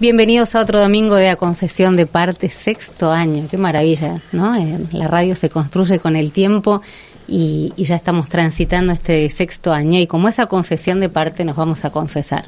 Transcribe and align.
Bienvenidos 0.00 0.54
a 0.54 0.62
otro 0.62 0.80
domingo 0.80 1.14
de 1.14 1.26
la 1.26 1.36
confesión 1.36 1.96
de 1.96 2.06
parte, 2.06 2.48
sexto 2.48 3.12
año. 3.12 3.46
Qué 3.48 3.56
maravilla, 3.56 4.20
¿no? 4.32 4.56
Eh, 4.56 4.78
la 4.92 5.06
radio 5.06 5.36
se 5.36 5.50
construye 5.50 6.00
con 6.00 6.16
el 6.16 6.32
tiempo 6.32 6.82
y, 7.28 7.72
ya 7.76 7.94
estamos 7.94 8.28
transitando 8.28 8.92
este 8.92 9.30
sexto 9.30 9.72
año 9.72 10.00
y 10.00 10.06
como 10.06 10.28
esa 10.28 10.46
confesión 10.46 10.98
de 10.98 11.08
parte 11.08 11.44
nos 11.44 11.56
vamos 11.56 11.84
a 11.84 11.90
confesar. 11.90 12.46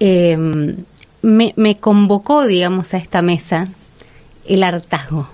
Em, 0.00 0.76
me, 1.22 1.76
convocó, 1.78 2.44
digamos, 2.44 2.92
a 2.92 2.98
esta 2.98 3.22
mesa 3.22 3.64
el 4.46 4.62
hartazgo. 4.62 5.28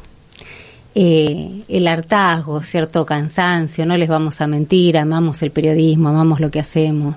Eh, 0.94 1.64
el 1.66 1.88
hartazgo, 1.88 2.62
cierto 2.62 3.04
cansancio, 3.06 3.86
no 3.86 3.96
les 3.96 4.08
vamos 4.08 4.40
a 4.42 4.46
mentir, 4.46 4.98
amamos 4.98 5.42
el 5.42 5.50
periodismo, 5.50 6.10
amamos 6.10 6.40
lo 6.40 6.50
que 6.50 6.60
hacemos. 6.60 7.16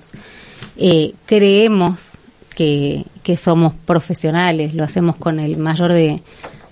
Eh, 0.77 1.13
creemos 1.25 2.11
que, 2.55 3.05
somos 3.37 3.73
profesionales, 3.73 4.73
lo 4.73 4.83
hacemos 4.83 5.15
con 5.15 5.39
el 5.39 5.57
mayor 5.57 5.91
de, 5.91 6.21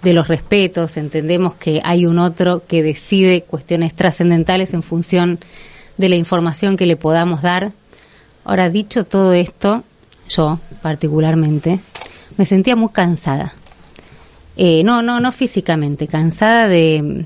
los 0.03 0.27
respetos, 0.27 0.97
entendemos 0.97 1.53
que 1.55 1.81
hay 1.83 2.05
un 2.05 2.19
otro 2.19 2.63
que 2.67 2.83
decide 2.83 3.43
cuestiones 3.43 3.93
trascendentales 3.93 4.73
en 4.73 4.83
función 4.83 5.39
de 5.97 6.09
la 6.09 6.15
información 6.15 6.75
que 6.75 6.85
le 6.85 6.97
podamos 6.97 7.41
dar. 7.41 7.71
Ahora, 8.43 8.69
dicho 8.69 9.05
todo 9.05 9.33
esto, 9.33 9.83
yo 10.29 10.59
particularmente, 10.81 11.79
me 12.37 12.45
sentía 12.45 12.75
muy 12.75 12.89
cansada. 12.89 13.53
Eh, 14.57 14.83
no, 14.83 15.01
no, 15.01 15.19
no 15.19 15.31
físicamente, 15.31 16.07
cansada 16.07 16.67
de, 16.67 17.25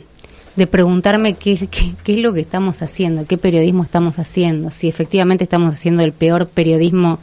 de 0.57 0.67
preguntarme 0.67 1.35
qué, 1.35 1.55
qué, 2.03 2.11
es 2.11 2.17
lo 2.17 2.33
que 2.33 2.41
estamos 2.41 2.81
haciendo, 2.81 3.25
qué 3.27 3.37
periodismo 3.37 3.83
estamos 3.83 4.17
haciendo, 4.17 4.71
si 4.71 4.87
efectivamente 4.87 5.43
estamos 5.43 5.73
haciendo 5.73 6.03
el 6.03 6.13
peor 6.13 6.47
periodismo 6.47 7.19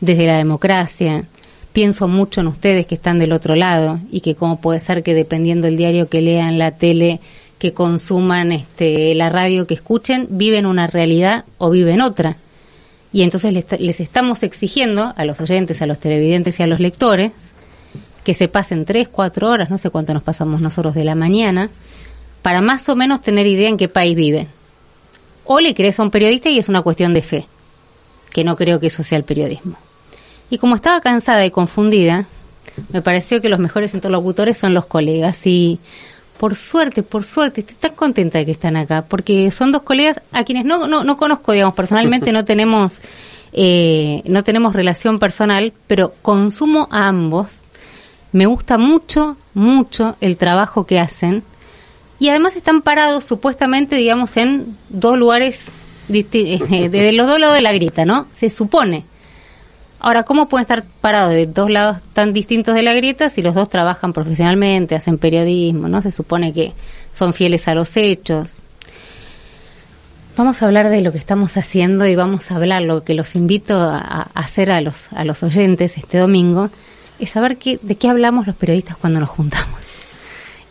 desde 0.00 0.26
la 0.26 0.36
democracia. 0.38 1.24
Pienso 1.72 2.08
mucho 2.08 2.40
en 2.40 2.46
ustedes 2.46 2.86
que 2.86 2.94
están 2.94 3.18
del 3.18 3.32
otro 3.32 3.54
lado 3.54 4.00
y 4.10 4.20
que 4.20 4.34
cómo 4.34 4.60
puede 4.60 4.80
ser 4.80 5.02
que 5.02 5.14
dependiendo 5.14 5.66
del 5.66 5.76
diario 5.76 6.08
que 6.08 6.22
lean, 6.22 6.58
la 6.58 6.72
tele, 6.72 7.20
que 7.58 7.72
consuman, 7.72 8.52
este, 8.52 9.14
la 9.14 9.28
radio 9.28 9.66
que 9.66 9.74
escuchen, 9.74 10.26
viven 10.30 10.66
una 10.66 10.86
realidad 10.86 11.44
o 11.58 11.70
viven 11.70 12.00
otra. 12.00 12.36
Y 13.12 13.22
entonces 13.22 13.52
les, 13.78 14.00
estamos 14.00 14.42
exigiendo 14.42 15.14
a 15.16 15.24
los 15.24 15.40
oyentes, 15.40 15.80
a 15.80 15.86
los 15.86 15.98
televidentes 15.98 16.60
y 16.60 16.62
a 16.62 16.66
los 16.66 16.80
lectores 16.80 17.54
que 18.24 18.34
se 18.34 18.48
pasen 18.48 18.84
tres, 18.84 19.08
cuatro 19.08 19.48
horas, 19.48 19.70
no 19.70 19.78
sé 19.78 19.88
cuánto 19.88 20.12
nos 20.12 20.22
pasamos 20.22 20.60
nosotros 20.60 20.94
de 20.94 21.04
la 21.04 21.14
mañana, 21.14 21.70
para 22.42 22.60
más 22.60 22.88
o 22.88 22.96
menos 22.96 23.22
tener 23.22 23.46
idea 23.46 23.68
en 23.68 23.76
qué 23.76 23.88
país 23.88 24.16
viven. 24.16 24.48
O 25.44 25.60
le 25.60 25.74
crees 25.74 25.98
a 26.00 26.02
un 26.02 26.10
periodista 26.10 26.48
y 26.48 26.58
es 26.58 26.68
una 26.68 26.82
cuestión 26.82 27.14
de 27.14 27.22
fe, 27.22 27.46
que 28.30 28.42
no 28.42 28.56
creo 28.56 28.80
que 28.80 28.88
eso 28.88 29.02
sea 29.04 29.16
el 29.16 29.24
periodismo. 29.24 29.76
Y 30.50 30.58
como 30.58 30.76
estaba 30.76 31.00
cansada 31.00 31.44
y 31.44 31.50
confundida, 31.50 32.26
me 32.92 33.02
pareció 33.02 33.40
que 33.40 33.48
los 33.48 33.58
mejores 33.58 33.94
interlocutores 33.94 34.58
son 34.58 34.74
los 34.74 34.86
colegas 34.86 35.46
y 35.46 35.78
por 36.38 36.54
suerte, 36.54 37.02
por 37.02 37.24
suerte, 37.24 37.62
estoy 37.62 37.76
tan 37.76 37.94
contenta 37.94 38.38
de 38.38 38.46
que 38.46 38.52
están 38.52 38.76
acá, 38.76 39.02
porque 39.08 39.50
son 39.50 39.72
dos 39.72 39.82
colegas 39.82 40.20
a 40.32 40.44
quienes 40.44 40.64
no, 40.64 40.86
no, 40.86 41.02
no 41.02 41.16
conozco, 41.16 41.52
digamos, 41.52 41.74
personalmente 41.74 42.32
no 42.32 42.44
tenemos, 42.44 43.00
eh, 43.52 44.22
no 44.26 44.44
tenemos 44.44 44.74
relación 44.74 45.18
personal, 45.18 45.72
pero 45.86 46.14
consumo 46.22 46.88
a 46.90 47.08
ambos. 47.08 47.64
Me 48.32 48.46
gusta 48.46 48.76
mucho, 48.76 49.36
mucho 49.54 50.16
el 50.20 50.36
trabajo 50.36 50.84
que 50.84 51.00
hacen 51.00 51.42
y 52.18 52.28
además 52.28 52.56
están 52.56 52.82
parados 52.82 53.24
supuestamente, 53.24 53.96
digamos, 53.96 54.36
en 54.36 54.76
dos 54.90 55.18
lugares, 55.18 55.70
eh, 56.12 56.88
de 56.90 57.12
los 57.12 57.26
dos 57.26 57.40
lados 57.40 57.56
de 57.56 57.62
la 57.62 57.72
grita, 57.72 58.04
¿no? 58.04 58.26
Se 58.34 58.50
supone 58.50 59.04
Ahora, 59.98 60.24
¿cómo 60.24 60.48
pueden 60.48 60.64
estar 60.64 60.84
parados 61.00 61.32
de 61.32 61.46
dos 61.46 61.70
lados 61.70 61.98
tan 62.12 62.32
distintos 62.32 62.74
de 62.74 62.82
la 62.82 62.92
grieta 62.92 63.30
si 63.30 63.42
los 63.42 63.54
dos 63.54 63.68
trabajan 63.68 64.12
profesionalmente, 64.12 64.94
hacen 64.94 65.18
periodismo, 65.18 65.88
¿no? 65.88 66.02
Se 66.02 66.12
supone 66.12 66.52
que 66.52 66.72
son 67.12 67.32
fieles 67.32 67.66
a 67.66 67.74
los 67.74 67.96
hechos. 67.96 68.56
Vamos 70.36 70.62
a 70.62 70.66
hablar 70.66 70.90
de 70.90 71.00
lo 71.00 71.12
que 71.12 71.18
estamos 71.18 71.56
haciendo 71.56 72.06
y 72.06 72.14
vamos 72.14 72.50
a 72.50 72.56
hablar, 72.56 72.82
lo 72.82 73.04
que 73.04 73.14
los 73.14 73.34
invito 73.34 73.80
a, 73.80 74.28
hacer 74.34 74.70
a 74.70 74.82
los, 74.82 75.10
a 75.14 75.24
los 75.24 75.42
oyentes 75.42 75.96
este 75.96 76.18
domingo, 76.18 76.68
es 77.18 77.30
saber 77.30 77.56
qué, 77.56 77.78
de 77.80 77.96
qué 77.96 78.10
hablamos 78.10 78.46
los 78.46 78.54
periodistas 78.54 78.98
cuando 78.98 79.18
nos 79.18 79.30
juntamos. 79.30 79.80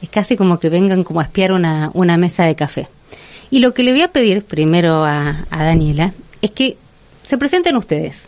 Es 0.04 0.10
casi 0.10 0.38
como 0.38 0.60
que 0.60 0.70
vengan 0.70 1.04
como 1.04 1.20
a 1.20 1.24
espiar 1.24 1.52
una, 1.52 1.90
una 1.96 2.16
mesa 2.16 2.44
de 2.44 2.56
café. 2.56 2.88
Y 3.50 3.58
lo 3.58 3.74
que 3.74 3.82
le 3.82 3.92
voy 3.92 4.04
a 4.04 4.10
pedir 4.10 4.44
primero 4.44 5.04
a, 5.04 5.46
a 5.50 5.64
Daniela 5.64 6.14
es 6.44 6.52
que 6.52 6.78
se 7.24 7.40
presenten 7.40 7.76
ustedes 7.76 8.28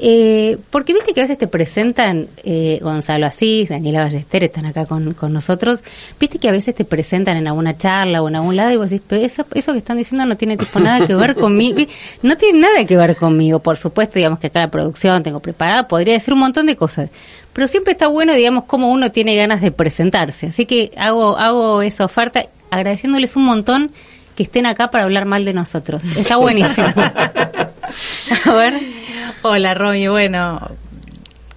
eh, 0.00 0.58
porque 0.70 0.92
viste 0.92 1.12
que 1.12 1.20
a 1.20 1.24
veces 1.24 1.38
te 1.38 1.48
presentan, 1.48 2.28
eh, 2.44 2.78
Gonzalo 2.80 3.26
Asís, 3.26 3.68
Daniela 3.68 4.04
Ballester, 4.04 4.44
están 4.44 4.66
acá 4.66 4.86
con, 4.86 5.16
nosotros, 5.32 5.82
viste 6.20 6.38
que 6.38 6.48
a 6.48 6.52
veces 6.52 6.74
te 6.76 6.84
presentan 6.84 7.36
en 7.36 7.48
alguna 7.48 7.76
charla 7.76 8.22
o 8.22 8.28
en 8.28 8.36
algún 8.36 8.54
lado 8.54 8.70
y 8.70 8.76
vos 8.76 8.90
decís, 8.90 9.04
pero 9.08 9.22
eso, 9.22 9.44
eso 9.54 9.72
que 9.72 9.78
están 9.78 9.96
diciendo 9.96 10.24
no 10.24 10.36
tiene 10.36 10.56
tipo 10.56 10.78
nada 10.78 11.04
que 11.04 11.14
ver 11.14 11.34
conmigo, 11.34 11.80
no 12.22 12.36
tiene 12.36 12.60
nada 12.60 12.84
que 12.84 12.96
ver 12.96 13.16
conmigo, 13.16 13.58
por 13.58 13.76
supuesto, 13.76 14.14
digamos 14.16 14.38
que 14.38 14.46
acá 14.46 14.60
la 14.60 14.70
producción 14.70 15.22
tengo 15.24 15.40
preparada, 15.40 15.88
podría 15.88 16.14
decir 16.14 16.32
un 16.32 16.40
montón 16.40 16.66
de 16.66 16.76
cosas, 16.76 17.10
pero 17.52 17.66
siempre 17.66 17.92
está 17.92 18.06
bueno, 18.06 18.34
digamos, 18.34 18.64
como 18.64 18.90
uno 18.92 19.10
tiene 19.10 19.34
ganas 19.34 19.60
de 19.60 19.72
presentarse, 19.72 20.46
así 20.46 20.64
que 20.64 20.92
hago, 20.96 21.36
hago 21.36 21.82
esa 21.82 22.04
oferta 22.04 22.46
agradeciéndoles 22.70 23.34
un 23.34 23.44
montón 23.44 23.90
que 24.36 24.44
estén 24.44 24.66
acá 24.66 24.92
para 24.92 25.02
hablar 25.02 25.24
mal 25.24 25.44
de 25.44 25.54
nosotros, 25.54 26.04
está 26.16 26.36
buenísimo. 26.36 26.86
a 28.44 28.52
ver. 28.52 28.97
Hola, 29.42 29.72
Romy. 29.72 30.08
Bueno, 30.08 30.60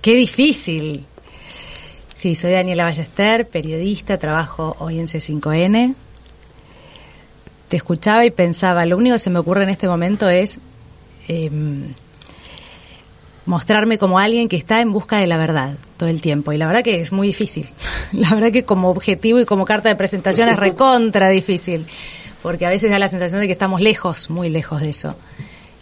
qué 0.02 0.14
difícil. 0.14 1.03
Sí, 2.14 2.36
soy 2.36 2.52
Daniela 2.52 2.84
Ballester, 2.84 3.47
periodista, 3.47 4.19
trabajo 4.19 4.75
hoy 4.78 5.00
en 5.00 5.08
C5N. 5.08 5.96
Te 7.70 7.78
escuchaba 7.78 8.24
y 8.24 8.30
pensaba, 8.30 8.86
lo 8.86 8.97
único 8.97 9.16
que 9.16 9.20
se 9.20 9.31
me 9.31 9.40
ocurre 9.40 9.64
en 9.64 9.70
este 9.70 9.88
momento 9.88 10.30
es 10.30 10.59
em, 11.28 11.94
mostrarme 13.47 13.97
como 13.97 14.20
alguien 14.20 14.47
que 14.47 14.58
está 14.58 14.81
en 14.81 14.91
busca 14.91 15.18
de 15.18 15.25
la 15.25 15.38
verdad 15.38 15.74
todo 15.97 16.08
el 16.08 16.22
tiempo. 16.22 16.53
Y 16.53 16.59
la 16.59 16.68
verdad 16.68 16.84
que 16.84 17.02
es 17.02 17.12
muy 17.12 17.28
difícil. 17.28 17.68
La 18.12 18.30
verdad 18.36 18.52
que 18.52 18.64
como 18.64 18.90
objetivo 18.90 19.40
y 19.40 19.46
como 19.46 19.66
carta 19.66 19.90
de 19.90 19.96
presentación 19.96 20.50
es 20.50 20.58
recontra 20.58 21.30
difícil. 21.30 21.88
Porque 22.44 22.68
a 22.68 22.70
veces 22.70 22.91
da 22.91 23.00
la 23.00 23.08
sensación 23.08 23.41
de 23.41 23.47
que 23.47 23.53
estamos 23.53 23.81
lejos, 23.81 24.30
muy 24.30 24.52
lejos 24.52 24.81
de 24.81 24.91
eso. 24.91 25.16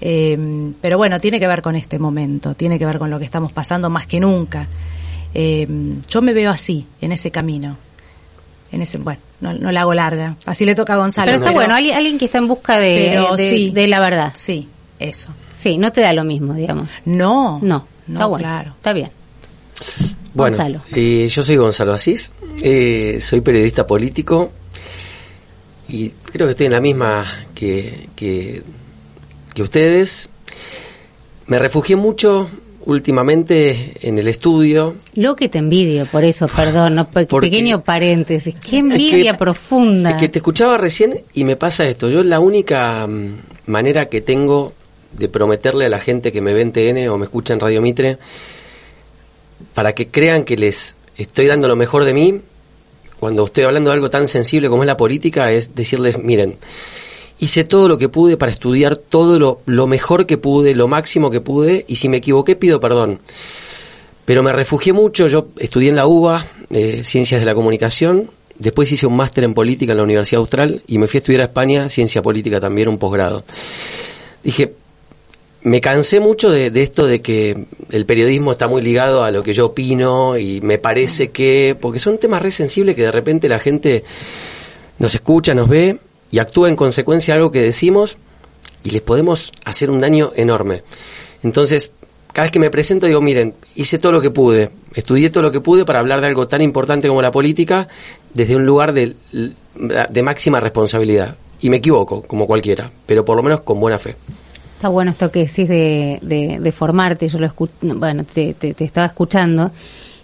Eh, 0.01 0.71
pero 0.81 0.97
bueno, 0.97 1.19
tiene 1.19 1.39
que 1.39 1.47
ver 1.47 1.61
con 1.61 1.75
este 1.75 1.99
momento, 1.99 2.55
tiene 2.55 2.79
que 2.79 2.85
ver 2.85 2.99
con 2.99 3.09
lo 3.09 3.19
que 3.19 3.25
estamos 3.25 3.51
pasando 3.51 3.89
más 3.89 4.07
que 4.07 4.19
nunca. 4.19 4.67
Eh, 5.33 5.67
yo 6.07 6.21
me 6.21 6.33
veo 6.33 6.51
así, 6.51 6.85
en 7.01 7.11
ese 7.11 7.31
camino. 7.31 7.77
En 8.71 8.81
ese, 8.81 8.97
bueno, 8.99 9.19
no, 9.41 9.53
no 9.53 9.71
la 9.71 9.81
hago 9.81 9.93
larga. 9.93 10.35
Así 10.45 10.65
le 10.65 10.75
toca 10.75 10.93
a 10.93 10.97
Gonzalo. 10.97 11.25
Pero 11.25 11.37
está 11.39 11.51
bueno, 11.51 11.75
alguien, 11.75 12.17
que 12.17 12.25
está 12.25 12.37
en 12.37 12.47
busca 12.47 12.79
de, 12.79 13.71
de, 13.73 13.87
la 13.87 13.99
verdad. 13.99 14.31
Sí, 14.35 14.69
eso. 14.99 15.33
Sí, 15.57 15.77
no 15.77 15.91
te 15.91 16.01
da 16.01 16.13
lo 16.13 16.23
mismo, 16.23 16.53
digamos. 16.53 16.87
No. 17.05 17.59
No, 17.61 17.85
está 18.07 18.25
bueno. 18.27 18.43
Claro. 18.43 18.73
Está 18.75 18.93
bien. 18.93 19.09
Bueno, 20.33 20.55
Gonzalo. 20.55 20.81
Eh, 20.93 21.27
yo 21.29 21.43
soy 21.43 21.55
Gonzalo 21.55 21.93
Asís, 21.93 22.31
soy 23.19 23.41
periodista 23.41 23.85
político 23.85 24.51
y 25.87 26.09
creo 26.09 26.47
que 26.47 26.51
estoy 26.51 26.67
en 26.67 26.73
la 26.73 26.81
misma 26.81 27.25
que, 27.55 28.09
que 28.15 28.61
ustedes. 29.57 30.29
Me 31.47 31.59
refugié 31.59 31.95
mucho 31.95 32.49
últimamente 32.85 33.93
en 34.01 34.17
el 34.17 34.27
estudio. 34.27 34.95
Lo 35.15 35.35
que 35.35 35.49
te 35.49 35.59
envidio, 35.59 36.05
por 36.05 36.23
eso, 36.23 36.47
perdón, 36.47 37.07
pequeño 37.11 37.83
paréntesis. 37.83 38.55
Qué 38.55 38.77
envidia 38.77 39.37
profunda. 39.37 40.11
Es 40.11 40.17
que 40.17 40.29
te 40.29 40.39
escuchaba 40.39 40.77
recién 40.77 41.23
y 41.33 41.43
me 41.43 41.55
pasa 41.55 41.87
esto. 41.87 42.09
Yo 42.09 42.23
la 42.23 42.39
única 42.39 43.05
mm, 43.07 43.39
manera 43.67 44.07
que 44.07 44.21
tengo 44.21 44.73
de 45.11 45.29
prometerle 45.29 45.85
a 45.85 45.89
la 45.89 45.99
gente 45.99 46.31
que 46.31 46.41
me 46.41 46.53
ve 46.53 46.61
en 46.61 46.71
TN 46.71 47.09
o 47.09 47.17
me 47.17 47.25
escucha 47.25 47.53
en 47.53 47.59
Radio 47.59 47.81
Mitre 47.81 48.17
para 49.73 49.93
que 49.93 50.07
crean 50.07 50.43
que 50.43 50.55
les 50.55 50.95
estoy 51.17 51.47
dando 51.47 51.67
lo 51.67 51.75
mejor 51.75 52.05
de 52.05 52.13
mí 52.13 52.41
cuando 53.19 53.43
estoy 53.43 53.65
hablando 53.65 53.89
de 53.89 53.95
algo 53.95 54.09
tan 54.09 54.27
sensible 54.27 54.69
como 54.69 54.83
es 54.83 54.87
la 54.87 54.97
política 54.97 55.51
es 55.51 55.75
decirles, 55.75 56.17
miren, 56.19 56.57
hice 57.39 57.63
todo 57.63 57.87
lo 57.87 57.97
que 57.97 58.09
pude 58.09 58.37
para 58.37 58.51
estudiar 58.51 58.97
todo 58.97 59.61
lo, 59.65 59.87
mejor 59.87 60.25
que 60.25 60.37
pude, 60.37 60.75
lo 60.75 60.87
máximo 60.87 61.31
que 61.31 61.41
pude, 61.41 61.85
y 61.87 61.95
si 61.95 62.09
me 62.09 62.17
equivoqué 62.17 62.55
pido 62.55 62.79
perdón. 62.79 63.19
Pero 64.25 64.43
me 64.43 64.51
refugié 64.51 64.93
mucho, 64.93 65.27
yo 65.27 65.47
estudié 65.57 65.89
en 65.89 65.95
la 65.95 66.05
UBA, 66.05 66.45
eh, 66.69 67.01
Ciencias 67.03 67.39
de 67.39 67.45
la 67.45 67.55
Comunicación, 67.55 68.29
después 68.57 68.91
hice 68.91 69.07
un 69.07 69.15
máster 69.15 69.43
en 69.45 69.53
política 69.53 69.93
en 69.93 69.97
la 69.97 70.03
Universidad 70.03 70.41
Austral 70.41 70.81
y 70.85 70.97
me 70.97 71.07
fui 71.07 71.17
a 71.17 71.19
estudiar 71.19 71.41
a 71.41 71.45
España, 71.45 71.89
Ciencia 71.89 72.21
Política 72.21 72.59
también, 72.59 72.89
un 72.89 72.97
posgrado. 72.97 73.43
Dije, 74.43 74.73
me 75.63 75.81
cansé 75.81 76.19
mucho 76.19 76.51
de, 76.51 76.69
de, 76.69 76.83
esto 76.83 77.07
de 77.07 77.21
que 77.21 77.65
el 77.91 78.05
periodismo 78.05 78.51
está 78.51 78.67
muy 78.67 78.81
ligado 78.81 79.23
a 79.23 79.31
lo 79.31 79.43
que 79.43 79.53
yo 79.53 79.67
opino 79.67 80.37
y 80.37 80.61
me 80.61 80.77
parece 80.77 81.29
que, 81.29 81.75
porque 81.79 81.99
son 81.99 82.17
temas 82.17 82.41
re 82.41 82.51
sensibles 82.51 82.95
que 82.95 83.03
de 83.03 83.11
repente 83.11 83.49
la 83.49 83.59
gente 83.59 84.03
nos 84.99 85.15
escucha, 85.15 85.53
nos 85.53 85.67
ve 85.67 85.97
y 86.31 86.39
actúa 86.39 86.69
en 86.69 86.75
consecuencia 86.75 87.35
algo 87.35 87.51
que 87.51 87.61
decimos 87.61 88.17
y 88.83 88.91
les 88.91 89.01
podemos 89.01 89.51
hacer 89.65 89.89
un 89.89 89.99
daño 89.99 90.31
enorme. 90.35 90.83
Entonces, 91.43 91.91
cada 92.33 92.45
vez 92.45 92.51
que 92.51 92.59
me 92.59 92.69
presento 92.69 93.05
digo, 93.05 93.21
miren, 93.21 93.55
hice 93.75 93.97
todo 93.99 94.11
lo 94.11 94.21
que 94.21 94.31
pude, 94.31 94.69
estudié 94.93 95.29
todo 95.29 95.43
lo 95.43 95.51
que 95.51 95.61
pude 95.61 95.85
para 95.85 95.99
hablar 95.99 96.21
de 96.21 96.27
algo 96.27 96.47
tan 96.47 96.61
importante 96.61 97.07
como 97.07 97.21
la 97.21 97.31
política 97.31 97.87
desde 98.33 98.55
un 98.55 98.65
lugar 98.65 98.93
de, 98.93 99.15
de 99.75 100.23
máxima 100.23 100.59
responsabilidad. 100.59 101.35
Y 101.61 101.69
me 101.69 101.77
equivoco, 101.77 102.21
como 102.21 102.47
cualquiera, 102.47 102.89
pero 103.05 103.25
por 103.25 103.35
lo 103.35 103.43
menos 103.43 103.61
con 103.61 103.79
buena 103.79 103.99
fe. 103.99 104.15
Está 104.75 104.87
bueno 104.87 105.11
esto 105.11 105.29
que 105.29 105.39
decís 105.39 105.67
de, 105.67 106.19
de, 106.21 106.59
de 106.61 106.71
formarte, 106.71 107.27
yo 107.27 107.37
lo 107.37 107.51
bueno, 107.81 108.23
te, 108.23 108.53
te, 108.53 108.73
te, 108.73 108.85
estaba 108.85 109.07
escuchando 109.07 109.71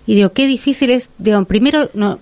y 0.08 0.16
digo, 0.16 0.30
qué 0.32 0.48
difícil 0.48 0.92
es, 0.92 1.10
digo, 1.18 1.44
primero, 1.44 1.90
no, 1.94 2.20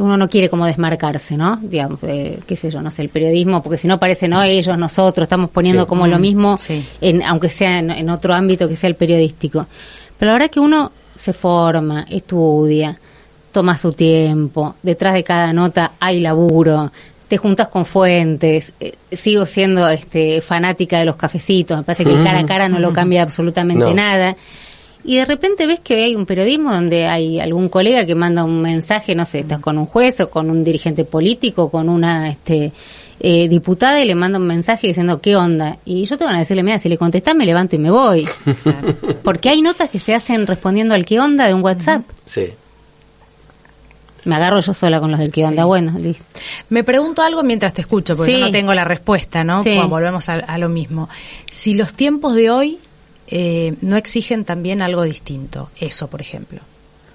uno 0.00 0.16
no 0.16 0.28
quiere 0.28 0.48
como 0.48 0.66
desmarcarse, 0.66 1.36
¿no? 1.36 1.58
Digamos, 1.62 1.98
eh, 2.02 2.38
qué 2.46 2.56
sé 2.56 2.70
yo, 2.70 2.80
no 2.82 2.90
sé, 2.90 3.02
el 3.02 3.08
periodismo, 3.10 3.62
porque 3.62 3.76
si 3.78 3.86
no 3.86 3.98
parece, 3.98 4.28
no, 4.28 4.42
ellos, 4.42 4.76
nosotros, 4.78 5.24
estamos 5.24 5.50
poniendo 5.50 5.82
Sí. 5.84 5.88
como 5.88 6.06
lo 6.06 6.18
Mm, 6.18 6.22
mismo, 6.22 6.56
sí. 6.56 6.84
en, 7.00 7.22
aunque 7.24 7.50
sea 7.50 7.78
en, 7.78 7.90
en 7.90 8.10
otro 8.10 8.34
ámbito 8.34 8.68
que 8.68 8.76
sea 8.76 8.88
el 8.88 8.94
periodístico. 8.96 9.66
Pero 10.18 10.30
la 10.32 10.38
verdad 10.38 10.50
que 10.50 10.60
uno 10.60 10.92
se 11.16 11.32
forma, 11.32 12.06
estudia, 12.08 12.98
toma 13.52 13.76
su 13.76 13.92
tiempo, 13.92 14.74
detrás 14.82 15.14
de 15.14 15.24
cada 15.24 15.52
nota 15.52 15.92
hay 16.00 16.20
laburo, 16.20 16.90
te 17.28 17.36
juntas 17.36 17.68
con 17.68 17.84
fuentes, 17.84 18.72
eh, 18.80 18.94
sigo 19.12 19.46
siendo 19.46 19.88
este 19.88 20.40
fanática 20.40 20.98
de 20.98 21.04
los 21.04 21.16
cafecitos, 21.16 21.76
me 21.78 21.84
parece 21.84 22.04
que 22.04 22.10
el 22.12 22.24
cara 22.24 22.40
a 22.40 22.46
cara 22.46 22.68
no 22.68 22.78
lo 22.80 22.92
cambia 22.92 23.22
absolutamente 23.22 23.84
No. 23.84 23.94
nada. 23.94 24.36
Y 25.04 25.16
de 25.16 25.24
repente 25.24 25.66
ves 25.66 25.80
que 25.80 26.04
hay 26.04 26.14
un 26.14 26.26
periodismo 26.26 26.72
donde 26.72 27.06
hay 27.06 27.40
algún 27.40 27.68
colega 27.68 28.04
que 28.04 28.14
manda 28.14 28.44
un 28.44 28.60
mensaje, 28.60 29.14
no 29.14 29.24
sé, 29.24 29.40
estás 29.40 29.60
con 29.60 29.78
un 29.78 29.86
juez 29.86 30.20
o 30.20 30.28
con 30.30 30.50
un 30.50 30.62
dirigente 30.62 31.04
político, 31.04 31.70
con 31.70 31.88
una 31.88 32.28
este 32.28 32.72
eh, 33.18 33.48
diputada 33.48 34.00
y 34.00 34.06
le 34.06 34.14
manda 34.14 34.38
un 34.38 34.46
mensaje 34.46 34.88
diciendo 34.88 35.20
qué 35.20 35.36
onda. 35.36 35.78
Y 35.84 36.04
yo 36.04 36.16
te 36.18 36.24
van 36.24 36.36
a 36.36 36.40
decirle, 36.40 36.62
mira, 36.62 36.78
si 36.78 36.88
le 36.88 36.98
contestás 36.98 37.34
me 37.34 37.46
levanto 37.46 37.76
y 37.76 37.78
me 37.78 37.90
voy. 37.90 38.28
Porque 39.24 39.48
hay 39.48 39.62
notas 39.62 39.88
que 39.90 39.98
se 39.98 40.14
hacen 40.14 40.46
respondiendo 40.46 40.94
al 40.94 41.04
qué 41.04 41.18
onda 41.18 41.46
de 41.46 41.54
un 41.54 41.62
WhatsApp. 41.62 42.02
Sí. 42.24 42.48
Me 44.26 44.34
agarro 44.34 44.60
yo 44.60 44.74
sola 44.74 45.00
con 45.00 45.10
los 45.10 45.18
del 45.18 45.32
qué 45.32 45.44
onda. 45.46 45.62
Sí. 45.62 45.66
Bueno, 45.66 45.92
listo. 45.98 46.22
Me 46.68 46.84
pregunto 46.84 47.22
algo 47.22 47.42
mientras 47.42 47.72
te 47.72 47.80
escucho, 47.80 48.14
porque 48.16 48.32
Sí. 48.32 48.38
yo 48.38 48.44
no 48.44 48.52
tengo 48.52 48.74
la 48.74 48.84
respuesta, 48.84 49.44
¿no? 49.44 49.62
Sí. 49.62 49.74
Como 49.76 49.88
volvemos 49.88 50.28
a, 50.28 50.34
a 50.34 50.58
lo 50.58 50.68
mismo. 50.68 51.08
Si 51.50 51.72
los 51.72 51.94
tiempos 51.94 52.34
de 52.34 52.50
hoy 52.50 52.78
eh, 53.30 53.74
no 53.80 53.96
exigen 53.96 54.44
también 54.44 54.82
algo 54.82 55.02
distinto, 55.02 55.70
eso, 55.78 56.08
por 56.08 56.20
ejemplo. 56.20 56.60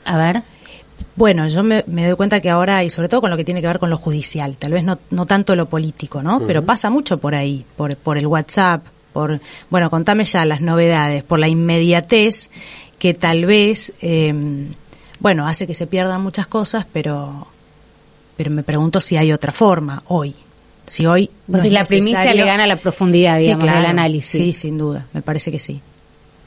A 0.06 0.18
ver. 0.18 0.44
Bueno, 1.16 1.48
yo 1.48 1.64
me, 1.64 1.84
me 1.88 2.06
doy 2.08 2.16
cuenta 2.16 2.40
que 2.42 2.50
ahora, 2.50 2.84
y 2.84 2.90
sobre 2.90 3.10
todo 3.10 3.22
con 3.22 3.30
lo 3.30 3.38
que 3.38 3.44
tiene 3.44 3.62
que 3.62 3.68
ver 3.68 3.80
con 3.80 3.90
lo 3.90 3.98
judicial, 3.98 4.56
tal 4.58 4.72
vez 4.74 4.84
no, 4.84 4.98
no 5.12 5.26
tanto 5.26 5.56
lo 5.56 5.66
político, 5.68 6.22
¿no? 6.22 6.42
Pero 6.42 6.64
pasa 6.64 6.90
mucho 6.90 7.18
por 7.18 7.36
ahí, 7.36 7.66
por, 7.76 7.96
por 7.98 8.18
el 8.18 8.28
WhatsApp, 8.28 8.86
por, 9.12 9.40
bueno, 9.70 9.90
contame 9.90 10.24
ya 10.24 10.46
las 10.46 10.62
novedades, 10.62 11.24
por 11.24 11.40
la 11.40 11.48
inmediatez 11.48 12.50
que 13.00 13.14
tal 13.14 13.46
vez, 13.46 13.94
eh, 14.02 14.34
bueno, 15.20 15.48
hace 15.48 15.68
que 15.68 15.74
se 15.74 15.88
pierdan 15.88 16.22
muchas 16.22 16.48
cosas, 16.48 16.86
pero, 16.92 17.48
pero 18.38 18.52
me 18.52 18.64
pregunto 18.64 19.02
si 19.02 19.18
hay 19.18 19.32
otra 19.32 19.52
forma 19.52 20.04
hoy. 20.08 20.36
Si 20.86 21.06
hoy 21.06 21.30
no 21.48 21.58
es 21.58 21.72
la 21.72 21.84
primicia 21.84 22.34
le 22.34 22.46
gana 22.46 22.68
la 22.68 22.76
profundidad, 22.76 23.38
Sí, 23.38 23.44
digamos, 23.44 23.64
claro. 23.64 23.80
del 23.80 23.90
análisis. 23.90 24.32
Sí, 24.32 24.54
sin 24.54 24.78
duda, 24.78 25.08
me 25.14 25.22
parece 25.22 25.52
que 25.52 25.60
sí. 25.60 25.82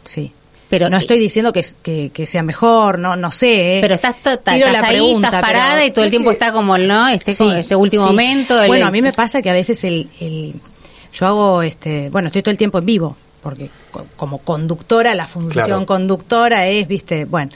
Sí. 0.08 0.32
Pero- 0.70 0.90
no 0.90 0.96
estoy 0.98 1.18
diciendo 1.18 1.50
que, 1.52 1.64
que, 1.82 2.10
que 2.10 2.26
sea 2.26 2.42
mejor, 2.42 2.98
no 2.98 3.16
no 3.16 3.30
sé. 3.32 3.78
¿eh? 3.78 3.80
Pero 3.80 3.94
estás, 3.94 4.16
to- 4.22 4.38
ta- 4.38 4.52
Tiro 4.54 4.66
estás 4.66 4.82
la 4.82 4.88
ahí, 4.88 4.96
pregunta, 4.96 5.28
estás 5.28 5.42
pero- 5.42 5.58
parada 5.58 5.84
y 5.84 5.90
todo 5.90 6.04
el 6.04 6.10
tiempo 6.10 6.30
está 6.30 6.52
como, 6.52 6.76
¿no? 6.76 7.08
Este, 7.08 7.32
Sí, 7.32 7.50
este 7.56 7.74
último 7.76 8.02
sí. 8.04 8.08
momento. 8.10 8.60
el- 8.62 8.68
Bueno, 8.68 8.86
a 8.86 8.90
mí 8.90 9.00
me 9.02 9.12
pasa 9.12 9.40
que 9.40 9.48
a 9.50 9.54
veces 9.54 9.82
el, 9.84 10.08
el- 10.20 10.54
yo 11.12 11.26
hago 11.26 11.62
este, 11.62 12.10
bueno, 12.10 12.26
estoy 12.28 12.42
todo 12.42 12.50
el 12.52 12.58
tiempo 12.58 12.78
en 12.78 12.84
vivo, 12.86 13.16
porque 13.42 13.70
co- 13.90 14.06
como 14.16 14.38
conductora, 14.38 15.14
la 15.14 15.26
función 15.26 15.64
Claro. 15.64 15.86
conductora 15.86 16.66
es, 16.66 16.86
viste, 16.86 17.24
bueno, 17.24 17.50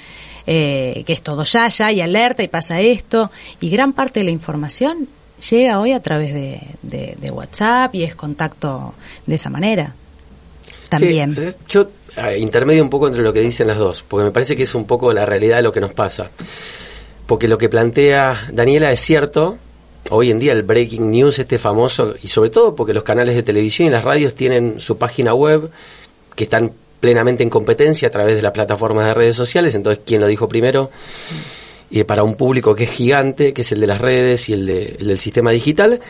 eh, 0.47 1.03
que 1.07 1.13
es 1.13 1.21
todo 1.23 1.43
ya, 1.45 1.69
ya, 1.69 1.93
y 1.93 2.01
alerta, 2.01 2.43
y 2.43 2.49
pasa 2.49 2.81
esto, 2.81 3.31
y 3.61 3.69
gran 3.69 3.93
parte 3.93 4.21
de 4.21 4.25
la 4.25 4.31
información 4.31 5.07
llega 5.51 5.81
hoy 5.81 5.93
a 5.93 6.01
través 6.01 6.33
de, 6.33 6.63
de- 6.81 7.15
de 7.21 7.31
WhatsApp 7.31 7.95
y 7.95 8.05
es 8.05 8.15
contacto 8.15 8.95
de 9.27 9.35
esa 9.35 9.51
manera. 9.51 9.95
También. 10.89 11.35
Sí, 11.35 11.41
eh, 11.43 11.55
yo 11.69 11.91
intermedio 12.39 12.83
un 12.83 12.91
poco 12.91 13.07
entre 13.07 13.23
lo 13.23 13.33
que 13.33 13.41
dicen 13.41 13.67
las 13.67 13.79
dos, 13.79 14.05
porque 14.07 14.25
me 14.25 14.31
parece 14.31 14.57
que 14.57 14.65
es 14.65 14.75
un 14.75 14.87
poco 14.87 15.13
la 15.13 15.25
realidad 15.25 15.57
de 15.57 15.63
lo 15.63 15.73
que 15.73 15.81
nos 15.81 15.93
pasa. 15.93 16.31
Porque 17.27 17.49
lo 17.49 17.59
que 17.59 17.69
plantea 17.69 18.49
Daniela 18.53 18.93
es 18.93 19.01
cierto. 19.01 19.59
Hoy 20.11 20.31
en 20.31 20.39
día 20.39 20.53
el 20.53 20.65
breaking 20.65 21.11
news 21.11 21.39
este 21.39 21.59
famoso, 21.59 22.15
y 22.23 22.29
sobre 22.29 22.51
todo 22.51 22.75
porque 22.75 22.93
los 22.93 23.05
canales 23.05 23.37
de 23.37 23.43
televisión 23.43 23.87
y 23.87 23.91
las 23.91 24.03
radios 24.03 24.35
tienen 24.35 24.81
su 24.81 24.99
página 24.99 25.33
web, 25.33 25.71
que 26.35 26.45
están 26.45 26.73
plenamente 26.99 27.43
en 27.43 27.51
competencia 27.51 28.09
a 28.09 28.11
través 28.11 28.35
de 28.35 28.43
las 28.43 28.53
plataformas 28.53 29.07
de 29.07 29.15
redes 29.15 29.37
sociales, 29.37 29.75
entonces 29.75 30.03
quién 30.05 30.21
lo 30.21 30.27
dijo 30.27 30.49
primero, 30.49 30.91
y 31.89 32.03
para 32.03 32.25
un 32.25 32.35
público 32.35 32.75
que 32.75 32.85
es 32.85 32.91
gigante, 32.91 33.53
que 33.53 33.63
es 33.63 33.71
el 33.73 33.81
de 33.81 33.87
las 33.87 34.01
redes 34.01 34.49
y 34.49 34.55
el, 34.55 34.69
el 34.69 35.07
del 35.07 35.19
sistema 35.19 35.53
digital, 35.53 36.01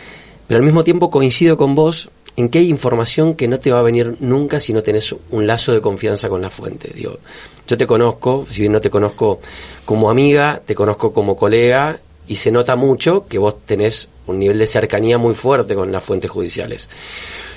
pero 0.48 0.58
al 0.58 0.64
mismo 0.64 0.84
tiempo 0.84 1.10
coincido 1.10 1.56
con 1.58 1.74
vos 1.74 2.08
en 2.36 2.48
que 2.48 2.60
hay 2.60 2.70
información 2.70 3.34
que 3.34 3.48
no 3.48 3.58
te 3.58 3.70
va 3.70 3.80
a 3.80 3.82
venir 3.82 4.16
nunca 4.20 4.58
si 4.58 4.72
no 4.72 4.82
tenés 4.82 5.14
un 5.30 5.46
lazo 5.46 5.72
de 5.72 5.80
confianza 5.80 6.28
con 6.28 6.40
la 6.40 6.50
fuente. 6.50 6.90
Digo, 6.94 7.18
yo 7.66 7.76
te 7.76 7.86
conozco, 7.86 8.46
si 8.50 8.60
bien 8.60 8.72
no 8.72 8.80
te 8.80 8.90
conozco 8.90 9.40
como 9.84 10.10
amiga, 10.10 10.62
te 10.64 10.74
conozco 10.74 11.12
como 11.12 11.36
colega 11.36 12.00
y 12.26 12.36
se 12.36 12.50
nota 12.50 12.76
mucho 12.76 13.26
que 13.26 13.38
vos 13.38 13.64
tenés 13.66 14.08
un 14.26 14.38
nivel 14.38 14.58
de 14.58 14.66
cercanía 14.66 15.18
muy 15.18 15.34
fuerte 15.34 15.74
con 15.74 15.92
las 15.92 16.02
fuentes 16.02 16.30
judiciales. 16.30 16.88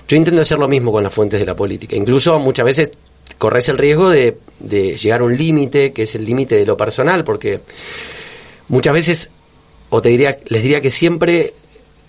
Yo 0.07 0.17
intento 0.17 0.41
hacer 0.41 0.59
lo 0.59 0.67
mismo 0.67 0.91
con 0.91 1.03
las 1.03 1.13
fuentes 1.13 1.39
de 1.39 1.45
la 1.45 1.55
política. 1.55 1.95
Incluso 1.95 2.37
muchas 2.37 2.65
veces 2.65 2.91
corres 3.37 3.69
el 3.69 3.77
riesgo 3.77 4.09
de, 4.09 4.37
de 4.59 4.97
llegar 4.97 5.21
a 5.21 5.23
un 5.23 5.37
límite, 5.37 5.93
que 5.93 6.03
es 6.03 6.15
el 6.15 6.25
límite 6.25 6.55
de 6.55 6.65
lo 6.65 6.75
personal, 6.75 7.23
porque 7.23 7.61
muchas 8.67 8.93
veces, 8.93 9.29
o 9.89 10.01
te 10.01 10.09
diría, 10.09 10.37
les 10.47 10.61
diría 10.61 10.81
que 10.81 10.91
siempre 10.91 11.53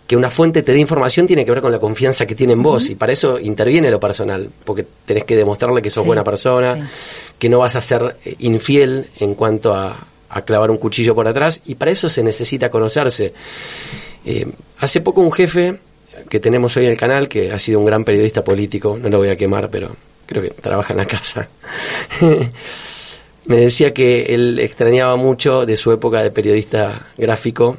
que 0.06 0.16
una 0.16 0.30
fuente 0.30 0.62
te 0.62 0.72
dé 0.72 0.78
información 0.78 1.26
tiene 1.26 1.44
que 1.44 1.50
ver 1.50 1.60
con 1.60 1.72
la 1.72 1.80
confianza 1.80 2.26
que 2.26 2.34
tiene 2.34 2.52
en 2.52 2.62
vos, 2.62 2.90
y 2.90 2.94
para 2.94 3.12
eso 3.12 3.38
interviene 3.40 3.90
lo 3.90 3.98
personal, 3.98 4.48
porque 4.64 4.86
tenés 5.04 5.24
que 5.24 5.36
demostrarle 5.36 5.82
que 5.82 5.90
sos 5.90 6.02
Sí, 6.02 6.06
buena 6.06 6.22
persona, 6.22 6.74
sí. 6.74 6.80
que 7.38 7.48
no 7.48 7.58
vas 7.58 7.74
a 7.74 7.80
ser 7.80 8.16
eh, 8.24 8.36
infiel 8.38 9.08
en 9.18 9.34
cuanto 9.34 9.74
a, 9.74 10.06
a 10.28 10.42
clavar 10.42 10.70
un 10.70 10.76
cuchillo 10.76 11.14
por 11.14 11.26
atrás, 11.26 11.60
y 11.66 11.74
para 11.74 11.90
eso 11.90 12.08
se 12.08 12.22
necesita 12.22 12.70
conocerse. 12.70 13.32
Eh, 14.24 14.46
hace 14.78 15.00
poco 15.00 15.20
un 15.20 15.32
jefe 15.32 15.78
que 16.28 16.40
tenemos 16.40 16.76
hoy 16.76 16.84
en 16.84 16.92
el 16.92 16.96
canal, 16.96 17.28
que 17.28 17.52
ha 17.52 17.58
sido 17.58 17.80
un 17.80 17.86
gran 17.86 18.04
periodista 18.04 18.44
político, 18.44 18.98
no 19.00 19.08
lo 19.08 19.18
voy 19.18 19.28
a 19.28 19.36
quemar, 19.36 19.70
pero 19.70 19.94
creo 20.26 20.42
que 20.42 20.50
trabaja 20.50 20.92
en 20.92 20.98
la 20.98 21.06
casa, 21.06 21.48
me 23.46 23.56
decía 23.56 23.92
que 23.94 24.34
él 24.34 24.58
extrañaba 24.60 25.16
mucho 25.16 25.66
de 25.66 25.76
su 25.76 25.92
época 25.92 26.22
de 26.22 26.30
periodista 26.30 27.06
gráfico 27.16 27.76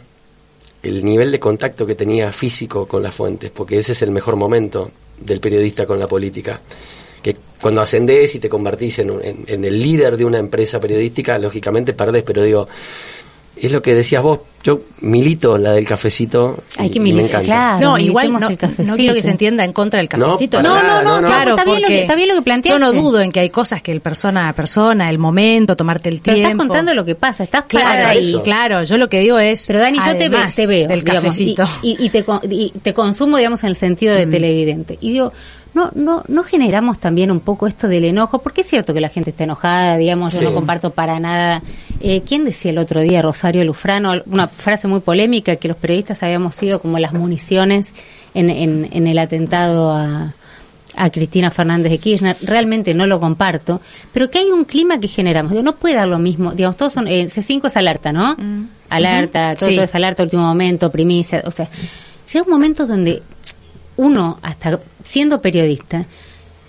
el 0.84 1.04
nivel 1.04 1.32
de 1.32 1.40
contacto 1.40 1.86
que 1.86 1.96
tenía 1.96 2.32
físico 2.32 2.86
con 2.88 3.02
las 3.04 3.14
fuentes, 3.16 3.52
porque 3.52 3.78
ese 3.80 3.92
es 3.94 4.02
el 4.02 4.12
mejor 4.12 4.36
momento 4.36 4.92
del 5.20 5.40
periodista 5.40 5.86
con 5.86 6.00
la 6.00 6.08
política. 6.08 6.62
Que 7.22 7.36
cuando 7.60 7.82
ascendés 7.82 8.36
y 8.36 8.40
te 8.40 8.48
convertís 8.48 9.00
en, 9.00 9.10
en- 9.24 9.44
en 9.48 9.66
el 9.66 9.82
líder 9.82 10.16
de 10.18 10.24
una 10.26 10.38
empresa 10.38 10.80
periodística, 10.80 11.38
lógicamente 11.40 11.94
perdés, 11.94 12.24
pero 12.24 12.44
digo, 12.44 12.68
es 13.62 13.72
lo 13.72 13.82
que 13.82 13.94
decías 13.96 14.22
vos, 14.24 14.40
yo 14.64 14.82
milito 15.02 15.58
la 15.58 15.72
del 15.72 15.86
cafecito. 15.88 16.62
Hay 16.78 16.90
que 16.90 17.00
militar, 17.00 17.42
claro. 17.44 17.80
No, 17.80 17.98
igual 17.98 18.32
no, 18.34 18.48
el 18.50 18.58
cafecito. 18.58 18.90
no 18.90 18.96
quiero 18.98 19.14
que 19.14 19.22
se 19.22 19.30
entienda 19.30 19.64
en 19.64 19.72
contra 19.74 20.00
del 20.00 20.10
No, 20.18 20.26
cafecito. 20.32 20.62
No, 20.62 20.76
nada, 20.76 21.02
no, 21.04 21.10
no, 21.16 21.22
no, 21.22 21.28
claro, 21.28 21.52
está 21.52 21.64
bien 21.66 21.82
lo 21.82 21.88
que- 21.88 22.02
está 22.02 22.16
bien 22.16 22.28
lo 22.30 22.36
que 22.36 22.42
planteaste. 22.42 22.80
Yo 22.80 22.86
no 22.86 22.92
dudo 22.94 23.22
en 23.22 23.32
que 23.32 23.40
hay 23.40 23.50
cosas 23.50 23.82
que 23.82 23.92
el 23.92 24.02
persona 24.02 24.50
a 24.50 24.54
persona, 24.54 25.10
el 25.10 25.18
momento, 25.20 25.76
tomarte 25.76 26.10
el 26.10 26.20
Pero 26.22 26.36
tiempo. 26.36 26.52
estás 26.52 26.68
contando 26.68 26.94
lo 26.94 27.06
que 27.06 27.16
pasa, 27.16 27.44
estás 27.44 27.64
Claro, 27.68 28.08
ahí. 28.10 28.28
eso. 28.30 28.44
claro, 28.44 28.84
yo 28.84 28.98
lo 28.98 29.08
que 29.10 29.20
digo 29.22 29.40
es. 29.40 29.66
Pero 29.68 29.80
Dani, 29.80 30.00
yo 30.00 30.16
te, 30.18 30.30
ve- 30.30 30.38
te 30.56 30.68
veo 30.68 30.88
Del 30.88 31.00
digamos, 31.04 31.24
cafecito. 31.24 31.64
y, 31.84 31.92
y- 32.02 32.06
y 32.06 32.10
te, 32.10 32.24
con- 32.24 32.42
y 32.50 32.72
te 32.82 32.94
consumo, 32.94 33.38
digamos, 33.38 33.64
en 33.64 33.70
el 33.70 33.76
sentido 33.76 34.14
de 34.16 34.26
televidente. 34.28 34.98
Y 35.02 35.14
digo, 35.14 35.32
no, 35.78 35.92
no, 35.94 36.24
no 36.28 36.44
generamos 36.44 36.98
también 37.00 37.30
un 37.32 37.40
poco 37.40 37.68
esto 37.68 37.88
del 37.88 38.06
enojo, 38.06 38.40
porque 38.40 38.62
es 38.62 38.68
cierto 38.68 38.94
que 38.94 39.02
la 39.02 39.10
gente 39.10 39.30
está 39.30 39.44
enojada, 39.44 39.96
digamos, 39.98 40.34
yo 40.34 40.40
Sí. 40.40 40.46
no 40.46 40.54
comparto 40.54 40.90
para 40.90 41.20
nada. 41.20 41.62
Eh, 42.00 42.22
¿Quién 42.28 42.44
decía 42.46 42.72
el 42.72 42.80
otro 42.80 43.02
día, 43.02 43.22
Rosario 43.22 43.64
Lufrano, 43.64 44.14
una 44.26 44.48
frase 44.48 44.88
muy 44.88 45.00
polémica, 45.02 45.56
que 45.58 45.68
los 45.68 45.78
periodistas 45.78 46.24
habíamos 46.24 46.56
sido 46.56 46.80
como 46.80 46.98
las 47.00 47.14
municiones 47.14 47.94
en, 48.34 48.50
en, 48.50 48.90
en 48.92 49.08
el 49.08 49.18
atentado 49.20 49.92
a, 49.92 50.34
a 50.96 51.10
Cristina 51.12 51.52
Fernández 51.52 51.92
de 51.92 51.98
Kirchner, 52.00 52.36
realmente 52.44 52.94
no 52.96 53.06
lo 53.06 53.20
comparto, 53.20 53.80
pero 54.14 54.30
que 54.32 54.40
hay 54.40 54.50
un 54.52 54.66
clima 54.66 55.00
que 55.00 55.08
generamos. 55.08 55.52
Digo, 55.52 55.64
no 55.64 55.76
puede 55.76 55.96
dar 55.96 56.08
lo 56.08 56.18
mismo, 56.20 56.52
digamos, 56.54 56.76
todos 56.78 56.94
son, 56.94 57.08
eh, 57.08 57.28
C5 57.30 57.68
es 57.68 57.78
alerta, 57.78 58.12
¿no? 58.12 58.36
Mm. 58.38 58.68
Alerta, 58.90 59.54
todo, 59.56 59.70
Sí. 59.70 59.76
todo 59.76 59.86
es 59.86 59.94
alerta, 59.96 60.24
último 60.24 60.44
momento, 60.44 60.90
primicia, 60.92 61.44
o 61.46 61.52
sea, 61.52 61.68
llega 62.34 62.44
un 62.46 62.52
momento 62.52 62.88
donde 62.88 63.22
uno, 63.98 64.40
hasta 64.42 64.80
siendo 65.04 65.42
periodista, 65.42 66.06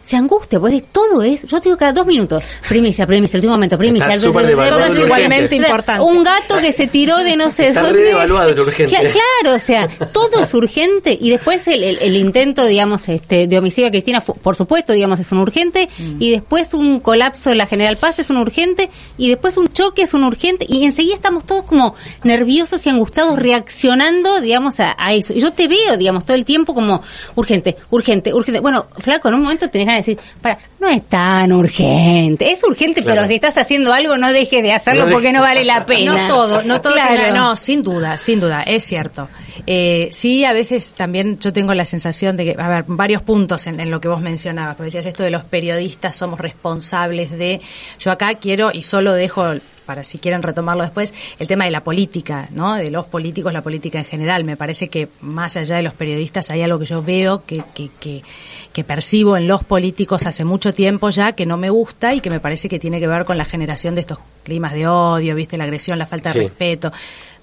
se 0.09 0.17
angustia, 0.17 0.59
pues 0.59 0.83
todo 0.91 1.23
es, 1.23 1.47
yo 1.47 1.61
digo 1.61 1.77
cada 1.77 1.93
dos 1.93 2.07
minutos, 2.07 2.43
primicia, 2.69 3.07
primicia, 3.07 3.37
último 3.37 3.53
momento, 3.53 3.77
primicia, 3.77 4.15
Está 4.15 4.27
súper 4.29 4.47
devaluado 4.47 4.79
Todo 4.79 4.89
es 4.89 4.97
el 4.99 5.05
igualmente 5.05 5.45
urgente. 5.45 5.57
importante. 5.57 6.03
un 6.03 6.25
gato 6.25 6.57
que 6.63 6.73
se 6.73 6.87
tiró 6.87 7.19
de 7.19 7.37
no 7.37 7.51
sé 7.51 7.69
Está 7.69 7.83
dónde. 7.83 8.11
el 8.11 8.61
urgente. 8.61 8.87
Cla- 8.97 9.13
Claro, 9.13 9.57
o 9.57 9.59
sea, 9.59 9.87
todo 10.13 10.43
es 10.43 10.55
urgente 10.55 11.17
y 11.21 11.29
después 11.31 11.67
el, 11.69 11.83
el- 11.85 11.99
el 12.01 12.17
intento, 12.17 12.65
digamos, 12.65 13.09
este, 13.09 13.47
de 13.47 13.59
homicidio 13.59 13.89
a 13.89 13.91
Cristina, 13.91 14.21
por 14.23 14.57
supuesto, 14.57 14.93
digamos, 14.95 15.21
es 15.21 15.31
un 15.33 15.39
urgente 15.39 15.89
y 16.19 16.31
después 16.31 16.73
un 16.75 17.01
colapso 17.01 17.51
en 17.51 17.59
la 17.59 17.67
General 17.67 17.97
Paz 17.99 18.19
es 18.19 18.31
un 18.31 18.39
urgente 18.39 18.89
y 19.19 19.29
después 19.29 19.57
un 19.59 19.69
choque 19.73 20.03
es 20.03 20.15
un 20.15 20.25
urgente 20.25 20.65
y 20.69 20.85
enseguida 20.85 21.17
estamos 21.17 21.45
todos 21.45 21.65
como 21.65 21.95
nerviosos 22.25 22.87
y 22.87 22.89
angustiados 22.89 23.39
reaccionando, 23.39 24.41
digamos, 24.41 24.81
a, 24.81 24.95
a 24.99 25.13
eso. 25.13 25.33
Y 25.35 25.41
yo 25.41 25.53
te 25.53 25.69
veo, 25.69 25.97
digamos, 25.97 26.25
todo 26.25 26.35
el 26.37 26.45
tiempo 26.45 26.75
como 26.75 27.03
urgente, 27.37 27.77
urgente, 27.91 28.33
urgente. 28.33 28.61
Bueno, 28.61 28.87
flaco, 28.99 29.29
en 29.29 29.35
un 29.35 29.43
momento 29.43 29.69
tenés 29.69 29.87
ganas 29.87 29.98
decir, 30.07 30.19
para, 30.41 30.59
no 30.81 30.89
es 30.89 31.03
tan 31.09 31.53
urgente, 31.53 32.51
es 32.51 32.63
urgente, 32.65 33.03
Claro. 33.03 33.17
pero 33.23 33.29
si 33.29 33.35
estás 33.35 33.57
haciendo 33.59 33.93
algo 33.93 34.17
no 34.19 34.33
dejes 34.33 34.63
de 34.63 34.73
hacerlo 34.73 35.07
No 35.07 35.13
porque 35.13 35.33
no 35.33 35.41
vale 35.43 35.65
la 35.65 35.85
pena. 35.87 36.15
No 36.15 36.27
todo, 36.29 36.63
no 36.63 36.81
todo. 36.81 36.95
Claro. 36.95 37.15
tiene- 37.15 37.31
no, 37.33 37.57
sin 37.57 37.83
duda, 37.83 38.19
sin 38.19 38.41
duda, 38.41 38.63
es 38.63 38.85
cierto. 38.85 39.29
Eh, 39.67 40.09
sí, 40.13 40.45
a 40.45 40.53
veces 40.53 40.93
también 40.95 41.39
yo 41.39 41.53
tengo 41.53 41.75
la 41.75 41.85
sensación 41.85 42.37
de 42.37 42.45
que, 42.55 42.61
a 42.63 42.69
ver, 42.69 42.85
varios 42.87 43.23
puntos 43.23 43.67
en, 43.67 43.81
en 43.81 43.91
lo 43.91 44.01
que 44.01 44.09
vos 44.09 44.21
mencionabas, 44.21 44.77
porque 44.77 44.87
decías 44.87 45.07
esto 45.07 45.23
de 45.23 45.31
los 45.31 45.45
periodistas 45.45 46.17
somos 46.17 46.41
responsables 46.41 47.31
de, 47.31 47.61
yo 47.99 48.11
acá 48.11 48.35
quiero 48.37 48.71
y 48.73 48.83
solo 48.83 49.13
dejo 49.13 49.45
para 49.87 50.05
si 50.05 50.19
quieren 50.19 50.43
retomarlo 50.43 50.83
después, 50.83 51.15
el 51.39 51.49
tema 51.49 51.65
de 51.65 51.71
la 51.71 51.83
política, 51.83 52.47
¿no? 52.53 52.75
De 52.75 52.91
los 52.91 53.07
políticos, 53.07 53.55
la 53.55 53.63
política 53.63 53.99
en 53.99 54.05
general. 54.05 54.45
Me 54.45 54.55
parece 54.55 54.89
que 54.89 55.09
más 55.23 55.57
allá 55.57 55.77
de 55.77 55.83
los 55.83 55.95
periodistas 55.95 56.51
hay 56.51 56.61
algo 56.61 56.79
que 56.79 56.85
yo 56.85 57.03
veo 57.03 57.43
que, 57.47 57.63
que, 57.75 57.89
que, 57.99 58.23
que 58.71 58.85
percibo 58.85 59.39
en 59.39 59.49
los 59.49 59.65
políticos 59.65 60.27
hace 60.27 60.45
mucho 60.45 60.75
tiempo 60.75 61.09
ya 61.09 61.33
que 61.33 61.47
no 61.47 61.57
me 61.57 61.71
gusta 61.71 62.13
y 62.15 62.21
que 62.21 62.29
me 62.29 62.39
parece 62.39 62.69
que 62.69 62.79
tiene 62.79 63.01
que 63.01 63.07
ver 63.07 63.25
con 63.25 63.39
la 63.39 63.47
generación 63.47 63.95
de 63.95 64.03
estos 64.03 64.19
climas 64.45 64.75
de 64.75 64.87
odio, 64.87 65.35
viste, 65.35 65.57
la 65.57 65.65
agresión, 65.65 65.99
la 65.99 66.05
falta 66.05 66.33
Sí. 66.33 66.39
de 66.41 66.45
respeto. 66.49 66.93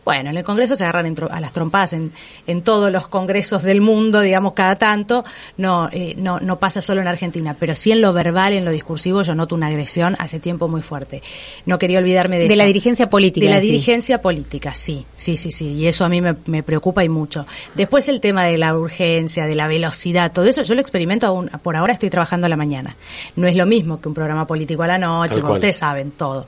Bueno, 0.06 0.30
en 0.30 0.38
el 0.38 0.44
Congreso 0.44 0.76
se 0.76 0.84
agarran 0.84 1.08
en 1.08 1.16
a 1.32 1.42
las 1.42 1.52
trompadas 1.52 1.94
en, 1.94 2.12
en 2.46 2.62
todos 2.62 2.92
los 2.92 3.08
congresos 3.08 3.64
del 3.64 3.82
mundo, 3.82 4.22
digamos, 4.22 4.54
cada 4.54 4.76
tanto. 4.76 5.26
No, 5.58 5.90
eh, 5.92 6.14
no, 6.16 6.40
no 6.40 6.60
pasa 6.60 6.80
solo 6.82 7.02
en 7.02 7.08
Argentina, 7.08 7.56
pero 7.60 7.76
sí 7.76 7.92
en 7.92 8.02
lo 8.02 8.14
verbal, 8.14 8.54
en 8.54 8.66
lo 8.66 8.72
discursivo, 8.72 9.24
yo 9.24 9.34
noto 9.34 9.56
una 9.56 9.68
agresión 9.68 10.16
hace 10.20 10.40
tiempo 10.40 10.68
muy 10.68 10.84
fuerte. 10.84 11.24
No 11.66 11.80
quería 11.80 11.98
olvidarme 11.98 12.36
de, 12.38 12.44
De 12.44 12.54
eso. 12.54 12.58
la 12.58 12.66
dirigencia 12.66 13.10
política, 13.10 13.48
De 13.48 13.54
la 13.54 13.60
sí. 13.62 13.66
dirigencia 13.66 14.22
política, 14.22 14.76
sí, 14.76 15.06
sí, 15.16 15.38
sí, 15.38 15.52
sí. 15.52 15.72
Y 15.74 15.88
eso 15.88 16.06
a 16.06 16.10
mí 16.10 16.22
me, 16.22 16.36
me 16.46 16.62
preocupa 16.62 17.04
y 17.04 17.10
mucho. 17.10 17.48
Después 17.74 18.08
el 18.08 18.22
tema 18.22 18.44
de 18.46 18.60
la 18.60 18.78
urgencia, 18.78 19.48
de 19.48 19.56
la 19.56 19.68
velocidad, 19.68 20.32
todo 20.32 20.46
eso, 20.46 20.62
yo 20.62 20.76
lo 20.76 20.82
experimento 20.82 21.26
aún, 21.26 21.50
por 21.64 21.76
ahora 21.76 21.94
estoy 21.94 22.12
trabajando 22.12 22.46
a 22.46 22.50
la 22.50 22.58
mañana. 22.58 22.96
No 23.36 23.48
es 23.48 23.56
lo 23.56 23.66
mismo 23.66 24.00
que 24.00 24.08
un 24.08 24.14
programa 24.14 24.46
político 24.46 24.84
a 24.84 24.88
la 24.88 25.00
noche, 25.00 25.42
como 25.42 25.54
ustedes 25.54 25.78
saben 25.78 26.12
todo. 26.12 26.46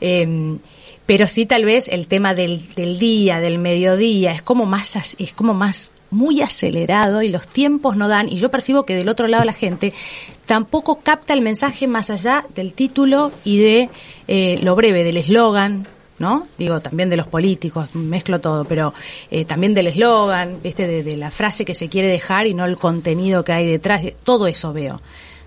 Eh, 0.00 0.56
pero 1.06 1.26
sí 1.28 1.46
tal 1.46 1.64
vez 1.64 1.88
el 1.88 2.08
tema 2.08 2.34
del, 2.34 2.74
del 2.74 2.98
día, 2.98 3.40
del 3.40 3.58
mediodía, 3.58 4.32
es 4.32 4.42
como 4.42 4.66
más, 4.66 5.16
es 5.18 5.32
como 5.32 5.54
más 5.54 5.92
muy 6.10 6.42
acelerado 6.42 7.22
y 7.22 7.28
los 7.28 7.46
tiempos 7.46 7.96
no 7.96 8.08
dan 8.08 8.28
y 8.28 8.36
yo 8.36 8.50
percibo 8.50 8.84
que 8.84 8.94
del 8.94 9.08
otro 9.08 9.26
lado 9.26 9.44
la 9.44 9.52
gente 9.52 9.92
tampoco 10.46 11.00
capta 11.00 11.34
el 11.34 11.42
mensaje 11.42 11.86
más 11.86 12.10
allá 12.10 12.44
del 12.54 12.74
título 12.74 13.32
y 13.44 13.58
de 13.58 13.90
eh, 14.28 14.58
lo 14.62 14.74
breve, 14.76 15.04
del 15.04 15.16
eslogan, 15.16 15.86
¿no? 16.18 16.46
Digo, 16.58 16.80
también 16.80 17.10
de 17.10 17.16
los 17.16 17.26
políticos, 17.26 17.94
mezclo 17.94 18.40
todo, 18.40 18.64
pero 18.64 18.94
eh, 19.30 19.44
también 19.44 19.74
del 19.74 19.88
eslogan, 19.88 20.60
¿viste? 20.62 20.86
De, 20.86 21.02
de 21.02 21.16
la 21.16 21.30
frase 21.30 21.64
que 21.64 21.74
se 21.74 21.88
quiere 21.88 22.08
dejar 22.08 22.46
y 22.46 22.54
no 22.54 22.64
el 22.64 22.78
contenido 22.78 23.44
que 23.44 23.52
hay 23.52 23.66
detrás, 23.66 24.02
todo 24.24 24.46
eso 24.46 24.72
veo. 24.72 25.00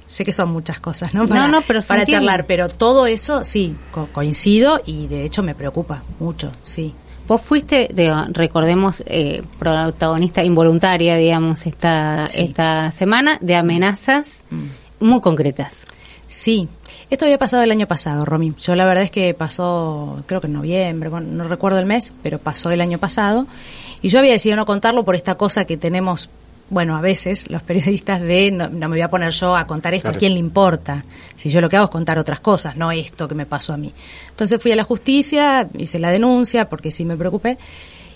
Sé 0.10 0.25
que 0.25 0.34
son 0.34 0.50
muchas 0.51 0.80
cosas, 0.80 1.13
¿no? 1.13 1.25
No, 1.28 1.48
no, 1.48 1.62
pero 1.62 1.82
para 1.84 2.04
charlar, 2.06 2.48
pero 2.48 2.68
todo 2.68 3.06
eso 3.06 3.44
sí, 3.44 3.75
co- 3.92 4.10
coincido 4.12 4.82
y 4.86 5.06
de 5.08 5.24
hecho 5.24 5.44
me 5.44 5.54
preocupa 5.54 6.01
mucho, 6.20 6.51
sí. 6.63 6.94
Vos 7.28 7.42
fuiste, 7.42 7.89
digo, 7.94 8.16
recordemos, 8.32 9.04
eh, 9.06 9.44
protagonista 9.60 10.44
involuntaria, 10.44 11.16
digamos, 11.16 11.63
esta, 11.68 12.25
Sí. 12.25 12.42
Mm. 12.42 12.46
esta 12.46 12.92
semana 12.92 13.38
de 13.39 13.56
amenazas 13.56 14.44
muy 15.00 15.22
concretas. 15.22 15.86
Sí, 16.25 16.68
esto 17.12 17.25
había 17.25 17.38
pasado 17.38 17.62
el 17.62 17.70
año 17.72 17.86
pasado, 17.88 18.25
Romy. 18.25 18.54
Yo 18.60 18.74
la 18.75 18.86
verdad 18.88 19.04
es 19.04 19.12
que 19.12 19.34
pasó, 19.36 20.24
creo 20.25 20.42
que 20.42 20.48
en 20.48 20.54
noviembre, 20.54 21.10
bueno, 21.10 21.28
no 21.32 21.48
recuerdo 21.48 21.78
el 21.78 21.86
mes, 21.86 22.13
pero 22.24 22.39
pasó 22.39 22.72
el 22.72 22.82
año 22.82 22.98
pasado. 22.98 23.46
Y 24.01 24.10
yo 24.10 24.18
había 24.20 24.32
decidido 24.34 24.56
no 24.58 24.66
contarlo 24.66 25.06
por 25.06 25.16
esta 25.16 25.36
cosa 25.36 25.66
que 25.66 25.78
tenemos, 25.78 26.30
bueno, 26.69 26.95
a 26.97 27.01
veces 27.01 27.49
los 27.49 27.63
periodistas 27.63 28.21
de 28.21 28.51
no, 28.51 28.69
no 28.69 28.89
me 28.89 28.95
voy 28.95 29.01
a 29.01 29.09
poner 29.09 29.31
yo 29.31 29.55
a 29.55 29.65
contar 29.65 29.93
esto, 29.93 30.07
Claro. 30.07 30.17
¿a 30.17 30.19
quién 30.19 30.33
le 30.33 30.39
importa? 30.39 31.03
Si 31.35 31.49
yo 31.49 31.61
lo 31.61 31.69
que 31.69 31.77
hago 31.77 31.85
es 31.85 31.91
contar 31.91 32.17
otras 32.19 32.39
cosas, 32.39 32.75
no 32.75 32.91
esto 32.91 33.27
que 33.27 33.35
me 33.35 33.45
pasó 33.45 33.73
a 33.73 33.77
mí. 33.77 33.93
Entonces 34.29 34.61
fui 34.61 34.71
a 34.71 34.75
la 34.75 34.83
justicia, 34.83 35.67
hice 35.77 35.99
la 35.99 36.11
denuncia 36.11 36.69
porque 36.69 36.91
sí 36.91 37.05
me 37.05 37.17
preocupé 37.17 37.57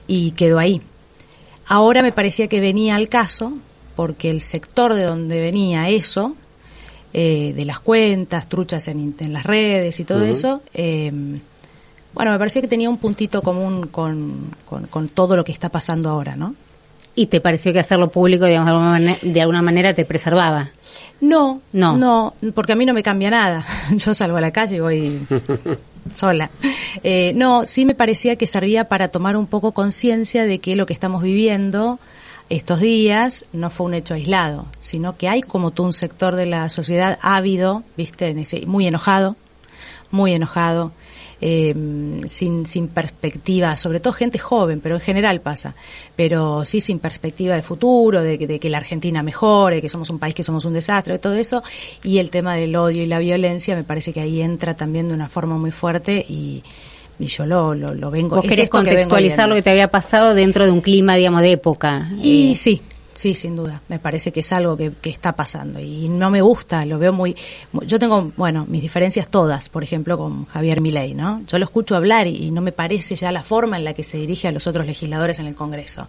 y 0.08 0.32
quedó 0.32 0.60
ahí. 0.60 0.82
Ahora 1.68 2.02
me 2.02 2.12
parecía 2.12 2.48
que 2.48 2.60
venía 2.60 2.96
al 2.96 3.10
caso 3.10 3.54
porque 3.96 4.30
el 4.30 4.42
sector 4.42 4.94
de 4.94 5.04
donde 5.04 5.40
venía 5.40 5.90
eso, 5.90 6.36
eh, 7.14 7.54
de 7.56 7.66
las 7.66 7.80
cuentas, 7.80 8.50
truchas 8.50 8.88
en, 8.88 9.16
en 9.20 9.34
las 9.34 9.44
redes 9.46 10.00
y 10.00 10.04
todo 10.04 10.24
eso, 10.26 10.62
eh, 10.74 11.12
bueno, 12.14 12.32
me 12.32 12.38
parecía 12.38 12.62
que 12.62 12.68
tenía 12.68 12.90
un 12.90 12.98
puntito 12.98 13.42
común 13.42 13.88
con, 13.88 14.52
con, 14.66 14.88
con 14.88 15.08
todo 15.08 15.36
lo 15.36 15.44
que 15.44 15.52
está 15.52 15.70
pasando 15.70 16.10
ahora, 16.10 16.36
¿no? 16.36 16.56
¿Y 17.16 17.28
te 17.28 17.40
pareció 17.42 17.72
que 17.74 17.80
hacerlo 17.80 18.10
público, 18.10 18.46
digamos, 18.46 18.66
de 18.68 18.72
alguna, 18.72 18.92
mane- 18.92 19.20
de 19.22 19.42
alguna 19.42 19.62
manera 19.62 19.94
te 19.94 20.04
preservaba? 20.06 20.72
No, 21.22 21.62
No. 21.72 21.96
no, 21.96 22.34
porque 22.56 22.74
a 22.74 22.76
mí 22.76 22.86
no 22.86 22.94
me 22.94 23.04
cambia 23.04 23.30
nada. 23.30 23.66
Yo 23.96 24.14
salgo 24.14 24.38
a 24.38 24.42
la 24.42 24.52
calle 24.52 24.78
y 24.78 24.80
voy 24.80 25.20
sola. 26.16 26.50
Eh, 27.04 27.32
no, 27.36 27.66
sí 27.66 27.86
me 27.86 27.94
parecía 27.96 28.36
que 28.36 28.48
servía 28.48 28.86
para 28.90 29.08
tomar 29.10 29.38
un 29.38 29.46
poco 29.48 29.72
conciencia 29.74 30.44
de 30.46 30.60
que 30.60 30.76
lo 30.76 30.86
que 30.86 30.94
estamos 30.94 31.22
viviendo 31.24 32.00
estos 32.50 32.80
días 32.82 33.46
no 33.54 33.70
fue 33.70 33.86
un 33.86 33.94
hecho 33.94 34.16
aislado, 34.16 34.66
sino 34.82 35.16
que 35.16 35.30
hay 35.30 35.42
como 35.42 35.72
todo 35.72 35.86
un 35.88 35.94
sector 35.94 36.36
de 36.36 36.46
la 36.46 36.68
sociedad 36.70 37.18
ávido, 37.22 37.84
viste, 37.96 38.36
muy 38.68 38.86
enojado, 38.86 39.36
muy 40.12 40.34
enojado, 40.34 40.92
eh, 41.46 41.76
sin, 42.30 42.66
sin 42.66 42.88
perspectiva, 42.88 43.76
sobre 43.76 44.00
todo 44.00 44.14
gente 44.14 44.40
joven, 44.40 44.80
pero 44.80 44.96
en 44.96 45.02
general 45.02 45.42
pasa, 45.42 45.76
pero 46.16 46.64
sí 46.64 46.80
sin 46.80 47.00
perspectiva 47.00 47.56
de 47.56 47.62
futuro, 47.62 48.22
de, 48.24 48.38
que- 48.40 48.48
de 48.48 48.60
que 48.60 48.70
la 48.70 48.78
Argentina 48.78 49.22
mejore, 49.24 49.82
que 49.82 49.90
somos 49.90 50.10
un 50.10 50.20
país 50.20 50.34
que 50.34 50.44
somos 50.44 50.64
un 50.64 50.72
desastre, 50.74 51.20
todo 51.20 51.34
eso, 51.34 51.62
y 52.02 52.20
el 52.20 52.32
tema 52.32 52.56
del 52.56 52.74
odio 52.78 53.04
y 53.04 53.08
la 53.08 53.20
violencia 53.20 53.76
me 53.76 53.84
parece 53.84 54.14
que 54.14 54.22
ahí 54.22 54.42
entra 54.42 54.74
también 54.76 55.10
de 55.10 55.16
una 55.16 55.28
forma 55.28 55.58
muy 55.58 55.72
fuerte 55.72 56.26
y, 56.30 56.64
y 57.20 57.26
yo 57.26 57.46
lo, 57.46 57.76
lo, 57.76 57.94
lo 57.94 58.10
vengo... 58.10 58.38
Vos 58.38 58.46
querés 58.46 58.70
que 58.70 58.70
contextualizar 58.70 59.50
lo 59.50 59.56
que 59.56 59.62
te 59.64 59.70
había 59.70 59.90
pasado 59.90 60.34
dentro 60.34 60.64
de 60.66 60.72
un 60.72 60.80
clima, 60.80 61.16
digamos, 61.18 61.42
de 61.42 61.52
época. 61.52 62.10
Y 62.22 62.54
Eh, 62.54 62.56
sí, 62.56 62.82
sí, 63.14 63.36
sin 63.36 63.56
duda. 63.56 63.82
Me 63.90 64.00
parece 64.00 64.32
que 64.32 64.40
es 64.42 64.54
algo 64.54 64.76
que, 64.78 64.92
que 65.02 65.10
está 65.10 65.34
pasando 65.34 65.80
y 65.80 66.10
no 66.10 66.30
me 66.30 66.42
gusta, 66.42 66.86
lo 66.86 67.00
veo 67.00 67.14
muy... 67.14 67.36
mu- 67.72 67.84
Yo 67.84 68.00
tengo, 68.00 68.32
bueno, 68.38 68.66
mis 68.68 68.82
diferencias 68.82 69.30
todas, 69.30 69.70
por 69.70 69.84
ejemplo, 69.84 70.18
con 70.18 70.46
Javier 70.46 70.82
Milei, 70.82 71.14
¿no? 71.14 71.42
Yo 71.48 71.58
lo 71.60 71.66
escucho 71.66 71.96
hablar 71.96 72.28
y, 72.28 72.36
y 72.48 72.52
no 72.52 72.62
me 72.62 72.72
parece 72.72 73.16
ya 73.16 73.32
la 73.32 73.44
forma 73.44 73.78
en 73.78 73.84
la 73.84 73.94
que 73.94 74.04
se 74.04 74.18
dirige 74.18 74.48
a 74.48 74.52
los 74.52 74.68
otros 74.68 74.86
legisladores 74.86 75.40
en 75.40 75.48
el 75.48 75.56
Congreso. 75.56 76.08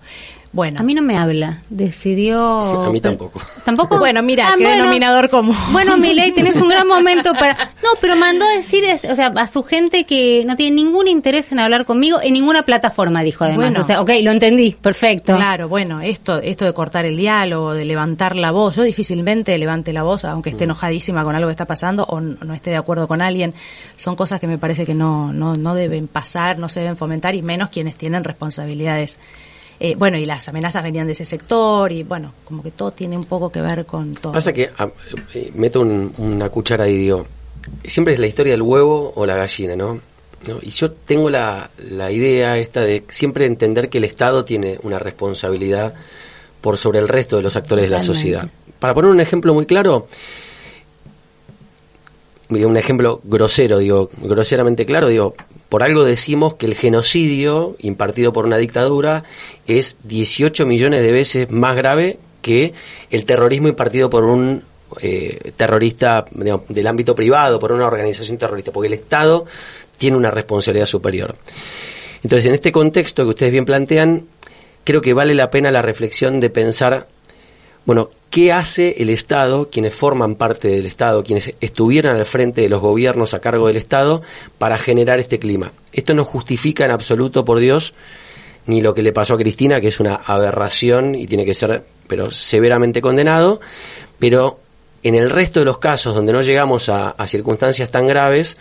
Bueno. 0.54 0.78
A 0.78 0.84
mí 0.84 0.94
no 0.94 1.02
me 1.02 1.18
habla. 1.18 1.62
Decidió. 1.68 2.38
A 2.84 2.90
mí 2.90 3.00
tampoco. 3.00 3.40
¿Tampoco? 3.64 3.98
Bueno, 4.04 4.22
mira, 4.22 4.48
Ah, 4.48 4.54
qué 4.58 4.68
denominador 4.68 5.30
común. 5.30 5.56
Bueno, 5.72 5.96
Milei, 5.98 6.32
tenés 6.32 6.56
un 6.56 6.68
gran 6.68 6.86
momento 6.86 7.32
para. 7.32 7.54
No, 7.82 7.90
pero 8.00 8.16
mandó 8.16 8.44
a 8.44 8.56
decir, 8.56 8.84
o 9.10 9.16
sea, 9.16 9.28
a 9.28 9.46
su 9.46 9.62
gente 9.62 10.04
que 10.04 10.44
no 10.46 10.56
tiene 10.56 10.76
ningún 10.76 11.08
interés 11.08 11.50
en 11.52 11.58
hablar 11.58 11.86
conmigo 11.86 12.18
en 12.22 12.34
ninguna 12.34 12.64
plataforma, 12.64 13.22
dijo 13.22 13.44
además. 13.44 13.70
Bueno. 13.70 13.80
o 13.80 13.82
sea, 13.82 14.02
ok, 14.02 14.10
lo 14.22 14.30
entendí, 14.30 14.72
perfecto. 14.72 15.34
Claro, 15.36 15.68
bueno, 15.68 16.00
esto, 16.00 16.38
esto 16.38 16.66
de 16.66 16.72
cortar 16.74 17.06
el 17.06 17.16
diálogo, 17.16 17.72
de 17.72 17.84
levantar 17.84 18.36
la 18.36 18.50
voz, 18.50 18.76
yo 18.76 18.82
difícilmente 18.82 19.56
levante 19.56 19.92
la 19.92 20.02
voz, 20.02 20.24
aunque 20.26 20.50
esté 20.50 20.64
enojadísima 20.64 21.24
con 21.24 21.34
algo 21.34 21.48
que 21.48 21.52
está 21.52 21.64
pasando 21.66 22.04
o 22.04 22.20
no 22.20 22.52
esté 22.52 22.70
de 22.70 22.76
acuerdo 22.76 23.08
con 23.08 23.22
alguien, 23.22 23.54
son 23.96 24.16
cosas 24.16 24.38
que 24.38 24.46
me 24.46 24.58
parece 24.58 24.84
que 24.84 24.94
no, 24.94 25.32
no, 25.32 25.56
no 25.56 25.74
deben 25.74 26.08
pasar, 26.08 26.58
no 26.58 26.68
se 26.68 26.80
deben 26.80 26.96
fomentar 26.96 27.34
y 27.34 27.42
menos 27.42 27.70
quienes 27.70 27.96
tienen 27.96 28.22
responsabilidades. 28.22 29.18
Eh, 29.80 29.94
bueno, 29.96 30.16
y 30.16 30.24
las 30.26 30.48
amenazas 30.48 30.82
venían 30.82 31.06
de 31.06 31.12
ese 31.12 31.24
sector 31.24 31.90
y 31.92 32.02
bueno, 32.04 32.32
como 32.44 32.62
que 32.62 32.70
todo 32.70 32.92
tiene 32.92 33.16
un 33.16 33.24
poco 33.24 33.50
que 33.50 33.60
ver 33.60 33.84
con 33.86 34.12
todo. 34.14 34.32
Pasa 34.32 34.52
que 34.52 34.70
ah, 34.78 34.88
eh, 35.34 35.50
meto 35.54 35.80
un- 35.80 36.12
una 36.18 36.48
cuchara 36.48 36.88
y 36.88 36.96
digo, 36.96 37.26
siempre 37.84 38.14
es 38.14 38.20
la 38.20 38.26
historia 38.26 38.52
del 38.52 38.62
huevo 38.62 39.12
o 39.16 39.26
la 39.26 39.34
gallina, 39.36 39.74
¿no? 39.76 40.00
¿No? 40.46 40.58
Y 40.62 40.70
yo 40.70 40.92
tengo 40.92 41.30
la, 41.30 41.70
la 41.90 42.10
idea 42.12 42.58
esta 42.58 42.80
de 42.82 43.02
siempre 43.08 43.46
entender 43.46 43.88
que 43.88 43.98
el 43.98 44.04
Estado 44.04 44.44
tiene 44.44 44.78
una 44.82 44.98
responsabilidad 44.98 45.94
por 46.60 46.76
sobre 46.78 46.98
el 46.98 47.08
resto 47.08 47.36
de 47.36 47.42
los 47.42 47.56
actores 47.56 47.84
de 47.84 47.90
la 47.90 48.00
sociedad. 48.00 48.48
para 48.78 48.92
poner 48.94 49.10
un 49.10 49.20
ejemplo 49.20 49.54
muy 49.54 49.64
claro, 49.66 50.06
un 52.62 52.76
ejemplo 52.76 53.20
grosero, 53.24 53.78
digo, 53.78 54.10
groseramente 54.22 54.86
claro, 54.86 55.08
digo, 55.08 55.34
por 55.68 55.82
algo 55.82 56.04
decimos 56.04 56.54
que 56.54 56.66
el 56.66 56.74
genocidio 56.74 57.76
impartido 57.80 58.32
por 58.32 58.46
una 58.46 58.58
dictadura 58.58 59.24
es 59.66 59.96
18 60.04 60.66
millones 60.66 61.02
de 61.02 61.10
veces 61.10 61.50
más 61.50 61.76
grave 61.76 62.18
que 62.42 62.72
el 63.10 63.24
terrorismo 63.24 63.68
impartido 63.68 64.10
por 64.10 64.24
un 64.24 64.62
eh, 65.00 65.52
terrorista 65.56 66.24
del 66.68 66.86
ámbito 66.86 67.14
privado, 67.14 67.58
por 67.58 67.72
una 67.72 67.86
organización 67.86 68.38
terrorista, 68.38 68.70
porque 68.70 68.86
el 68.86 68.92
Estado 68.92 69.44
tiene 69.96 70.16
una 70.16 70.30
responsabilidad 70.30 70.86
superior. 70.86 71.34
Entonces, 72.22 72.46
en 72.46 72.54
este 72.54 72.70
contexto 72.70 73.24
que 73.24 73.30
ustedes 73.30 73.52
bien 73.52 73.64
plantean, 73.64 74.26
creo 74.84 75.00
que 75.00 75.14
vale 75.14 75.34
la 75.34 75.50
pena 75.50 75.70
la 75.70 75.82
reflexión 75.82 76.40
de 76.40 76.50
pensar, 76.50 77.08
bueno, 77.86 78.10
¿qué 78.30 78.52
hace 78.52 78.96
el 78.98 79.10
Estado, 79.10 79.68
quienes 79.70 79.94
forman 79.94 80.36
parte 80.36 80.68
del 80.68 80.86
Estado, 80.86 81.22
quienes 81.22 81.52
estuvieran 81.60 82.16
al 82.16 82.24
frente 82.24 82.62
de 82.62 82.68
los 82.68 82.80
gobiernos 82.80 83.34
a 83.34 83.40
cargo 83.40 83.66
del 83.66 83.76
Estado, 83.76 84.22
para 84.58 84.78
generar 84.78 85.20
este 85.20 85.38
clima? 85.38 85.72
Esto 85.92 86.14
no 86.14 86.24
justifica 86.24 86.84
en 86.84 86.90
absoluto, 86.90 87.44
por 87.44 87.58
Dios, 87.58 87.94
ni 88.66 88.80
lo 88.80 88.94
que 88.94 89.02
le 89.02 89.12
pasó 89.12 89.34
a 89.34 89.38
Cristina, 89.38 89.80
que 89.80 89.88
es 89.88 90.00
una 90.00 90.14
aberración 90.14 91.14
y 91.14 91.26
tiene 91.26 91.44
que 91.44 91.54
ser, 91.54 91.84
pero 92.06 92.30
severamente 92.30 93.00
condenado, 93.00 93.60
pero 94.18 94.58
en 95.02 95.14
el 95.14 95.28
resto 95.28 95.60
de 95.60 95.66
los 95.66 95.78
casos 95.78 96.14
donde 96.14 96.32
no 96.32 96.40
llegamos 96.40 96.88
a, 96.88 97.14
circunstancias 97.26 97.92
tan 97.92 98.06
graves, 98.06 98.56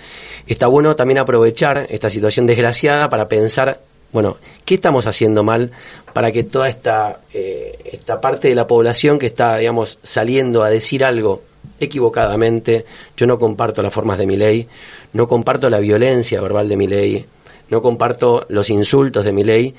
está 0.46 0.68
bueno 0.68 0.96
también 0.96 1.20
aprovechar 1.20 1.88
esta 1.90 2.10
situación 2.10 2.46
desgraciada 2.46 3.10
para 3.10 3.30
pensar, 3.30 3.82
bueno, 4.14 4.38
¿qué 4.64 4.76
estamos 4.76 5.08
haciendo 5.08 5.44
mal 5.44 5.72
para 6.14 6.32
que 6.32 6.44
toda 6.44 6.70
esta, 6.70 7.20
eh, 7.34 7.78
esta 7.92 8.22
parte 8.22 8.48
de 8.48 8.56
la 8.56 8.68
población 8.68 9.18
que 9.20 9.26
está, 9.26 9.58
digamos, 9.58 9.98
saliendo 10.04 10.64
a 10.64 10.70
decir 10.70 11.04
algo 11.04 11.42
equivocadamente, 11.80 12.86
yo 13.18 13.26
no 13.26 13.40
comparto 13.40 13.82
las 13.82 13.94
formas 13.94 14.18
de 14.20 14.28
mi 14.28 14.38
ley, 14.38 14.68
no 15.14 15.28
comparto 15.28 15.70
la 15.70 15.80
violencia 15.80 16.40
verbal 16.42 16.70
de 16.70 16.78
mi 16.78 16.88
ley, 16.88 17.26
no 17.70 17.82
comparto 17.82 18.46
los 18.50 18.70
insultos 18.70 19.26
de 19.26 19.34
mi 19.34 19.44
ley. 19.44 19.74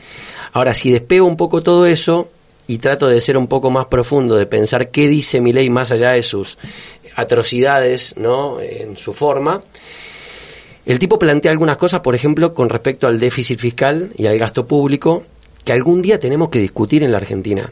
Ahora, 0.52 0.74
si 0.74 0.92
despego 0.92 1.26
un 1.26 1.36
poco 1.36 1.62
todo 1.62 1.86
eso 1.86 2.28
y 2.66 2.78
trato 2.78 3.06
de 3.06 3.20
ser 3.20 3.36
un 3.36 3.46
poco 3.46 3.70
más 3.70 3.86
profundo, 3.86 4.34
de 4.34 4.46
pensar 4.46 4.90
qué 4.90 5.06
dice 5.06 5.40
mi 5.40 5.52
ley 5.52 5.70
más 5.70 5.92
allá 5.92 6.10
de 6.10 6.22
sus 6.22 6.58
atrocidades, 7.14 8.14
¿no? 8.16 8.60
En 8.60 8.96
su 8.96 9.12
forma. 9.14 9.62
El 10.86 10.98
tipo 10.98 11.18
plantea 11.18 11.50
algunas 11.50 11.76
cosas, 11.76 12.00
por 12.00 12.14
ejemplo, 12.14 12.54
con 12.54 12.68
respecto 12.68 13.06
al 13.06 13.18
déficit 13.18 13.58
fiscal 13.58 14.10
y 14.16 14.26
al 14.26 14.38
gasto 14.38 14.66
público, 14.66 15.24
que 15.64 15.72
algún 15.72 16.02
día 16.02 16.18
tenemos 16.18 16.50
que 16.50 16.60
discutir 16.60 17.02
en 17.02 17.12
la 17.12 17.18
Argentina. 17.18 17.70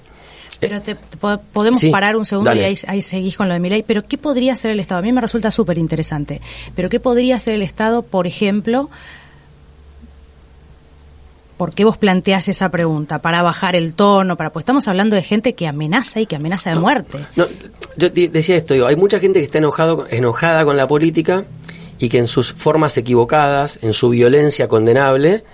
Pero 0.61 0.81
te, 0.81 0.95
podemos 0.95 1.85
parar 1.91 2.17
un 2.17 2.25
segundo 2.25 2.55
y 2.55 2.61
ahí, 2.61 2.75
ahí, 2.87 3.03
seguís 3.03 3.37
con 3.37 3.49
lo 3.49 3.55
de 3.55 3.61
mi 3.61 3.69
ley. 3.69 3.83
Pero 3.83 4.05
¿qué 4.05 4.17
podría 4.17 4.53
hacer 4.53 4.71
el 4.71 4.81
Estado? 4.81 5.01
A 5.01 5.03
mí 5.03 5.13
me 5.13 5.21
resulta 5.21 5.51
súper 5.51 5.77
interesante. 5.77 6.41
Pero 6.77 6.89
¿qué 6.89 7.01
podría 7.01 7.37
hacer 7.37 7.55
el 7.55 7.63
Estado, 7.63 8.03
por 8.03 8.27
ejemplo, 8.27 8.89
¿Por 11.63 11.75
qué 11.75 11.85
vos 11.85 11.97
planteás 11.97 12.49
esa 12.49 12.73
pregunta? 12.73 13.23
¿Para 13.23 13.41
bajar 13.41 13.77
el 13.77 13.95
tono? 13.95 14.37
para 14.37 14.51
Pues 14.51 14.63
estamos 14.63 14.89
hablando 14.89 15.15
de 15.15 15.23
gente 15.23 15.53
que 15.53 15.69
amenaza 15.69 16.21
y 16.21 16.27
que 16.27 16.35
amenaza 16.35 16.71
de 16.71 16.81
muerte. 16.81 17.25
No, 17.37 17.47
yo 17.97 18.11
decía 18.11 18.57
esto, 18.57 18.75
digo, 18.75 18.89
hay 18.89 18.97
mucha 18.97 19.21
gente 19.21 19.39
que 19.39 19.45
está 19.45 19.59
enojado, 19.59 20.09
enojada 20.11 20.65
con 20.65 20.77
la 20.77 20.89
política 20.89 21.45
y 22.03 22.09
que 22.09 22.19
en 22.19 22.27
sus 22.27 22.53
formas 22.53 22.99
equivocadas, 22.99 23.79
en 23.81 23.93
su 23.93 24.09
violencia 24.09 24.67
condenable, 24.67 25.45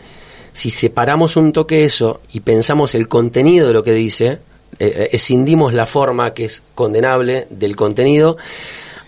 si 0.54 0.70
separamos 0.70 1.36
un 1.36 1.52
toque 1.52 1.84
eso 1.84 2.22
y 2.32 2.40
pensamos 2.40 2.94
el 2.94 3.06
contenido 3.06 3.66
de 3.66 3.74
lo 3.74 3.82
que 3.82 3.92
dice, 3.92 4.38
eh, 4.78 5.10
escindimos 5.12 5.74
la 5.74 5.84
forma 5.84 6.32
que 6.32 6.46
es 6.46 6.62
condenable 6.74 7.46
del 7.50 7.76
contenido, 7.76 8.38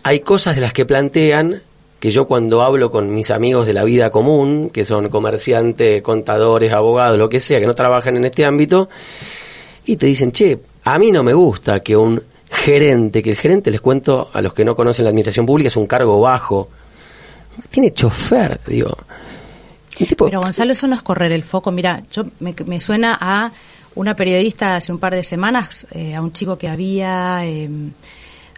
hay 0.02 0.20
cosas 0.20 0.54
de 0.54 0.60
las 0.60 0.74
que 0.74 0.84
plantean 0.84 1.62
que 1.98 2.10
yo 2.10 2.26
cuando 2.26 2.60
hablo 2.60 2.90
con 2.90 3.14
mis 3.14 3.30
amigos 3.30 3.64
de 3.64 3.72
la 3.72 3.84
vida 3.84 4.10
común, 4.10 4.68
que 4.68 4.84
son 4.84 5.08
comerciantes, 5.08 6.02
contadores, 6.02 6.74
abogados, 6.74 7.18
lo 7.18 7.30
que 7.30 7.40
sea, 7.40 7.58
que 7.58 7.66
no 7.66 7.74
trabajan 7.74 8.18
en 8.18 8.26
este 8.26 8.44
ámbito, 8.44 8.90
y 9.86 9.96
te 9.96 10.04
dicen, 10.04 10.30
che, 10.30 10.58
a 10.84 10.98
mí 10.98 11.10
no 11.10 11.22
me 11.22 11.32
gusta 11.32 11.80
que 11.80 11.96
un 11.96 12.22
gerente, 12.50 13.22
que 13.22 13.30
el 13.30 13.36
gerente, 13.36 13.70
les 13.70 13.80
cuento 13.80 14.28
a 14.30 14.42
los 14.42 14.52
que 14.52 14.66
no 14.66 14.76
conocen 14.76 15.06
la 15.06 15.08
administración 15.08 15.46
pública, 15.46 15.68
es 15.68 15.76
un 15.76 15.86
cargo 15.86 16.20
bajo, 16.20 16.68
tiene 17.68 17.92
chofer, 17.92 18.60
digo. 18.66 18.96
Pero 20.16 20.40
Gonzalo, 20.40 20.72
eso 20.72 20.86
no 20.86 20.94
es 20.94 21.02
correr 21.02 21.32
el 21.32 21.42
foco. 21.42 21.70
Mira, 21.70 22.02
yo 22.10 22.24
me, 22.38 22.80
suena 22.80 23.18
a 23.20 23.52
una 23.94 24.14
periodista 24.14 24.76
hace 24.76 24.92
un 24.92 24.98
par 24.98 25.14
de 25.14 25.24
semanas, 25.24 25.86
eh, 25.90 26.14
a 26.14 26.22
un 26.22 26.32
chico 26.32 26.56
que 26.56 26.68
había... 26.68 27.44
Eh, 27.44 27.68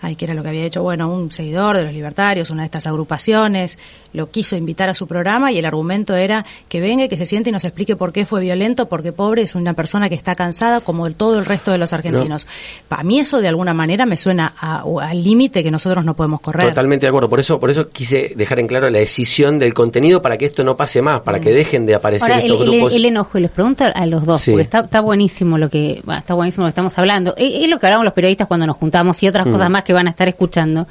ay, 0.03 0.17
que 0.17 0.25
era 0.25 0.35
lo 0.35 0.43
que 0.43 0.49
había 0.51 0.63
hecho, 0.63 0.83
bueno, 0.83 1.11
un 1.11 1.31
seguidor 1.31 1.77
de 1.77 1.85
los 1.85 1.93
libertarios, 1.93 2.51
una 2.51 2.63
de 2.63 2.67
estas 2.67 2.87
agrupaciones, 2.87 3.79
lo 4.13 4.31
quiso 4.31 4.57
invitar 4.57 4.89
a 4.89 4.95
su 4.95 5.07
programa 5.07 5.53
y 5.53 5.59
el 5.59 5.65
argumento 5.65 6.15
era 6.17 6.45
que 6.69 6.81
venga 6.81 7.05
y 7.05 7.09
que 7.09 7.17
se 7.17 7.25
siente 7.25 7.51
y 7.51 7.53
nos 7.53 7.65
explique 7.65 7.97
por 7.97 8.13
qué 8.13 8.27
fue 8.27 8.41
violento, 8.41 8.89
porque 8.89 9.13
pobre 9.13 9.43
es 9.43 9.55
una 9.55 9.75
persona 9.75 10.09
que 10.09 10.15
está 10.15 10.35
cansada 10.35 10.81
como 10.81 11.11
todo 11.13 11.39
el 11.39 11.45
resto 11.45 11.71
de 11.71 11.79
los 11.79 11.93
argentinos. 11.93 12.47
Para 12.89 13.05
mí 13.05 13.21
eso 13.21 13.41
de 13.41 13.49
alguna 13.49 13.75
manera 13.75 14.05
me 14.05 14.17
suena 14.17 14.47
al 14.57 15.23
límite 15.23 15.63
que 15.63 15.71
nosotros 15.71 16.05
no 16.05 16.15
podemos 16.15 16.41
correr. 16.41 16.69
Totalmente 16.69 17.07
de 17.07 17.09
acuerdo, 17.09 17.29
por 17.29 17.41
eso, 17.41 17.61
por 17.61 17.71
eso 17.71 17.89
quise 17.91 18.33
dejar 18.37 18.59
en 18.59 18.67
claro 18.67 18.91
la 18.91 18.99
decisión 18.99 19.59
del 19.59 19.73
contenido 19.73 20.21
para 20.21 20.37
que 20.37 20.47
esto 20.47 20.65
no 20.65 20.77
pase 20.77 21.01
más, 21.01 21.21
para 21.21 21.41
que 21.41 21.51
mm. 21.51 21.55
dejen 21.55 21.87
de 21.87 21.95
aparecer 21.95 22.39
estos 22.39 22.61
grupos. 22.61 22.95
El, 22.95 23.05
enojo, 23.05 23.39
y 23.39 23.43
les 23.43 23.51
pregunto 23.51 23.85
a 23.93 24.07
los 24.07 24.27
dos, 24.27 24.45
porque 24.47 24.63
está, 24.63 24.81
está 24.81 25.01
buenísimo 25.01 25.59
lo 25.59 25.69
que, 25.71 26.03
está 26.19 26.35
buenísimo 26.35 26.65
lo 26.65 26.69
que 26.69 26.73
estamos 26.73 26.99
hablando. 26.99 27.35
Es, 27.37 27.69
lo 27.69 27.79
que 27.79 27.87
hablamos 27.87 28.05
los 28.05 28.15
periodistas 28.15 28.49
cuando 28.49 28.67
nos 28.67 28.77
juntamos 28.77 29.23
y 29.23 29.29
otras 29.29 29.47
mm. 29.47 29.53
cosas 29.53 29.71
más 29.71 29.85
que 29.85 29.92
van 29.93 30.07
a 30.07 30.11
estar 30.11 30.29
escuchando. 30.29 30.87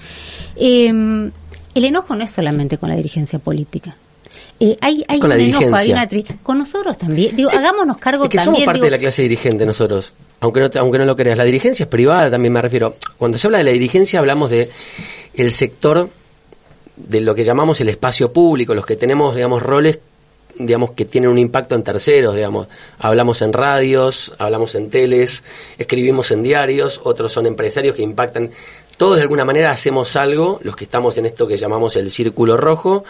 Em, 0.55 1.31
el 1.73 1.85
enojo 1.85 2.15
no 2.15 2.23
es 2.23 2.31
solamente 2.31 2.77
con 2.77 2.89
la 2.89 2.95
dirigencia 2.95 3.39
política. 3.39 3.95
Eh, 4.59 4.77
hay, 4.79 5.03
hay 5.07 5.19
con 5.19 5.31
un 5.31 5.39
enojo, 5.39 5.71
con 6.43 6.59
nosotros 6.59 6.97
también. 6.97 7.35
Digo, 7.35 7.49
hagámonos 7.49 7.97
cargo 7.97 8.29
que 8.29 8.37
también. 8.37 8.55
somos 8.55 8.65
parte 8.65 8.85
de 8.85 8.91
la 8.91 8.97
clase 8.99 9.23
dirigente 9.23 9.65
nosotros, 9.65 10.13
aunque 10.39 10.59
no, 10.59 10.69
aunque 10.79 10.99
no 10.99 11.05
lo 11.05 11.15
creas. 11.15 11.37
La 11.37 11.43
dirigencia 11.43 11.85
es 11.85 11.89
privada, 11.89 12.29
también 12.29 12.53
me 12.53 12.61
refiero. 12.61 12.95
Cuando 13.17 13.39
se 13.39 13.47
habla 13.47 13.57
de 13.57 13.63
la 13.63 13.71
dirigencia 13.71 14.19
hablamos 14.19 14.51
de 14.51 14.69
el 15.33 15.51
sector 15.51 16.09
de 16.95 17.21
lo 17.21 17.33
que 17.33 17.43
llamamos 17.43 17.81
el 17.81 17.89
espacio 17.89 18.31
público, 18.31 18.75
los 18.75 18.85
que 18.85 18.95
tenemos, 18.95 19.35
digamos, 19.35 19.63
roles 19.63 19.99
digamos 20.57 20.91
que 20.91 21.05
tienen 21.05 21.29
un 21.29 21.37
impacto 21.37 21.75
en 21.75 21.83
terceros, 21.83 22.35
digamos. 22.35 22.67
Hablamos 22.99 23.41
en 23.41 23.53
radios, 23.53 24.33
hablamos 24.37 24.75
en 24.75 24.89
teles, 24.89 25.43
escribimos 25.77 26.31
en 26.31 26.43
diarios, 26.43 27.01
otros 27.03 27.31
son 27.31 27.45
empresarios 27.45 27.95
que 27.95 28.01
impactan 28.01 28.51
todos 29.01 29.15
de 29.17 29.23
alguna 29.23 29.43
manera 29.43 29.71
hacemos 29.71 30.15
algo, 30.15 30.59
los 30.61 30.75
que 30.75 30.83
estamos 30.83 31.17
en 31.17 31.25
esto 31.25 31.47
que 31.47 31.57
llamamos 31.57 31.95
el 31.95 32.11
círculo 32.11 32.55
rojo, 32.55 33.03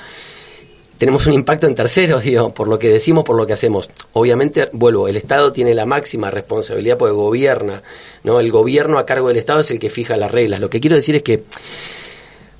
tenemos 0.97 1.27
un 1.27 1.34
impacto 1.34 1.67
en 1.67 1.75
terceros, 1.75 2.23
digo, 2.23 2.54
por 2.54 2.69
lo 2.69 2.80
que 2.80 2.88
decimos, 2.88 3.25
por 3.25 3.36
lo 3.36 3.45
que 3.45 3.51
hacemos. 3.51 3.89
Obviamente, 4.13 4.69
vuelvo, 4.71 5.10
el 5.10 5.17
Estado 5.17 5.51
tiene 5.51 5.75
la 5.75 5.86
máxima 5.86 6.32
responsabilidad 6.32 6.97
porque 6.97 7.12
gobierna, 7.12 7.84
¿no? 8.23 8.39
El 8.39 8.54
gobierno 8.54 8.99
a 8.99 9.06
cargo 9.06 9.27
del 9.27 9.36
Estado 9.36 9.60
es 9.60 9.71
el 9.71 9.80
que 9.80 9.89
fija 9.89 10.15
las 10.15 10.32
reglas. 10.32 10.62
Lo 10.62 10.69
que 10.69 10.80
quiero 10.80 10.95
decir 10.95 11.13
es 11.13 11.23
que 11.23 11.43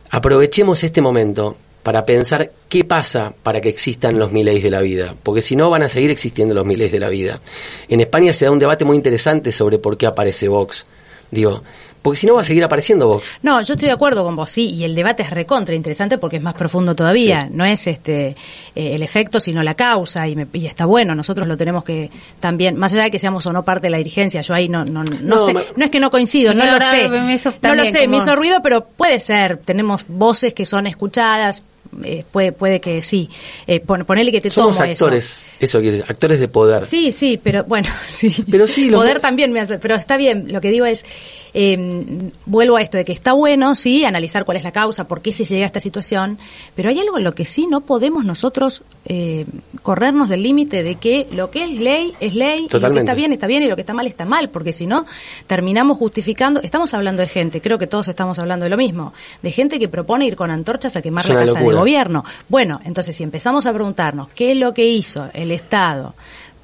aprovechemos 0.10 0.84
este 0.84 1.00
momento 1.00 1.56
para 1.84 2.06
pensar 2.06 2.52
qué 2.68 2.84
pasa 2.84 3.34
para 3.44 3.62
que 3.62 3.70
existan 3.70 4.20
los 4.20 4.34
miles 4.34 4.62
de 4.62 4.72
la 4.72 4.82
vida, 4.82 5.16
porque 5.24 5.42
si 5.42 5.56
no 5.56 5.70
van 5.70 5.84
a 5.84 5.88
seguir 5.88 6.12
existiendo 6.12 6.54
los 6.54 6.66
miles 6.66 6.92
de 6.92 7.00
la 7.00 7.08
vida. 7.08 7.40
En 7.88 8.02
España 8.02 8.34
se 8.34 8.44
da 8.44 8.52
un 8.52 8.60
debate 8.60 8.84
muy 8.84 8.98
interesante 8.98 9.54
sobre 9.54 9.80
por 9.80 9.98
qué 9.98 10.06
aparece 10.06 10.50
Vox. 10.50 10.86
Digo, 11.32 11.64
porque 12.02 12.18
si 12.18 12.28
no 12.28 12.34
va 12.34 12.42
a 12.42 12.44
seguir 12.44 12.64
apareciendo 12.64 13.08
Vox. 13.08 13.38
No, 13.44 13.62
yo 13.62 13.74
estoy 13.74 13.88
de 13.88 13.94
acuerdo 13.94 14.24
con 14.24 14.36
vos, 14.36 14.50
sí, 14.50 14.70
y 14.70 14.84
el 14.84 14.96
debate 14.96 15.24
es 15.24 15.30
recontra 15.30 15.76
interesante 15.76 16.18
porque 16.18 16.38
es 16.38 16.44
más 16.44 16.56
profundo 16.56 16.96
todavía. 16.96 17.48
No 17.52 17.64
es 17.64 17.86
este 17.88 18.36
eh, 18.76 18.96
el 18.96 19.04
efecto, 19.04 19.40
sino 19.40 19.62
la 19.62 19.76
causa, 19.76 20.28
y, 20.28 20.36
está 20.66 20.86
bueno. 20.86 21.14
Nosotros 21.14 21.48
lo 21.48 21.58
tenemos 21.58 21.84
que 21.84 22.10
también, 22.40 22.76
más 22.78 22.94
allá 22.94 23.04
de 23.04 23.12
que 23.12 23.20
seamos 23.20 23.46
o 23.46 23.54
no 23.54 23.64
parte 23.64 23.88
de 23.88 23.92
la 23.92 23.98
dirigencia, 23.98 24.42
yo 24.42 24.54
ahí 24.54 24.68
no 24.68 24.84
no, 24.84 25.04
no, 25.04 25.40
sé, 25.40 25.54
no 25.54 25.86
es 25.86 25.92
que 25.92 26.00
no 26.00 26.10
coincido, 26.10 26.54
no, 26.54 26.66
lo 26.66 26.82
sé. 26.82 27.08
no 27.08 27.76
lo 27.76 27.86
sé, 27.86 28.08
me 28.08 28.18
hizo 28.18 28.36
ruido, 28.36 28.62
pero 28.62 28.86
puede 28.86 29.20
ser. 29.20 29.58
Tenemos 29.58 30.06
voces 30.08 30.54
que 30.54 30.66
son 30.66 30.88
escuchadas, 30.88 31.64
eh, 32.04 32.24
puede, 32.32 32.52
puede 32.52 32.80
que 32.80 33.04
sí. 33.04 33.30
Eh, 33.68 33.80
ponele 33.80 34.32
que 34.32 34.42
te 34.42 34.50
Somos 34.50 34.80
actores, 34.80 35.42
eso, 35.60 35.80
eso 35.80 36.04
actores 36.08 36.40
de 36.40 36.48
poder. 36.48 36.88
Sí, 36.88 37.12
sí, 37.12 37.40
pero 37.42 37.64
bueno, 37.64 37.90
sí. 38.08 38.44
Pero 38.50 38.68
sí, 38.68 38.90
poder 38.90 39.20
también 39.20 39.52
me 39.52 39.60
hace, 39.60 39.80
pero 39.80 39.96
está 39.96 40.18
bien. 40.18 40.46
Lo 40.52 40.62
que 40.62 40.70
digo 40.70 40.86
es, 40.86 41.06
eh, 41.54 42.32
vuelvo 42.46 42.78
a 42.78 42.82
esto 42.82 42.98
de 42.98 43.06
que 43.06 43.12
está 43.12 43.34
bueno, 43.34 43.76
sí, 43.76 44.06
analizar 44.06 44.46
cuál 44.46 44.58
es 44.58 44.64
la 44.64 44.72
causa, 44.72 45.08
por 45.08 45.22
qué 45.22 45.32
se 45.32 45.46
llega 45.46 45.64
a 45.64 45.68
esta 45.68 45.80
situación, 45.80 46.38
pero 46.76 46.90
hay 46.90 47.00
algo 47.00 47.18
en 47.18 47.24
lo 47.24 47.34
que 47.34 47.46
sí 47.46 47.68
no 47.68 47.82
podemos 47.82 48.24
nosotros 48.24 48.84
eh, 49.06 49.46
corrernos 49.82 50.30
del 50.30 50.44
límite 50.44 50.84
de 50.84 50.96
que 50.96 51.28
lo 51.32 51.52
que 51.52 51.64
es 51.64 51.80
ley 51.80 52.14
es 52.20 52.36
ley, 52.36 52.68
y 52.70 52.80
lo 52.80 52.92
que 52.92 53.00
está 53.00 53.14
bien 53.14 53.34
está 53.34 53.48
bien 53.48 53.64
y 53.64 53.68
lo 53.68 53.76
que 53.76 53.82
está 53.82 53.94
mal 53.94 54.08
está 54.08 54.26
mal, 54.26 54.50
porque 54.50 54.74
si 54.74 54.86
no 54.86 55.06
terminamos 55.48 55.98
justificando. 55.98 56.62
Estamos 56.62 56.94
hablando 56.94 57.22
de 57.22 57.28
gente, 57.28 57.62
creo 57.62 57.78
que 57.78 57.88
todos 57.88 58.08
estamos 58.08 58.40
hablando 58.40 58.64
de 58.64 58.70
lo 58.70 58.78
mismo, 58.78 59.14
de 59.42 59.52
gente 59.52 59.80
que 59.80 59.90
propone 59.90 60.26
ir 60.26 60.36
con 60.36 60.52
antorchas 60.52 60.96
a 60.96 61.02
quemar 61.02 61.28
la 61.28 61.36
casa 61.36 61.60
del 61.60 61.78
gobierno. 61.82 62.24
Bueno, 62.48 62.80
entonces 62.84 63.16
si 63.16 63.24
empezamos 63.24 63.66
a 63.66 63.74
preguntarnos 63.74 64.30
qué 64.30 64.52
es 64.52 64.58
lo 64.58 64.74
que 64.74 64.86
hizo 64.86 65.30
el 65.34 65.52
Estado 65.52 66.14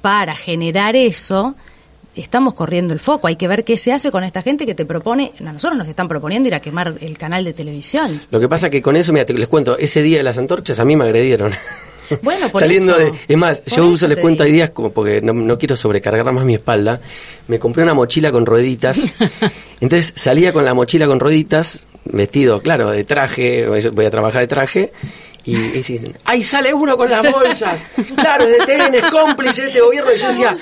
para 0.00 0.34
generar 0.34 0.96
eso, 0.96 1.54
estamos 2.14 2.54
corriendo 2.54 2.92
el 2.94 3.00
foco. 3.00 3.26
Hay 3.26 3.36
que 3.36 3.48
ver 3.48 3.64
qué 3.64 3.76
se 3.78 3.92
hace 3.92 4.10
con 4.10 4.24
esta 4.24 4.42
gente 4.42 4.66
que 4.66 4.74
te 4.74 4.84
propone, 4.84 5.32
a 5.40 5.52
nosotros 5.52 5.78
nos 5.78 5.88
están 5.88 6.08
proponiendo 6.08 6.48
ir 6.48 6.54
a 6.54 6.60
quemar 6.60 6.94
el 7.00 7.18
canal 7.18 7.44
de 7.44 7.52
televisión. 7.52 8.20
Lo 8.30 8.40
que 8.40 8.48
pasa 8.48 8.70
que 8.70 8.82
con 8.82 8.96
eso, 8.96 9.12
mira, 9.12 9.24
te, 9.24 9.34
les 9.34 9.48
cuento, 9.48 9.78
ese 9.78 10.02
día 10.02 10.18
de 10.18 10.22
las 10.22 10.38
antorchas 10.38 10.78
a 10.78 10.84
mí 10.84 10.96
me 10.96 11.04
agredieron. 11.04 11.52
Bueno, 12.22 12.48
por 12.48 12.62
Saliendo 12.62 12.98
eso. 12.98 13.12
de, 13.12 13.18
es 13.28 13.36
más, 13.36 13.62
yo 13.66 13.86
uso, 13.86 14.08
les 14.08 14.18
cuento, 14.18 14.42
hay 14.42 14.50
días 14.50 14.70
como 14.70 14.92
porque 14.92 15.20
no, 15.20 15.34
no 15.34 15.58
quiero 15.58 15.76
sobrecargar 15.76 16.32
más 16.32 16.46
mi 16.46 16.54
espalda. 16.54 17.02
Me 17.48 17.58
compré 17.58 17.82
una 17.82 17.92
mochila 17.92 18.32
con 18.32 18.46
rueditas. 18.46 19.12
entonces 19.80 20.14
salía 20.16 20.54
con 20.54 20.64
la 20.64 20.72
mochila 20.72 21.06
con 21.06 21.20
rueditas, 21.20 21.82
vestido, 22.12 22.60
claro, 22.60 22.90
de 22.90 23.04
traje, 23.04 23.66
voy 23.66 24.04
a 24.04 24.10
trabajar 24.10 24.42
de 24.42 24.46
traje. 24.48 24.92
Y, 25.44 25.56
y 25.56 25.82
dicen, 25.82 26.14
¡ay, 26.24 26.42
sale 26.42 26.74
uno 26.74 26.96
con 26.96 27.08
las 27.08 27.22
bolsas! 27.22 27.86
Claro, 28.16 28.44
es 28.44 28.50
de 28.50 28.66
TN, 28.66 28.94
es 28.94 29.04
cómplice 29.04 29.62
de 29.62 29.68
este 29.68 29.80
gobierno. 29.80 30.12
Y 30.12 30.18
yo 30.18 30.28
decía, 30.28 30.56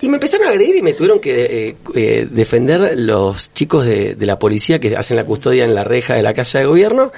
y 0.00 0.08
me 0.08 0.16
empezaron 0.16 0.46
a 0.46 0.50
agredir 0.50 0.76
y 0.76 0.82
me 0.82 0.92
tuvieron 0.92 1.18
que 1.18 1.68
eh, 1.68 1.76
eh, 1.94 2.26
defender 2.30 2.98
los 2.98 3.52
chicos 3.52 3.84
de, 3.86 4.14
de 4.14 4.26
la 4.26 4.38
policía 4.38 4.78
que 4.78 4.96
hacen 4.96 5.16
la 5.16 5.24
custodia 5.24 5.64
en 5.64 5.74
la 5.74 5.84
reja 5.84 6.14
de 6.14 6.22
la 6.22 6.34
casa 6.34 6.58
de 6.58 6.66
gobierno. 6.66 7.12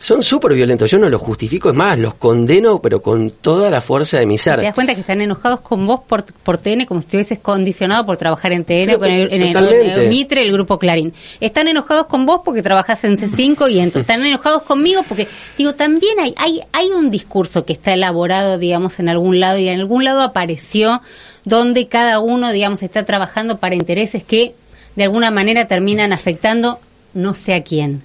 Son 0.00 0.22
súper 0.22 0.54
violentos. 0.54 0.90
Yo 0.90 0.96
no 0.98 1.10
los 1.10 1.20
justifico, 1.20 1.68
es 1.68 1.74
más, 1.74 1.98
los 1.98 2.14
condeno, 2.14 2.80
pero 2.80 3.02
con 3.02 3.30
toda 3.30 3.68
la 3.68 3.82
fuerza 3.82 4.18
de 4.18 4.24
mi 4.24 4.38
ser. 4.38 4.56
Te 4.56 4.62
das 4.62 4.74
cuenta 4.74 4.94
que 4.94 5.02
están 5.02 5.20
enojados 5.20 5.60
con 5.60 5.86
vos 5.86 6.00
por, 6.08 6.24
por 6.24 6.56
TN 6.56 6.86
como 6.86 7.00
si 7.02 7.04
estuvieses 7.04 7.38
condicionado 7.38 8.06
por 8.06 8.16
trabajar 8.16 8.52
en 8.52 8.64
TN, 8.64 8.98
con 8.98 9.10
el, 9.10 9.30
en 9.30 9.42
el 9.42 10.08
Mitre, 10.08 10.40
el 10.40 10.52
grupo 10.52 10.78
Clarín. 10.78 11.12
Están 11.38 11.68
enojados 11.68 12.06
con 12.06 12.24
vos 12.24 12.40
porque 12.42 12.62
trabajas 12.62 13.04
en 13.04 13.18
C5 13.18 13.70
y 13.70 13.80
entonces 13.80 14.00
están 14.08 14.24
enojados 14.24 14.62
conmigo 14.62 15.02
porque, 15.06 15.28
digo, 15.58 15.74
también 15.74 16.18
hay, 16.18 16.32
hay, 16.38 16.62
hay 16.72 16.88
un 16.88 17.10
discurso 17.10 17.66
que 17.66 17.74
está 17.74 17.92
elaborado, 17.92 18.56
digamos, 18.56 19.00
en 19.00 19.10
algún 19.10 19.38
lado 19.38 19.58
y 19.58 19.68
en 19.68 19.80
algún 19.80 20.04
lado 20.04 20.22
apareció 20.22 21.02
donde 21.44 21.88
cada 21.88 22.20
uno, 22.20 22.52
digamos, 22.52 22.82
está 22.82 23.04
trabajando 23.04 23.58
para 23.58 23.74
intereses 23.74 24.24
que 24.24 24.54
de 24.96 25.04
alguna 25.04 25.30
manera 25.30 25.66
terminan 25.66 26.14
afectando 26.14 26.80
no 27.12 27.34
sé 27.34 27.52
a 27.52 27.62
quién. 27.62 28.02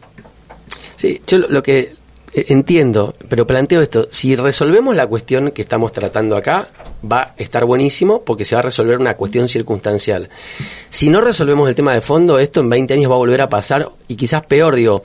Sí, 0.98 1.22
yo 1.28 1.40
lo, 1.40 1.62
que 1.62 1.94
eh, 2.34 2.46
entiendo, 2.50 3.16
pero 3.30 3.46
planteo 3.48 3.82
esto, 3.82 4.08
si 4.12 4.36
resolvemos 4.36 4.96
la 4.96 5.08
cuestión 5.08 5.52
que 5.52 5.62
estamos 5.62 5.92
tratando 5.92 6.36
acá, 6.36 6.68
va 7.10 7.22
a 7.22 7.34
estar 7.38 7.66
buenísimo 7.66 8.24
porque 8.24 8.46
se 8.46 8.56
va 8.56 8.60
a 8.60 8.64
resolver 8.64 8.98
una 8.98 9.16
cuestión 9.16 9.48
circunstancial. 9.48 10.30
Si 10.90 11.10
no 11.10 11.22
resolvemos 11.22 11.70
el 11.70 11.76
tema 11.76 11.94
de 11.94 12.02
fondo, 12.02 12.40
esto 12.40 12.62
en 12.62 12.70
20 12.70 12.94
años 12.94 13.12
va 13.12 13.16
a 13.16 13.20
volver 13.20 13.42
a 13.42 13.50
pasar 13.50 13.90
y 14.08 14.16
quizás 14.16 14.46
peor, 14.46 14.76
digo. 14.76 15.04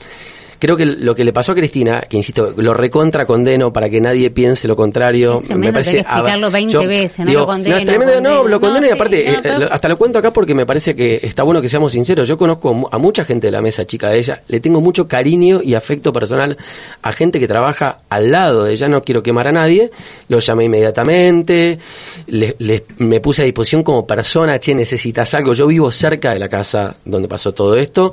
Creo 0.60 0.76
que 0.76 0.84
lo 0.86 1.14
que 1.14 1.24
le 1.24 1.32
pasó 1.32 1.52
a 1.52 1.54
Cristina, 1.54 2.02
que 2.02 2.16
insisto, 2.18 2.52
lo 2.56 2.74
recontra 2.74 3.24
condeno 3.26 3.72
para 3.72 3.88
que 3.88 3.98
nadie 4.00 4.30
piense 4.30 4.68
lo 4.68 4.76
contrario. 4.76 5.40
Es 5.40 5.46
tremendo, 5.48 5.80
tenés 5.80 5.88
que 5.88 5.98
explicarlo 6.00 6.46
ah, 6.48 6.50
20 6.50 6.86
veces, 6.86 7.18
no 7.26 7.32
lo 7.32 7.46
condeno, 7.46 7.74
No, 7.74 7.78
es 7.80 7.84
tremendo, 7.86 8.14
no, 8.20 8.28
condeno. 8.28 8.48
lo 8.48 8.60
condeno 8.60 8.80
No, 8.80 8.86
y 8.86 8.88
sí, 8.90 8.94
aparte, 8.94 9.24
no, 9.24 9.32
eh, 9.32 9.40
pero- 9.42 9.72
hasta 9.72 9.88
lo 9.88 9.96
cuento 9.96 10.18
acá 10.18 10.32
porque 10.34 10.54
me 10.54 10.66
parece 10.66 10.94
que 10.94 11.18
está 11.22 11.42
bueno 11.44 11.62
que 11.62 11.68
seamos 11.70 11.92
sinceros. 11.92 12.28
Yo 12.28 12.36
conozco 12.36 12.88
a 12.92 12.98
mucha 12.98 13.24
gente 13.24 13.46
de 13.46 13.50
la 13.52 13.62
mesa 13.62 13.86
chica 13.86 14.10
de 14.10 14.18
ella, 14.18 14.42
le 14.48 14.60
tengo 14.60 14.82
mucho 14.82 15.08
cariño 15.08 15.60
y 15.64 15.72
afecto 15.72 16.12
personal 16.12 16.56
a 17.00 17.12
gente 17.12 17.40
que 17.40 17.48
trabaja 17.48 18.00
al 18.10 18.30
lado 18.30 18.64
de 18.64 18.74
ella, 18.74 18.86
no 18.88 19.02
quiero 19.02 19.22
quemar 19.22 19.48
a 19.48 19.52
nadie, 19.52 19.90
lo 20.28 20.40
llamé 20.40 20.64
inmediatamente, 20.64 21.78
le- 22.26 22.54
le- 22.58 22.84
me 22.98 23.20
puse 23.20 23.40
a 23.40 23.44
disposición 23.46 23.82
como 23.82 24.06
persona, 24.06 24.58
che, 24.58 24.74
necesitas 24.74 25.32
algo, 25.32 25.54
yo 25.54 25.66
vivo 25.66 25.90
cerca 25.90 26.34
de 26.34 26.38
la 26.38 26.50
casa 26.50 26.94
donde 27.04 27.28
pasó 27.28 27.52
todo 27.54 27.76
esto. 27.76 28.12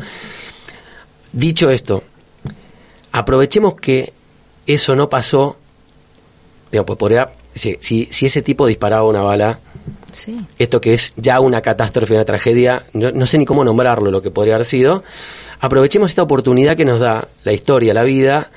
Dicho 1.34 1.70
esto, 1.70 2.04
aprovechemos 3.12 3.76
que 3.76 4.13
eso 4.65 4.96
no 4.96 5.10
pasó, 5.10 5.58
digamos, 6.72 6.88
pues 6.88 6.98
podría, 7.00 7.30
si, 7.56 7.78
si, 7.80 8.08
si 8.12 8.26
ese 8.26 8.41
tipo 8.41 8.65
disparaba 8.67 9.04
una 9.08 9.22
bala, 9.22 9.60
Sí. 10.12 10.36
esto 10.58 10.82
que 10.82 10.93
es 10.93 11.13
ya 11.15 11.39
una 11.39 11.62
catástrofe, 11.62 12.13
una 12.13 12.26
tragedia, 12.26 12.86
no, 12.93 13.12
no 13.12 13.26
sé 13.26 13.38
ni 13.38 13.46
cómo 13.46 13.63
nombrarlo 13.63 14.10
lo 14.10 14.22
que 14.22 14.32
podría 14.32 14.56
haber 14.56 14.65
sido, 14.65 15.04
aprovechemos 15.60 16.10
esta 16.12 16.24
oportunidad 16.24 16.76
que 16.76 16.86
nos 16.86 17.00
da 17.00 17.28
la 17.43 17.54
historia, 17.54 17.93
la 17.93 18.04
vida, 18.04 18.50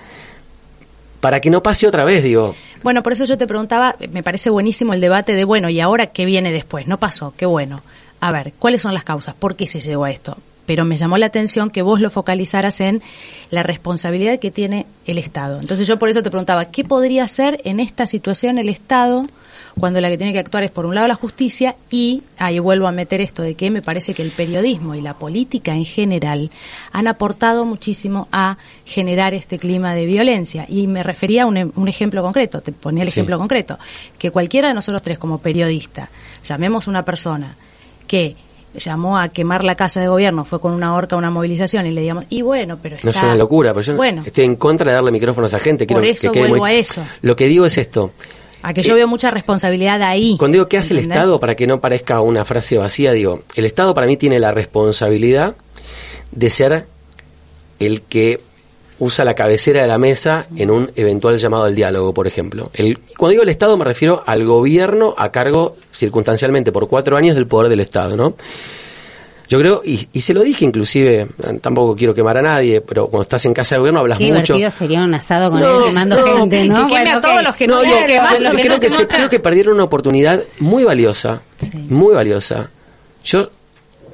para 1.20 1.40
que 1.40 1.50
no 1.50 1.62
pase 1.62 1.86
otra 1.86 2.04
vez, 2.04 2.22
digo. 2.22 2.54
Bueno, 2.82 3.02
por 3.02 3.12
eso 3.12 3.24
yo 3.24 3.36
te 3.36 3.46
preguntaba, 3.46 3.94
me 4.10 4.22
parece 4.22 4.48
buenísimo 4.48 4.94
el 4.94 5.00
debate 5.00 5.34
de, 5.34 5.44
bueno, 5.44 5.68
¿y 5.68 5.80
ahora 5.80 6.06
qué 6.06 6.24
viene 6.24 6.50
después? 6.52 6.86
No 6.86 6.98
pasó, 6.98 7.34
qué 7.36 7.44
bueno. 7.46 7.82
A 8.20 8.32
ver, 8.32 8.52
¿cuáles 8.58 8.82
son 8.82 8.94
las 8.94 9.04
causas? 9.04 9.34
¿Por 9.34 9.54
qué 9.54 9.66
se 9.66 9.80
llegó 9.80 10.04
a 10.04 10.10
esto? 10.10 10.36
Pero 10.70 10.84
me 10.84 10.96
llamó 10.96 11.18
la 11.18 11.26
atención 11.26 11.68
que 11.68 11.82
vos 11.82 12.00
lo 12.00 12.10
focalizaras 12.10 12.80
en 12.80 13.02
la 13.50 13.64
responsabilidad 13.64 14.38
que 14.38 14.52
tiene 14.52 14.86
el 15.04 15.18
Estado. 15.18 15.58
Entonces 15.58 15.88
yo 15.88 15.98
por 15.98 16.08
eso 16.10 16.22
te 16.22 16.30
preguntaba, 16.30 16.66
¿qué 16.66 16.84
podría 16.84 17.24
hacer 17.24 17.60
en 17.64 17.80
esta 17.80 18.06
situación 18.06 18.56
el 18.56 18.68
Estado 18.68 19.24
cuando 19.76 20.00
la 20.00 20.08
que 20.08 20.16
tiene 20.16 20.32
que 20.32 20.38
actuar 20.38 20.62
es 20.62 20.70
por 20.70 20.86
un 20.86 20.94
lado 20.94 21.08
la 21.08 21.16
justicia 21.16 21.74
y 21.90 22.22
ahí 22.38 22.60
vuelvo 22.60 22.86
a 22.86 22.92
meter 22.92 23.20
esto 23.20 23.42
de 23.42 23.56
que 23.56 23.68
me 23.72 23.82
parece 23.82 24.14
que 24.14 24.22
el 24.22 24.30
periodismo 24.30 24.94
y 24.94 25.00
la 25.00 25.14
política 25.14 25.74
en 25.74 25.84
general 25.84 26.52
han 26.92 27.08
aportado 27.08 27.64
muchísimo 27.64 28.28
a 28.30 28.56
generar 28.84 29.34
este 29.34 29.58
clima 29.58 29.92
de 29.96 30.06
violencia 30.06 30.66
y 30.68 30.86
me 30.86 31.02
refería 31.02 31.42
a 31.42 31.46
un, 31.46 31.56
em- 31.56 31.72
un 31.74 31.88
ejemplo 31.88 32.22
concreto, 32.22 32.60
te 32.60 32.70
ponía 32.70 33.02
el 33.02 33.10
Sí. 33.10 33.18
ejemplo 33.18 33.38
concreto, 33.40 33.76
que 34.20 34.30
cualquiera 34.30 34.68
de 34.68 34.74
nosotros 34.74 35.02
tres 35.02 35.18
como 35.18 35.38
periodista, 35.38 36.10
llamemos 36.44 36.86
una 36.86 37.04
persona 37.04 37.56
que 38.06 38.36
llamó 38.74 39.18
a 39.18 39.28
quemar 39.28 39.64
la 39.64 39.74
casa 39.74 40.00
de 40.00 40.08
gobierno, 40.08 40.44
fue 40.44 40.60
con 40.60 40.72
una 40.72 40.94
horca, 40.94 41.16
una 41.16 41.30
movilización 41.30 41.86
y 41.86 41.90
le 41.90 42.00
digamos, 42.02 42.24
y 42.28 42.42
bueno, 42.42 42.78
pero 42.82 42.96
está... 42.96 43.06
No 43.06 43.10
es 43.10 43.22
una 43.22 43.34
locura, 43.34 43.72
pero 43.74 43.82
yo 43.82 43.96
Bueno, 43.96 44.22
estoy 44.24 44.44
en 44.44 44.56
contra 44.56 44.90
de 44.90 44.94
darle 44.94 45.10
micrófonos 45.10 45.52
a 45.54 45.58
gente. 45.60 45.86
Por 45.86 45.98
quiero 45.98 46.12
eso 46.12 46.30
que 46.32 46.38
quede 46.38 46.48
vuelvo 46.48 46.64
muy- 46.64 46.70
a 46.70 46.74
eso. 46.74 47.02
Lo 47.22 47.34
que 47.36 47.46
digo 47.48 47.66
es 47.66 47.78
esto. 47.78 48.12
a 48.62 48.72
que 48.72 48.82
yo 48.82 48.92
eh, 48.92 48.96
veo 48.96 49.08
mucha 49.08 49.30
responsabilidad 49.30 50.00
ahí. 50.02 50.36
Cuando 50.38 50.56
digo 50.56 50.68
qué 50.68 50.78
hace 50.78 50.92
el. 50.94 51.00
Estado, 51.00 51.40
para 51.40 51.54
que 51.56 51.66
no 51.66 51.80
parezca 51.80 52.20
una 52.20 52.44
frase 52.44 52.76
vacía, 52.78 53.12
digo, 53.12 53.42
el 53.56 53.64
Estado 53.64 53.94
para 53.94 54.06
mí 54.06 54.16
tiene 54.16 54.38
la 54.38 54.52
responsabilidad 54.52 55.56
de 56.30 56.50
ser 56.50 56.86
el 57.78 58.02
que 58.02 58.40
usa 59.00 59.24
la 59.24 59.34
cabecera 59.34 59.82
de 59.82 59.88
la 59.88 59.98
mesa 59.98 60.46
en 60.56 60.70
un 60.70 60.90
eventual 60.94 61.36
llamado 61.38 61.64
al 61.64 61.74
diálogo, 61.74 62.14
por 62.14 62.26
ejemplo. 62.26 62.70
El, 62.74 62.98
cuando 63.18 63.30
digo 63.32 63.42
el 63.42 63.48
Estado 63.48 63.76
me 63.76 63.84
refiero 63.84 64.22
al 64.26 64.44
gobierno 64.44 65.14
a 65.18 65.32
cargo 65.32 65.76
circunstancialmente 65.90 66.70
por 66.70 66.86
cuatro 66.88 67.16
años 67.16 67.34
del 67.34 67.46
poder 67.46 67.68
del 67.68 67.80
Estado, 67.80 68.16
¿no? 68.16 68.34
Yo 69.48 69.58
creo, 69.58 69.82
y, 69.84 70.06
y 70.12 70.20
se 70.20 70.32
lo 70.32 70.42
dije 70.44 70.64
inclusive, 70.64 71.26
tampoco 71.60 71.96
quiero 71.96 72.14
quemar 72.14 72.36
a 72.36 72.42
nadie, 72.42 72.80
pero 72.82 73.08
cuando 73.08 73.22
estás 73.22 73.44
en 73.46 73.52
casa 73.54 73.74
de 73.74 73.80
gobierno 73.80 73.98
hablas 73.98 74.18
Qué 74.18 74.32
mucho. 74.32 74.54
divertido 74.54 74.70
sería 74.70 75.00
un 75.02 75.12
asado 75.12 75.50
con 75.50 75.58
No, 75.58 75.78
él 75.80 75.84
quemando 75.86 76.16
no, 76.20 76.36
gente, 76.36 76.68
¿no? 76.68 76.86
que 76.86 76.94
queme 76.94 77.10
a 77.10 77.20
todos 77.20 77.42
los 77.42 77.56
que 77.56 77.66
no, 77.66 77.82
yo 77.82 77.96
que 77.98 78.04
creo, 78.04 78.22
no 78.72 78.78
que 78.78 78.90
se- 78.90 79.08
creo 79.08 79.28
que 79.28 79.40
perdieron 79.40 79.74
una 79.74 79.82
oportunidad 79.84 80.40
muy 80.60 80.84
valiosa, 80.84 81.40
Sí. 81.58 81.70
muy 81.88 82.14
valiosa. 82.14 82.70
Yo 83.24 83.48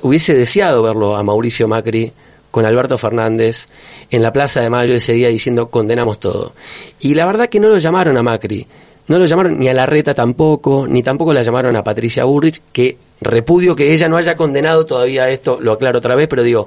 hubiese 0.01 0.35
deseado 0.35 0.83
verlo 0.83 1.15
a 1.17 1.23
Mauricio 1.23 1.69
Macri 1.69 2.11
con 2.57 2.65
Alberto 2.65 2.97
Fernández 2.97 3.67
en 4.11 4.23
la 4.23 4.33
Plaza 4.33 4.63
de 4.63 4.71
Mayo 4.71 4.95
ese 4.95 5.13
día 5.13 5.29
diciendo 5.29 5.69
condenamos 5.69 6.19
todo. 6.19 6.55
Y 7.01 7.13
la 7.13 7.27
verdad 7.27 7.51
que 7.51 7.61
no 7.61 7.69
lo 7.69 7.77
llamaron 7.77 8.17
a 8.17 8.23
Macri, 8.23 8.67
no 9.09 9.19
lo 9.19 9.27
llamaron 9.27 9.59
ni 9.59 9.69
a 9.69 9.75
Larreta 9.75 10.15
tampoco, 10.15 10.87
ni 10.89 11.03
tampoco 11.03 11.35
la 11.35 11.43
llamaron 11.43 11.77
a 11.77 11.85
Patricia 11.85 12.25
Burrich, 12.25 12.63
que 12.73 12.97
repudio 13.21 13.77
que 13.77 13.93
ella 13.93 14.09
no 14.09 14.17
haya 14.17 14.37
condenado 14.37 14.87
todavía 14.87 15.29
esto, 15.29 15.59
lo 15.61 15.73
aclaro 15.73 15.99
otra 15.99 16.17
vez, 16.17 16.29
pero 16.29 16.43
digo, 16.43 16.67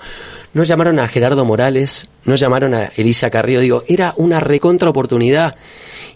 no 0.53 0.61
llamaron 0.61 0.99
a 0.99 1.07
Gerardo 1.07 1.43
Morales, 1.43 2.07
no 2.23 2.35
llamaron 2.35 2.75
a 2.75 2.91
Elisa 2.95 3.31
Carrillo, 3.31 3.61
digo, 3.61 3.83
era 3.87 4.13
una 4.17 4.39
recontra 4.39 4.91
oportunidad 4.91 5.55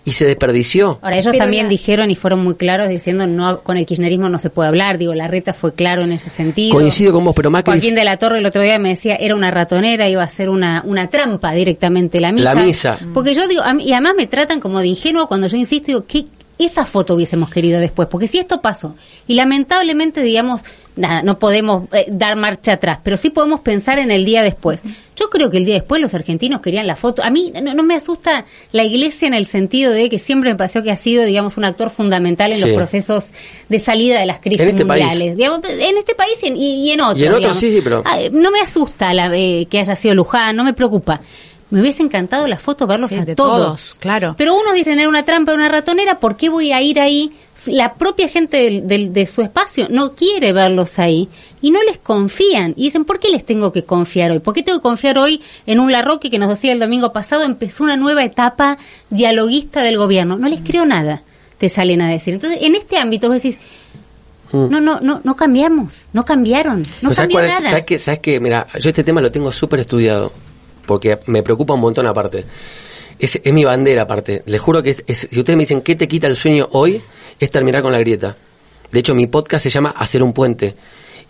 y 0.06 0.12
se 0.12 0.26
desperdició. 0.26 1.00
Ahora, 1.02 1.16
ellos 1.18 1.32
Pero 1.32 1.44
también 1.44 1.64
la- 1.66 1.70
dijeron 1.70 2.12
y 2.12 2.16
fueron 2.16 2.44
muy 2.44 2.56
claros 2.56 2.90
diciendo 2.90 3.26
no 3.26 3.62
con 3.62 3.78
el 3.78 3.86
kirchnerismo 3.86 4.28
no 4.30 4.38
se 4.40 4.50
puede 4.50 4.68
hablar. 4.68 4.98
Digo, 4.98 5.14
la 5.14 5.28
reta 5.28 5.54
fue 5.54 5.74
claro 5.74 6.02
en 6.02 6.12
ese 6.12 6.30
sentido. 6.30 6.76
Coincido 6.76 7.14
con 7.14 7.24
vos, 7.24 7.34
pero 7.36 7.50
Macri 7.50 7.72
Joaquín 7.74 7.96
de 7.96 8.04
la 8.04 8.18
Torre 8.18 8.40
el 8.40 8.46
otro 8.46 8.62
día 8.62 8.78
me 8.80 8.90
decía 8.90 9.16
era 9.16 9.36
una 9.36 9.50
ratonera, 9.52 10.10
iba 10.10 10.22
a 10.24 10.28
ser 10.28 10.50
una, 10.50 10.82
una 10.86 11.10
trampa 11.10 11.54
directamente 11.54 12.20
la 12.20 12.32
misa. 12.32 12.54
La 12.54 12.62
misa. 12.62 13.00
Porque 13.14 13.34
yo 13.34 13.48
digo, 13.48 13.62
a 13.64 13.74
mí- 13.74 13.86
y 13.86 13.94
además 13.94 14.14
me 14.18 14.28
tratan 14.28 14.60
como 14.60 14.80
de 14.80 14.88
ingenuo 14.88 15.28
cuando 15.28 15.48
yo 15.48 15.56
insisto, 15.58 15.88
digo, 15.88 16.06
que 16.06 16.26
esa 16.60 16.86
foto 16.86 17.16
hubiésemos 17.16 17.50
querido 17.50 17.80
después, 17.80 18.08
porque 18.10 18.28
si 18.28 18.38
esto 18.40 18.62
pasó, 18.62 18.96
y 19.28 19.34
lamentablemente, 19.36 20.22
digamos, 20.22 20.62
nada, 20.96 21.24
no 21.24 21.40
podemos 21.40 21.86
eh, 21.92 22.06
dar 22.10 22.36
marcha 22.36 22.74
atrás, 22.74 23.00
pero 23.04 23.18
sí 23.18 23.30
podemos 23.32 23.62
pensar 23.62 23.98
en 24.00 24.12
el 24.12 24.24
día 24.26 24.44
después. 24.44 24.82
Yo 25.16 25.30
creo 25.30 25.50
que 25.50 25.58
el 25.58 25.66
día 25.66 25.76
después 25.76 26.02
los 26.02 26.14
argentinos 26.14 26.62
querían 26.62 26.86
la 26.88 26.96
foto. 26.96 27.24
A 27.24 27.30
mí 27.32 27.52
no, 27.62 27.74
no 27.74 27.84
me 27.84 27.96
asusta 27.96 28.46
la 28.72 28.84
iglesia 28.84 29.28
en 29.28 29.34
el 29.34 29.46
sentido 29.46 29.92
de 29.92 30.10
que 30.10 30.20
siempre 30.20 30.52
me 30.52 30.56
pareció 30.56 30.84
que 30.84 30.92
ha 30.92 30.96
sido, 30.96 31.24
digamos, 31.26 31.58
un 31.58 31.66
actor 31.66 31.90
fundamental 31.90 32.52
en 32.52 32.60
Sí. 32.60 32.66
los 32.68 32.76
procesos 32.76 33.32
de 33.70 33.80
salida 33.80 34.20
de 34.20 34.26
las 34.28 34.40
crisis 34.40 34.62
En 34.62 34.70
este 34.70 34.86
país. 34.86 35.04
mundiales. 35.06 35.38
Digamos, 35.38 35.60
en 35.68 35.98
este 35.98 36.14
país 36.16 36.38
y 36.44 36.48
en, 36.48 36.58
y- 36.58 36.88
y 36.88 36.92
en 36.92 37.02
otros. 37.02 37.20
Y 37.20 37.26
en 37.26 37.34
otros, 37.34 37.58
sí, 37.58 37.72
sí, 37.76 37.82
pero- 37.84 38.04
Ah, 38.06 38.18
no 38.32 38.52
me 38.52 38.62
asusta 38.62 39.14
la, 39.14 39.36
eh, 39.36 39.68
que 39.70 39.80
haya 39.80 39.96
sido 39.96 40.14
Luján, 40.16 40.56
no 40.56 40.64
me 40.64 40.74
preocupa. 40.74 41.22
Me 41.74 41.82
hubiese 41.82 42.04
encantado 42.04 42.48
la 42.48 42.58
foto, 42.58 42.86
verlos 42.88 43.10
Sí, 43.10 43.16
a 43.18 43.26
de 43.26 43.36
todos. 43.36 43.58
todos, 43.66 43.98
claro. 44.00 44.36
Pero 44.38 44.56
unos 44.56 44.74
dicen 44.76 45.00
era 45.00 45.10
una 45.10 45.24
trampa, 45.26 45.54
una 45.54 45.70
ratonera, 45.70 46.20
¿por 46.20 46.38
qué 46.38 46.50
voy 46.50 46.72
a 46.72 46.82
ir 46.82 47.00
ahí? 47.00 47.32
La 47.68 47.96
propia 47.96 48.30
gente 48.30 48.58
del, 48.58 48.88
del- 48.88 49.12
de 49.14 49.26
su 49.28 49.42
espacio 49.42 49.88
no 49.90 50.14
quiere 50.14 50.54
verlos 50.54 51.00
ahí 51.00 51.30
y 51.62 51.72
no 51.72 51.82
les 51.84 51.98
confían. 51.98 52.74
Y 52.78 52.84
dicen, 52.86 53.06
¿por 53.06 53.20
qué 53.20 53.30
les 53.30 53.46
tengo 53.46 53.72
que 53.72 53.84
confiar 53.86 54.32
hoy? 54.32 54.40
¿Por 54.40 54.54
qué 54.54 54.64
tengo 54.64 54.80
que 54.80 54.84
confiar 54.84 55.18
hoy 55.18 55.42
en 55.66 55.80
un 55.80 55.92
Larroque 55.92 56.30
que 56.30 56.38
nos 56.40 56.50
decía 56.50 56.72
el 56.74 56.80
domingo 56.80 57.12
pasado 57.12 57.44
empezó 57.44 57.84
una 57.84 57.98
nueva 57.98 58.24
etapa 58.24 58.78
dialoguista 59.10 59.82
del 59.82 59.98
gobierno? 59.98 60.38
No 60.38 60.48
les 60.50 60.62
creo 60.62 60.86
nada, 60.86 61.22
te 61.58 61.70
salen 61.70 62.02
a 62.02 62.08
decir. 62.10 62.34
Entonces, 62.36 62.60
en 62.62 62.76
este 62.76 62.98
ámbito 62.98 63.28
vos 63.30 63.42
decís, 63.42 63.58
Mm. 64.52 64.70
No, 64.70 64.80
no, 64.80 65.00
no, 65.02 65.20
no 65.24 65.36
cambiamos, 65.36 66.06
no 66.14 66.26
cambiaron, 66.26 66.84
no 67.02 67.10
cambió 67.10 67.40
¿sabes 67.40 67.54
nada. 67.56 67.70
¿Sabes 67.72 67.86
qué? 67.86 67.98
¿Sabes 67.98 68.20
qué? 68.20 68.40
Mira, 68.40 68.68
yo 68.80 68.90
este 68.90 69.04
tema 69.04 69.20
lo 69.20 69.32
tengo 69.32 69.52
súper 69.52 69.80
estudiado, 69.80 70.32
porque 70.86 71.20
me 71.28 71.44
preocupa 71.44 71.74
un 71.74 71.82
montón 71.82 72.08
aparte. 72.08 72.46
Es, 73.20 73.40
es 73.44 73.54
mi 73.54 73.64
bandera 73.64 74.04
aparte. 74.04 74.44
Les 74.46 74.60
juro 74.60 74.82
que 74.84 74.90
es, 74.92 75.04
si 75.08 75.40
ustedes 75.40 75.58
me 75.58 75.64
dicen 75.64 75.82
qué 75.82 75.96
te 75.96 76.08
quita 76.08 76.28
el 76.28 76.38
sueño 76.38 76.70
hoy, 76.72 77.02
es 77.40 77.52
terminar 77.52 77.82
con 77.82 77.92
la 77.92 78.00
grieta. 78.00 78.36
De 78.92 79.00
hecho, 79.00 79.16
mi 79.16 79.28
podcast 79.28 79.64
se 79.64 79.70
llama 79.70 79.94
Hacer 79.98 80.22
un 80.24 80.34
puente. 80.34 80.76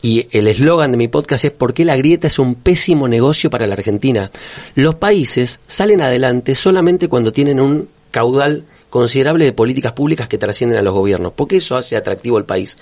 Y 0.01 0.27
el 0.31 0.47
eslogan 0.47 0.91
de 0.91 0.97
mi 0.97 1.07
podcast 1.07 1.45
es 1.45 1.51
¿Por 1.51 1.73
qué 1.73 1.85
la 1.85 1.95
grieta 1.95 2.27
es 2.27 2.37
un 2.37 2.55
pésimo 2.55 3.07
negocio 3.07 3.49
para 3.49 3.67
la 3.67 3.73
Argentina? 3.73 4.31
Los 4.75 4.95
países 4.95 5.61
salen 5.65 6.01
adelante 6.01 6.55
solamente 6.55 7.07
cuando 7.07 7.31
tienen 7.31 7.61
un 7.61 7.87
caudal 8.11 8.65
considerable 8.89 9.45
de 9.45 9.53
políticas 9.53 9.93
públicas 9.93 10.27
que 10.27 10.37
trascienden 10.37 10.77
a 10.77 10.81
los 10.81 10.93
gobiernos, 10.93 11.33
porque 11.33 11.55
eso 11.55 11.77
hace 11.77 11.95
atractivo 11.95 12.37
el 12.37 12.45
país. 12.45 12.77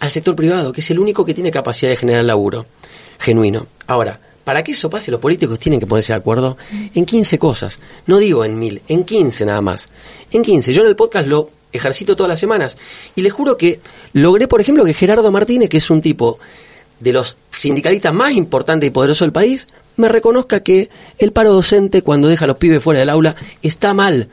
Al 0.00 0.10
sector 0.10 0.34
privado, 0.34 0.72
que 0.72 0.80
es 0.80 0.90
el 0.90 0.98
único 0.98 1.24
que 1.24 1.32
tiene 1.32 1.50
capacidad 1.50 1.90
de 1.90 1.96
generar 1.96 2.24
laburo 2.24 2.66
genuino. 3.18 3.66
Ahora, 3.86 4.20
para 4.48 4.64
que 4.64 4.72
eso 4.72 4.88
pase, 4.88 5.10
los 5.10 5.20
políticos 5.20 5.58
tienen 5.58 5.78
que 5.78 5.86
ponerse 5.86 6.14
de 6.14 6.16
acuerdo 6.16 6.56
en 6.94 7.04
15 7.04 7.38
cosas. 7.38 7.78
No 8.06 8.16
digo 8.16 8.46
en 8.46 8.58
mil, 8.58 8.80
en 8.88 9.04
15 9.04 9.44
nada 9.44 9.60
más. 9.60 9.90
En 10.30 10.40
15. 10.40 10.72
Yo 10.72 10.80
en 10.80 10.88
el 10.88 10.96
podcast 10.96 11.28
lo 11.28 11.50
ejercito 11.70 12.16
todas 12.16 12.30
las 12.30 12.40
semanas. 12.40 12.78
Y 13.14 13.20
les 13.20 13.30
juro 13.30 13.58
que 13.58 13.78
logré, 14.14 14.48
por 14.48 14.62
ejemplo, 14.62 14.86
que 14.86 14.94
Gerardo 14.94 15.30
Martínez, 15.30 15.68
que 15.68 15.76
es 15.76 15.90
un 15.90 16.00
tipo 16.00 16.38
de 16.98 17.12
los 17.12 17.36
sindicalistas 17.50 18.14
más 18.14 18.32
importantes 18.32 18.86
y 18.86 18.90
poderosos 18.90 19.26
del 19.26 19.32
país, 19.32 19.66
me 19.96 20.08
reconozca 20.08 20.60
que 20.60 20.88
el 21.18 21.32
paro 21.32 21.52
docente 21.52 22.00
cuando 22.00 22.28
deja 22.28 22.46
a 22.46 22.48
los 22.48 22.56
pibes 22.56 22.82
fuera 22.82 23.00
del 23.00 23.10
aula 23.10 23.36
está 23.60 23.92
mal. 23.92 24.30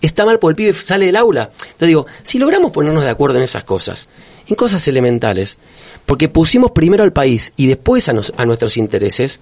Está 0.00 0.24
mal 0.24 0.38
porque 0.38 0.64
el 0.64 0.72
pibe 0.72 0.84
sale 0.86 1.06
del 1.06 1.16
aula. 1.16 1.50
Entonces 1.52 1.88
digo, 1.88 2.06
si 2.22 2.38
logramos 2.38 2.70
ponernos 2.70 3.04
de 3.04 3.10
acuerdo 3.10 3.38
en 3.38 3.44
esas 3.44 3.64
cosas, 3.64 4.08
en 4.46 4.56
cosas 4.56 4.86
elementales, 4.88 5.58
porque 6.06 6.28
pusimos 6.28 6.70
primero 6.70 7.02
al 7.02 7.12
país 7.12 7.52
y 7.56 7.66
después 7.66 8.08
a, 8.08 8.14
a 8.36 8.46
nuestros 8.46 8.76
intereses, 8.76 9.40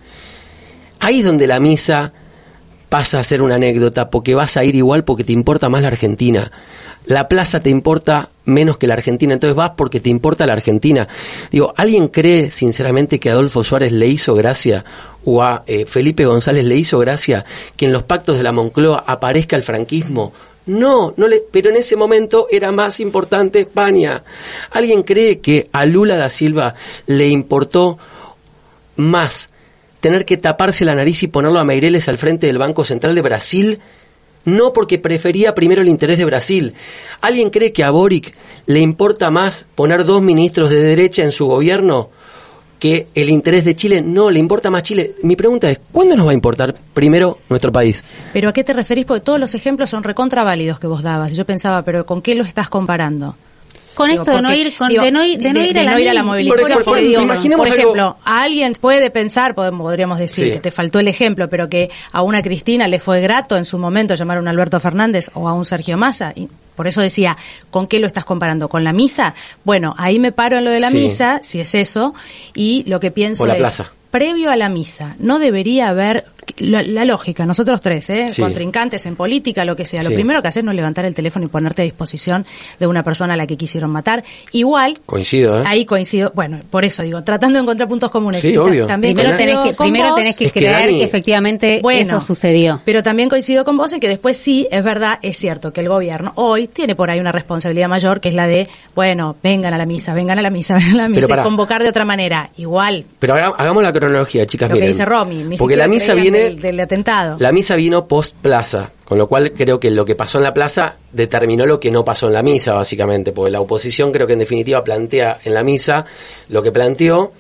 ahí 0.99 1.21
es 1.21 1.25
donde 1.25 1.47
la 1.47 1.61
misa 1.61 2.13
pasa 2.89 3.21
a 3.21 3.25
ser 3.25 3.43
una 3.43 3.57
anécdota, 3.57 4.11
porque 4.11 4.35
vas 4.35 4.57
a 4.57 4.65
ir 4.65 4.75
igual 4.75 5.05
porque 5.05 5.25
te 5.25 5.33
importa 5.33 5.69
más 5.69 5.83
la 5.83 5.89
Argentina. 5.89 6.51
La 7.05 7.29
plaza 7.29 7.61
te 7.61 7.71
importa 7.71 8.31
menos 8.49 8.79
que 8.79 8.87
la 8.87 8.95
Argentina, 8.95 9.35
entonces 9.35 9.55
vas 9.55 9.73
porque 9.77 10.01
te 10.01 10.11
importa 10.11 10.47
la 10.47 10.55
Argentina. 10.55 11.07
Digo, 11.51 11.73
¿alguien 11.77 12.09
cree 12.09 12.51
sinceramente 12.51 13.21
que 13.21 13.31
Adolfo 13.31 13.63
Suárez 13.63 13.93
le 13.93 14.09
hizo 14.09 14.35
gracia 14.35 14.85
o 15.25 15.43
a 15.43 15.63
eh, 15.67 15.85
Felipe 15.87 16.25
González 16.27 16.65
le 16.65 16.77
hizo 16.77 16.99
gracia 16.99 17.45
que 17.77 17.87
en 17.87 17.93
los 17.93 18.03
pactos 18.03 18.37
de 18.37 18.43
la 18.43 18.53
Moncloa 18.53 19.05
aparezca 19.07 19.57
el 19.57 19.63
franquismo? 19.63 20.33
No, 20.67 21.15
no 21.17 21.29
le, 21.29 21.43
pero 21.51 21.71
en 21.71 21.77
ese 21.77 21.97
momento 21.97 22.47
era 22.51 22.73
más 22.73 23.01
importante 23.01 23.61
España. 23.61 24.23
¿Alguien 24.71 25.03
cree 25.03 25.41
que 25.41 25.69
a 25.73 25.87
Lula 25.87 26.17
da 26.17 26.29
Silva 26.29 26.75
le 27.07 27.29
importó 27.29 27.99
más 28.97 29.49
tener 30.01 30.25
que 30.25 30.37
taparse 30.37 30.85
la 30.85 30.95
nariz 30.95 31.23
y 31.23 31.29
ponerlo 31.29 31.59
a 31.59 31.65
Meireles 31.65 32.09
al 32.09 32.19
frente 32.19 32.47
del 32.47 32.59
Banco 32.59 32.85
Central 32.85 33.15
de 33.15 33.23
Brasil? 33.23 33.81
No 34.57 34.73
porque 34.73 34.99
prefería 34.99 35.55
primero 35.55 35.83
el 35.83 35.89
interés 35.89 36.19
de 36.19 36.25
Brasil. 36.25 36.75
¿Alguien 37.21 37.51
cree 37.51 37.73
que 37.73 37.85
a 37.85 37.91
Boric 37.91 38.35
le 38.67 38.81
importa 38.81 39.31
más 39.31 39.67
poner 39.75 40.05
dos 40.05 40.23
ministros 40.23 40.71
de 40.71 40.81
derecha 40.81 41.23
en 41.23 41.33
su 41.33 41.47
gobierno 41.47 42.11
que 42.79 43.09
el 43.15 43.31
interés 43.31 43.65
de 43.65 43.77
Chile? 43.77 44.03
No, 44.03 44.31
le 44.31 44.39
importa 44.39 44.71
más 44.71 44.83
Chile. 44.83 45.17
Mi 45.23 45.37
pregunta 45.37 45.71
es, 45.71 45.81
¿cuándo 45.93 46.17
nos 46.17 46.27
va 46.27 46.31
a 46.31 46.35
importar 46.35 46.75
primero 46.95 47.39
nuestro 47.49 47.73
país? 47.73 48.05
Pero 48.33 48.49
¿a 48.49 48.53
qué 48.53 48.65
te 48.65 48.73
referís? 48.73 49.05
Porque 49.05 49.25
todos 49.25 49.41
los 49.41 49.55
ejemplos 49.55 49.91
son 49.91 50.03
recontraválidos 50.03 50.79
que 50.79 50.87
vos 50.87 51.03
dabas. 51.03 51.33
Yo 51.33 51.45
pensaba, 51.45 51.83
¿pero 51.83 52.07
con 52.07 52.23
qué 52.23 52.35
lo 52.35 52.45
estás 52.45 52.69
comparando? 52.69 53.37
Con 53.95 54.11
Digo, 54.11 54.23
esto 54.23 54.37
de 54.37 54.43
no 54.43 54.55
ir, 54.55 54.77
con- 54.77 54.89
digo, 54.89 55.03
de 55.03 55.11
no 55.11 55.25
ir, 55.25 55.39
de 55.39 55.53
no 55.53 55.61
ir 55.65 55.77
a 56.09 56.13
la, 56.15 56.23
movilización. 56.23 56.69
Por- 56.69 56.75
por- 56.77 56.85
porque 56.85 57.01
digo, 57.03 57.23
imaginemos 57.23 57.67
por 57.69 57.73
algo- 57.77 57.83
ejemplo, 57.93 58.17
a 58.25 58.43
alguien 58.43 58.73
puede 58.81 59.11
pensar, 59.11 59.55
podríamos 59.57 60.19
decir 60.21 60.45
Sí. 60.47 60.53
que 60.53 60.61
te 60.61 60.71
faltó 60.71 61.01
el 61.01 61.09
ejemplo, 61.09 61.49
pero 61.49 61.69
que 61.69 61.91
a 62.13 62.23
una 62.23 62.41
Cristina 62.41 62.87
le 62.87 63.01
fue 63.01 63.21
grato 63.21 63.57
en 63.57 63.65
su 63.65 63.77
momento 63.79 64.15
llamar 64.15 64.37
a 64.37 64.41
un 64.41 64.47
Alberto 64.49 64.79
Fernández 64.79 65.31
o 65.35 65.49
a 65.49 65.53
un 65.53 65.65
Sergio 65.65 65.97
Massa. 65.99 66.33
Y 66.37 66.49
por 66.77 66.87
eso 66.87 67.01
decía, 67.01 67.37
¿con 67.71 67.89
qué 67.89 67.99
lo 67.99 68.07
estás 68.07 68.25
comparando? 68.25 68.69
¿Con 68.69 68.85
la 68.85 68.93
misa? 68.93 69.35
Bueno, 69.65 69.97
ahí 69.99 70.21
me 70.21 70.31
paro 70.31 70.59
en 70.59 70.65
lo 70.65 70.71
de 70.71 70.79
la 70.79 70.91
Sí. 70.91 70.97
misa, 70.97 71.41
si 71.43 71.59
es 71.59 71.75
eso, 71.75 72.15
y 72.55 72.85
lo 72.87 73.01
que 73.01 73.11
pienso 73.11 73.43
O 73.43 73.47
la 73.49 73.55
es, 73.55 73.59
plaza. 73.59 73.91
previo 74.13 74.51
a 74.53 74.57
la 74.57 74.69
misa, 74.69 75.17
no 75.19 75.41
debería 75.41 75.89
haber 75.89 76.25
la, 76.61 76.83
la 76.83 77.05
lógica, 77.05 77.47
nosotros 77.47 77.81
tres, 77.81 78.09
¿eh? 78.11 78.27
Sí. 78.29 78.43
contrincantes 78.43 79.07
en 79.07 79.17
política, 79.17 79.65
lo 79.65 79.77
que 79.77 79.87
sea, 79.87 80.03
lo 80.03 80.09
Sí. 80.09 80.15
primero 80.15 80.43
que 80.43 80.49
hacer 80.49 80.65
no 80.65 80.71
es 80.73 80.77
levantar 80.77 81.05
el 81.05 81.15
teléfono 81.15 81.45
y 81.47 81.49
ponerte 81.49 81.83
a 81.83 81.85
disposición 81.85 82.47
de 82.79 82.87
una 82.87 83.03
persona 83.03 83.35
a 83.35 83.37
la 83.37 83.47
que 83.47 83.57
quisieron 83.57 83.91
matar. 83.91 84.25
Igual, 84.53 84.99
Coincido, 85.07 85.61
¿eh? 85.61 85.65
ahí 85.67 85.85
coincido, 85.85 86.33
bueno, 86.35 86.61
por 86.71 86.85
eso 86.85 87.03
digo, 87.03 87.23
tratando 87.23 87.59
de 87.59 87.63
encontrar 87.63 87.89
puntos 87.89 88.11
comunes. 88.11 88.41
Sí, 88.43 88.57
obvio. 88.57 88.87
También 88.87 89.15
Primero 89.15 89.37
tenés 89.37 89.59
que, 89.59 89.75
primero 89.75 90.15
tenés 90.15 90.37
que 90.37 90.45
Es 90.47 90.53
que, 90.53 90.61
creer 90.61 90.89
Dani- 90.89 90.99
que 90.99 91.05
efectivamente 91.05 91.81
Bueno, 91.83 92.17
eso 92.19 92.27
sucedió. 92.27 92.81
Pero 92.85 93.03
también 93.03 93.29
coincido 93.29 93.65
con 93.65 93.77
vos 93.77 93.93
en 93.93 94.01
que 94.01 94.09
después 94.09 94.37
sí, 94.37 94.67
es 94.71 94.83
verdad, 94.85 95.19
es 95.23 95.37
cierto 95.37 95.73
que 95.73 95.81
el 95.81 95.89
gobierno 95.89 96.33
hoy 96.37 96.67
tiene 96.69 96.95
por 96.95 97.11
ahí 97.11 97.21
una 97.21 97.33
responsabilidad 97.33 97.89
mayor, 97.89 98.21
que 98.21 98.29
es 98.31 98.35
la 98.35 98.47
de, 98.47 98.69
bueno, 98.95 99.37
vengan 99.43 99.75
a 99.75 99.79
la 99.79 99.87
misa, 99.87 100.15
vengan 100.15 100.39
a 100.39 100.43
la 100.43 100.51
misa, 100.51 100.75
vengan 100.79 100.95
a 101.01 101.03
la 101.05 101.09
misa, 101.09 101.41
y 101.41 101.43
convocar 101.43 101.83
de 101.83 101.89
otra 101.89 102.05
manera. 102.05 102.51
Igual, 102.57 103.05
Pero 103.19 103.35
haga- 103.35 103.55
hagamos 103.59 103.83
la 103.83 103.93
cronología, 103.93 104.47
chicas. 104.47 104.69
lo 104.69 104.75
que 104.75 104.81
miren. 104.81 104.93
dice 104.93 105.05
Romy, 105.05 105.45
ni 105.45 105.57
Porque 105.57 105.77
la 105.77 105.89
misa 105.89 106.15
viene 106.15 106.48
del, 106.55 106.61
del 106.61 106.81
atentado. 106.81 107.37
La 107.39 107.53
misa 107.53 107.77
vino 107.77 108.07
post 108.07 108.35
plaza, 108.37 108.91
con 109.05 109.19
lo 109.19 109.29
cual 109.29 109.53
creo 109.53 109.79
que 109.79 109.91
lo 109.91 110.05
que 110.05 110.15
pasó 110.15 110.39
en 110.39 110.45
la 110.45 110.55
plaza 110.55 110.97
determinó 111.13 111.67
lo 111.67 111.81
que 111.81 111.91
no 111.91 112.05
pasó 112.05 112.27
en 112.29 112.35
la 112.35 112.43
misa, 112.43 112.73
básicamente, 112.75 113.33
porque 113.33 113.51
la 113.51 113.61
oposición 113.61 114.13
creo 114.13 114.27
que 114.27 114.33
en 114.35 114.39
definitiva 114.41 114.85
plantea 114.85 115.39
en 115.45 115.55
la 115.55 115.63
misa 115.63 116.05
lo 116.49 116.63
que 116.63 116.73
planteó 116.73 117.33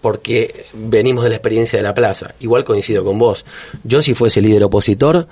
porque 0.00 0.66
venimos 0.72 1.24
de 1.24 1.30
la 1.30 1.36
experiencia 1.36 1.78
de 1.78 1.84
la 1.84 1.94
plaza. 1.94 2.34
Igual 2.40 2.64
coincido 2.64 3.04
con 3.04 3.18
vos. 3.18 3.44
Yo 3.84 4.02
si 4.02 4.14
fuese 4.14 4.42
líder 4.42 4.64
opositor, 4.64 5.28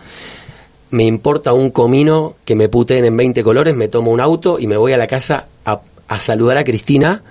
me 0.91 1.05
importa 1.05 1.53
un 1.53 1.71
comino 1.71 2.37
que 2.45 2.55
me 2.55 2.69
puteen 2.69 3.05
en 3.05 3.17
20 3.17 3.43
colores, 3.43 3.75
me 3.75 3.89
tomo 3.89 4.11
un 4.13 4.21
auto 4.21 4.59
y 4.59 4.67
me 4.67 4.77
voy 4.77 4.93
a 4.93 4.97
la 4.97 5.07
casa 5.07 5.47
a, 5.65 5.81
a 6.07 6.21
saludar 6.21 6.57
a 6.57 6.65
Cristina 6.65 7.23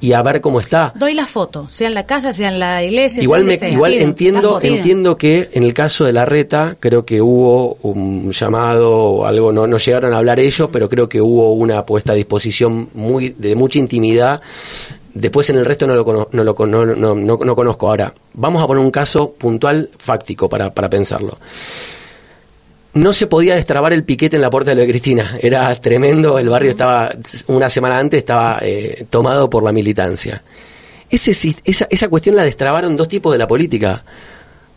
y 0.00 0.12
a 0.14 0.22
ver 0.22 0.40
cómo 0.40 0.60
está. 0.60 0.92
Doy 0.96 1.14
la 1.14 1.26
foto, 1.26 1.68
sea 1.68 1.88
en 1.88 1.94
la 1.94 2.06
casa, 2.06 2.32
sea 2.32 2.48
en 2.48 2.58
la 2.58 2.82
iglesia. 2.82 3.22
Igual, 3.22 3.46
sea 3.58 3.68
me, 3.68 3.74
igual 3.74 3.92
Sí, 3.92 3.98
entiendo, 3.98 4.58
sí. 4.60 4.66
entiendo 4.68 5.16
que 5.18 5.50
en 5.52 5.62
el 5.62 5.74
caso 5.74 6.04
de 6.04 6.12
la 6.12 6.24
reta, 6.24 6.76
creo 6.80 7.04
que 7.04 7.20
hubo 7.20 7.74
un 7.82 8.30
llamado 8.32 8.90
o 8.92 9.26
algo, 9.26 9.52
no, 9.52 9.66
no 9.66 9.78
llegaron 9.78 10.14
a 10.14 10.18
hablar 10.18 10.40
ellos, 10.40 10.68
pero 10.72 10.88
creo 10.88 11.08
que 11.08 11.20
hubo 11.20 11.52
una 11.52 11.84
puesta 11.84 12.12
a 12.12 12.14
disposición 12.14 12.88
muy, 12.94 13.34
de 13.36 13.54
mucha 13.54 13.78
intimidad. 13.78 14.40
Después 15.12 15.50
en 15.50 15.56
el 15.56 15.64
resto 15.64 15.86
no 15.88 15.94
lo, 15.96 16.04
cono- 16.04 16.28
no, 16.32 16.44
lo 16.44 16.54
no, 16.66 16.86
no- 17.14 17.14
no 17.36 17.54
conozco. 17.56 17.88
Ahora, 17.88 18.14
vamos 18.32 18.62
a 18.62 18.66
poner 18.66 18.82
un 18.84 18.92
caso 18.92 19.32
puntual, 19.32 19.90
fáctico, 19.98 20.48
para, 20.48 20.72
para 20.72 20.88
pensarlo. 20.88 21.36
No 22.92 23.12
se 23.12 23.26
podía 23.28 23.54
destrabar 23.54 23.92
el 23.92 24.02
piquete 24.04 24.36
en 24.36 24.42
la 24.42 24.50
puerta 24.50 24.70
de 24.72 24.74
lo 24.76 24.80
de 24.82 24.88
Cristina. 24.88 25.38
Era 25.40 25.74
tremendo. 25.76 26.38
El 26.38 26.48
barrio 26.48 26.72
estaba, 26.72 27.14
una 27.46 27.70
semana 27.70 27.98
antes, 27.98 28.18
estaba 28.18 28.58
eh, 28.62 29.06
tomado 29.08 29.48
por 29.48 29.62
la 29.62 29.70
militancia. 29.72 30.42
Ese, 31.08 31.54
esa, 31.64 31.86
esa 31.88 32.08
cuestión 32.08 32.34
la 32.36 32.42
destrabaron 32.44 32.96
dos 32.96 33.06
tipos 33.08 33.32
de 33.32 33.38
la 33.38 33.46
política. 33.46 34.04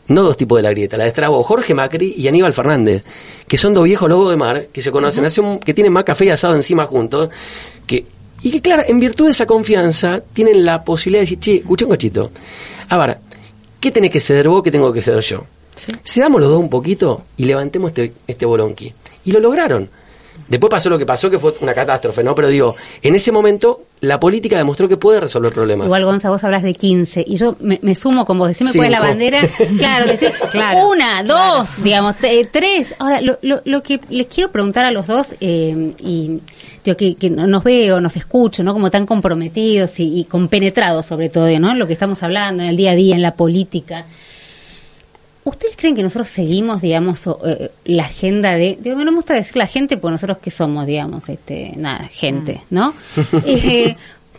No 0.09 0.21
dos 0.21 0.37
tipos 0.37 0.57
de 0.57 0.63
la 0.63 0.69
grieta. 0.69 0.97
La 0.97 1.05
destrabó 1.05 1.41
Jorge 1.43 1.73
Macri 1.73 2.13
y 2.17 2.27
Aníbal 2.27 2.53
Fernández, 2.53 3.03
que 3.47 3.57
son 3.57 3.73
dos 3.73 3.85
viejos 3.85 4.07
lobos 4.09 4.29
de 4.29 4.37
mar, 4.37 4.65
que 4.71 4.81
se 4.81 4.91
conocen, 4.91 5.25
hace 5.25 5.41
un- 5.41 5.59
que 5.59 5.73
tienen 5.73 5.93
más 5.93 6.03
café 6.03 6.25
y 6.25 6.29
asado 6.29 6.55
encima 6.55 6.85
juntos, 6.85 7.29
que, 7.87 8.05
y 8.41 8.51
que, 8.51 8.61
claro, 8.61 8.83
en 8.85 8.99
virtud 8.99 9.25
de 9.25 9.31
esa 9.31 9.45
confianza, 9.45 10.21
tienen 10.33 10.65
la 10.65 10.83
posibilidad 10.83 11.19
de 11.21 11.25
decir, 11.25 11.39
che, 11.39 11.55
escucha 11.55 11.85
un 11.85 11.91
cochito. 11.91 12.31
A 12.89 12.97
ver, 12.97 13.17
¿qué 13.79 13.91
tenés 13.91 14.11
que 14.11 14.19
ceder 14.19 14.49
vos, 14.49 14.61
qué 14.61 14.71
tengo 14.71 14.91
que 14.91 15.01
ceder 15.01 15.21
yo? 15.23 15.45
Cedamos 16.03 16.39
los 16.41 16.49
dos 16.49 16.59
un 16.59 16.69
poquito 16.69 17.23
y 17.37 17.45
levantemos 17.45 17.89
este, 17.89 18.13
este 18.27 18.45
bolonqui. 18.45 18.93
Y 19.25 19.31
lo 19.31 19.39
lograron. 19.39 19.89
Después 20.49 20.69
pasó 20.69 20.89
lo 20.89 20.97
que 20.97 21.05
pasó, 21.05 21.29
que 21.29 21.39
fue 21.39 21.53
una 21.61 21.73
catástrofe, 21.73 22.23
¿no? 22.23 22.35
Pero 22.35 22.49
digo, 22.49 22.75
en 23.01 23.15
ese 23.15 23.31
momento 23.31 23.83
la 24.01 24.19
política 24.19 24.57
demostró 24.57 24.89
que 24.89 24.97
puede 24.97 25.19
resolver 25.21 25.53
problemas. 25.53 25.85
Igual, 25.85 26.03
Gonza, 26.05 26.29
vos 26.29 26.43
hablas 26.43 26.63
de 26.63 26.73
15 26.73 27.23
y 27.25 27.37
yo 27.37 27.55
me, 27.61 27.79
me 27.81 27.95
sumo 27.95 28.25
con 28.25 28.37
vos. 28.37 28.49
Decime 28.49 28.71
cuál 28.73 28.85
es 28.85 28.91
la 28.91 28.99
bandera. 28.99 29.39
Claro, 29.77 30.05
decir 30.05 30.31
Claro, 30.51 30.89
una, 30.89 31.23
claro. 31.23 31.57
dos, 31.59 31.69
digamos, 31.83 32.17
te- 32.17 32.45
tres. 32.51 32.93
Ahora, 32.99 33.21
lo, 33.21 33.37
lo, 33.41 33.61
lo 33.63 33.81
que 33.83 33.99
les 34.09 34.27
quiero 34.27 34.51
preguntar 34.51 34.85
a 34.85 34.91
los 34.91 35.07
dos, 35.07 35.33
eh, 35.39 35.93
y 35.99 36.39
digo, 36.83 36.97
que, 36.97 37.15
que 37.15 37.29
nos 37.29 37.63
veo, 37.63 38.01
nos 38.01 38.17
escucho, 38.17 38.63
¿no? 38.63 38.73
Como 38.73 38.91
tan 38.91 39.05
comprometidos 39.05 39.99
y, 40.01 40.19
y 40.19 40.23
compenetrados, 40.25 41.05
sobre 41.05 41.29
todo, 41.29 41.47
¿no? 41.59 41.71
En 41.71 41.79
lo 41.79 41.87
que 41.87 41.93
estamos 41.93 42.21
hablando, 42.21 42.63
en 42.63 42.69
el 42.69 42.75
día 42.75 42.91
a 42.91 42.95
día, 42.95 43.15
en 43.15 43.21
la 43.21 43.35
política. 43.35 44.05
¿Ustedes 45.45 45.75
creen 45.75 45.95
que 45.95 46.03
nosotros 46.03 46.27
seguimos, 46.29 46.81
digamos, 46.81 47.27
o, 47.27 47.39
eh, 47.45 47.69
la 47.85 48.03
agenda 48.03 48.51
de, 48.55 48.77
digo, 48.79 48.95
no 49.03 49.11
me 49.11 49.17
gusta 49.17 49.33
decir 49.33 49.57
la 49.57 49.67
gente, 49.67 49.97
porque 49.97 50.13
nosotros 50.13 50.37
que 50.37 50.51
somos, 50.51 50.85
digamos, 50.85 51.27
este, 51.27 51.73
nada, 51.75 52.05
gente, 52.11 52.61
¿no? 52.69 52.93
Eh, 53.45 53.95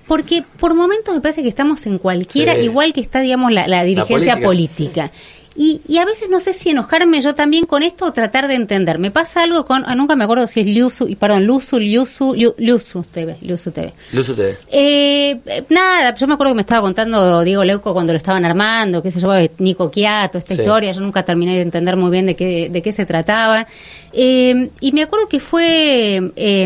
porque 0.06 0.42
por 0.60 0.74
momentos 0.74 1.14
me 1.14 1.20
parece 1.20 1.42
que 1.42 1.48
estamos 1.48 1.86
en 1.86 1.98
cualquiera, 1.98 2.54
Sí. 2.54 2.60
igual 2.62 2.92
que 2.92 3.00
está, 3.00 3.20
digamos, 3.20 3.52
la, 3.52 3.66
la 3.68 3.82
dirigencia 3.84 4.38
política. 4.40 5.08
política. 5.08 5.10
Y, 5.56 5.80
y 5.86 5.98
a 5.98 6.04
veces 6.04 6.28
no 6.28 6.40
sé 6.40 6.52
si 6.52 6.70
enojarme 6.70 7.20
yo 7.20 7.36
también 7.36 7.64
con 7.64 7.84
esto 7.84 8.06
o 8.06 8.12
tratar 8.12 8.48
de 8.48 8.54
entender. 8.54 8.98
Me 8.98 9.12
pasa 9.12 9.44
algo 9.44 9.64
con, 9.64 9.84
ah, 9.86 9.94
nunca 9.94 10.16
me 10.16 10.24
acuerdo 10.24 10.48
si 10.48 10.60
es 10.60 10.66
Liusu, 10.66 11.06
y 11.06 11.14
perdón, 11.14 11.46
Luzu, 11.46 11.78
Liusu, 11.78 12.34
Liu- 12.34 12.54
Liusu 12.58 13.04
TV, 13.04 13.36
Liusu 13.40 13.70
TV. 13.70 13.92
Eh, 14.72 15.38
eh, 15.46 15.64
nada, 15.68 16.12
yo 16.16 16.26
me 16.26 16.34
acuerdo 16.34 16.52
que 16.52 16.56
me 16.56 16.62
estaba 16.62 16.80
contando 16.82 17.42
Diego 17.44 17.62
Leuco 17.62 17.92
cuando 17.92 18.12
lo 18.12 18.16
estaban 18.16 18.44
armando, 18.44 19.00
qué 19.00 19.12
sé 19.12 19.20
yo, 19.20 19.30
Nico 19.58 19.90
Quiato, 19.92 20.38
esta 20.38 20.54
Sí. 20.56 20.60
historia, 20.62 20.90
yo 20.90 21.00
nunca 21.00 21.22
terminé 21.22 21.54
de 21.54 21.62
entender 21.62 21.96
muy 21.96 22.10
bien 22.10 22.26
de 22.26 22.34
qué, 22.34 22.68
de 22.68 22.82
qué 22.82 22.90
se 22.92 23.06
trataba. 23.06 23.66
Eh, 24.12 24.70
y 24.80 24.92
me 24.92 25.02
acuerdo 25.02 25.28
que 25.28 25.38
fue, 25.40 26.32
eh, 26.36 26.62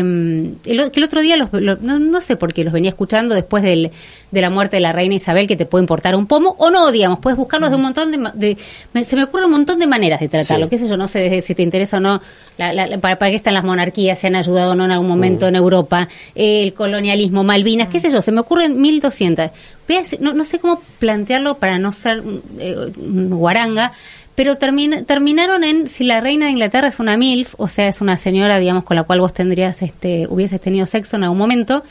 el, 0.65 0.91
que 0.91 0.99
el 0.99 1.03
otro 1.03 1.21
día, 1.21 1.37
los, 1.37 1.49
lo- 1.53 1.77
no, 1.77 1.99
no 1.99 2.21
sé 2.21 2.35
por 2.35 2.53
qué, 2.53 2.63
los 2.63 2.73
venía 2.73 2.89
escuchando 2.89 3.33
después 3.35 3.63
del, 3.63 3.91
de 4.31 4.41
la 4.41 4.49
muerte 4.49 4.77
de 4.77 4.81
la 4.81 4.91
reina 4.91 5.15
Isabel, 5.15 5.47
que 5.47 5.55
te 5.55 5.65
puede 5.65 5.83
importar 5.83 6.15
un 6.15 6.27
pomo, 6.27 6.55
o 6.59 6.69
no, 6.69 6.91
digamos, 6.91 7.19
puedes 7.19 7.37
buscarlos 7.37 7.69
de 7.69 7.75
un 7.77 7.81
montón 7.81 8.11
de, 8.11 8.17
de- 8.33 8.57
me- 8.93 9.03
se 9.03 9.15
me 9.15 9.23
ocurre 9.23 9.45
un 9.45 9.51
montón 9.51 9.79
de 9.79 9.87
maneras 9.87 10.19
de 10.19 10.29
tratarlo, 10.29 10.65
Sí. 10.65 10.69
qué 10.69 10.77
sé 10.77 10.87
yo, 10.87 10.97
no 10.97 11.07
sé 11.07 11.41
si 11.41 11.55
te 11.55 11.63
interesa 11.63 11.97
o 11.97 11.99
no, 11.99 12.21
la- 12.57 12.73
la- 12.73 12.97
para, 12.99 13.17
para 13.17 13.31
qué 13.31 13.35
están 13.37 13.53
las 13.53 13.63
monarquías, 13.63 14.19
se 14.19 14.27
han 14.27 14.35
ayudado 14.35 14.71
o 14.71 14.75
no 14.75 14.85
en 14.85 14.91
algún 14.91 15.07
momento 15.07 15.47
en 15.47 15.55
Europa, 15.55 16.07
el 16.35 16.73
colonialismo, 16.73 17.43
Malvinas, 17.43 17.89
qué 17.89 17.99
sé 17.99 18.11
yo, 18.11 18.21
se 18.21 18.31
me 18.31 18.41
ocurren 18.41 18.79
1200. 18.79 19.51
Voy 19.87 19.97
a 19.97 20.01
decir- 20.01 20.19
no, 20.21 20.33
no 20.33 20.45
sé 20.45 20.59
cómo 20.59 20.81
plantearlo 20.99 21.57
para 21.57 21.79
no 21.79 21.91
ser 21.91 22.21
mm, 22.21 22.41
eh, 22.59 22.75
mm, 22.95 23.33
guaranga, 23.33 23.91
pero 24.35 24.55
termina- 24.57 25.03
terminaron 25.03 25.63
en 25.65 25.87
si 25.87 26.03
la 26.05 26.21
reina 26.21 26.45
de 26.45 26.51
Inglaterra 26.51 26.87
es 26.87 26.99
una 26.99 27.17
MILF, 27.17 27.55
o 27.57 27.67
sea, 27.67 27.87
es 27.87 27.99
una 27.99 28.15
señora, 28.17 28.57
digamos, 28.59 28.83
con 28.85 28.95
la 28.95 29.03
cual 29.03 29.19
vos 29.19 29.33
tendrías, 29.33 29.81
este, 29.81 30.27
hubieses 30.29 30.61
tenido 30.61 30.85
sexo 30.85 31.17
en 31.17 31.23
algún 31.23 31.39
momento. 31.39 31.83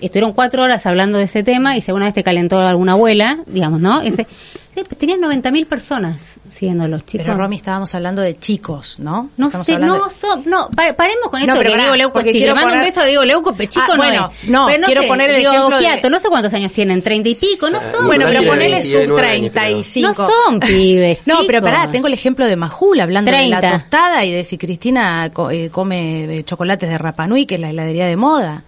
Estuvieron 0.00 0.32
cuatro 0.32 0.62
horas 0.62 0.86
hablando 0.86 1.18
de 1.18 1.24
ese 1.24 1.42
tema 1.42 1.76
y 1.76 1.82
si 1.82 1.90
alguna 1.90 2.04
vez 2.06 2.14
te 2.14 2.22
calentó 2.22 2.58
alguna 2.60 2.92
abuela, 2.92 3.38
digamos, 3.46 3.80
¿no? 3.80 4.00
Ese, 4.00 4.22
eh, 4.76 4.82
tenían 4.96 5.20
90.000 5.20 5.66
personas 5.66 6.38
siguiéndolos, 6.48 7.04
chicos. 7.04 7.26
Pero 7.26 7.36
Romy, 7.36 7.56
estábamos 7.56 7.92
hablando 7.96 8.22
de 8.22 8.34
chicos, 8.34 9.00
¿no? 9.00 9.28
No 9.36 9.46
Estamos 9.46 9.66
sé, 9.66 9.76
no, 9.78 9.94
de- 10.04 10.10
son- 10.14 10.42
no, 10.46 10.70
pa- 10.70 10.92
paremos 10.94 11.28
con 11.30 11.40
esto 11.40 11.52
No, 11.52 11.58
de 11.58 11.64
pero 11.64 11.72
que 11.74 11.80
Diego 11.80 11.96
Leuco 11.96 12.20
chico. 12.20 12.30
quiero 12.32 12.54
Le 12.54 12.60
mando 12.60 12.74
un 12.76 12.80
beso 12.82 13.00
a 13.00 13.04
Diego 13.06 13.24
Leuco, 13.24 13.54
pero 13.56 13.68
chico 13.70 13.86
Ah, 13.88 13.96
no 13.96 13.96
bueno, 13.96 14.30
es. 14.42 14.48
no, 14.48 14.66
Pero 14.68 14.86
quiero 14.86 15.02
sé, 15.02 15.08
poner 15.08 15.30
el 15.30 15.36
digo, 15.38 15.50
ejemplo 15.52 15.78
de- 15.80 16.10
no 16.10 16.18
sé 16.20 16.28
cuántos 16.28 16.54
años 16.54 16.72
tienen, 16.72 17.02
treinta 17.02 17.28
y 17.28 17.34
pico, 17.34 17.68
no 17.70 17.80
son 17.80 18.06
Bueno, 18.06 18.26
pero 18.28 18.42
ponele 18.44 18.76
29 18.76 18.82
sub 18.82 18.98
años, 19.00 19.16
creo. 19.16 19.30
35. 19.52 20.08
No 20.08 20.14
son 20.14 20.60
pibes, 20.60 21.18
No, 21.26 21.38
pero 21.46 21.60
pará, 21.60 21.90
tengo 21.90 22.06
el 22.06 22.14
ejemplo 22.14 22.46
de 22.46 22.54
Majul 22.54 23.00
hablando 23.00 23.30
de 23.32 23.36
30. 23.36 23.60
la 23.60 23.70
tostada 23.72 24.24
y 24.24 24.30
de 24.30 24.44
si 24.44 24.58
Cristina 24.58 25.28
co- 25.32 25.50
eh, 25.50 25.70
come 25.70 26.36
eh, 26.38 26.44
chocolates 26.44 26.88
de 26.88 26.96
Rapanui, 26.98 27.46
que 27.46 27.56
es 27.56 27.60
la 27.60 27.70
heladería 27.70 28.06
de 28.06 28.16
moda. 28.16 28.62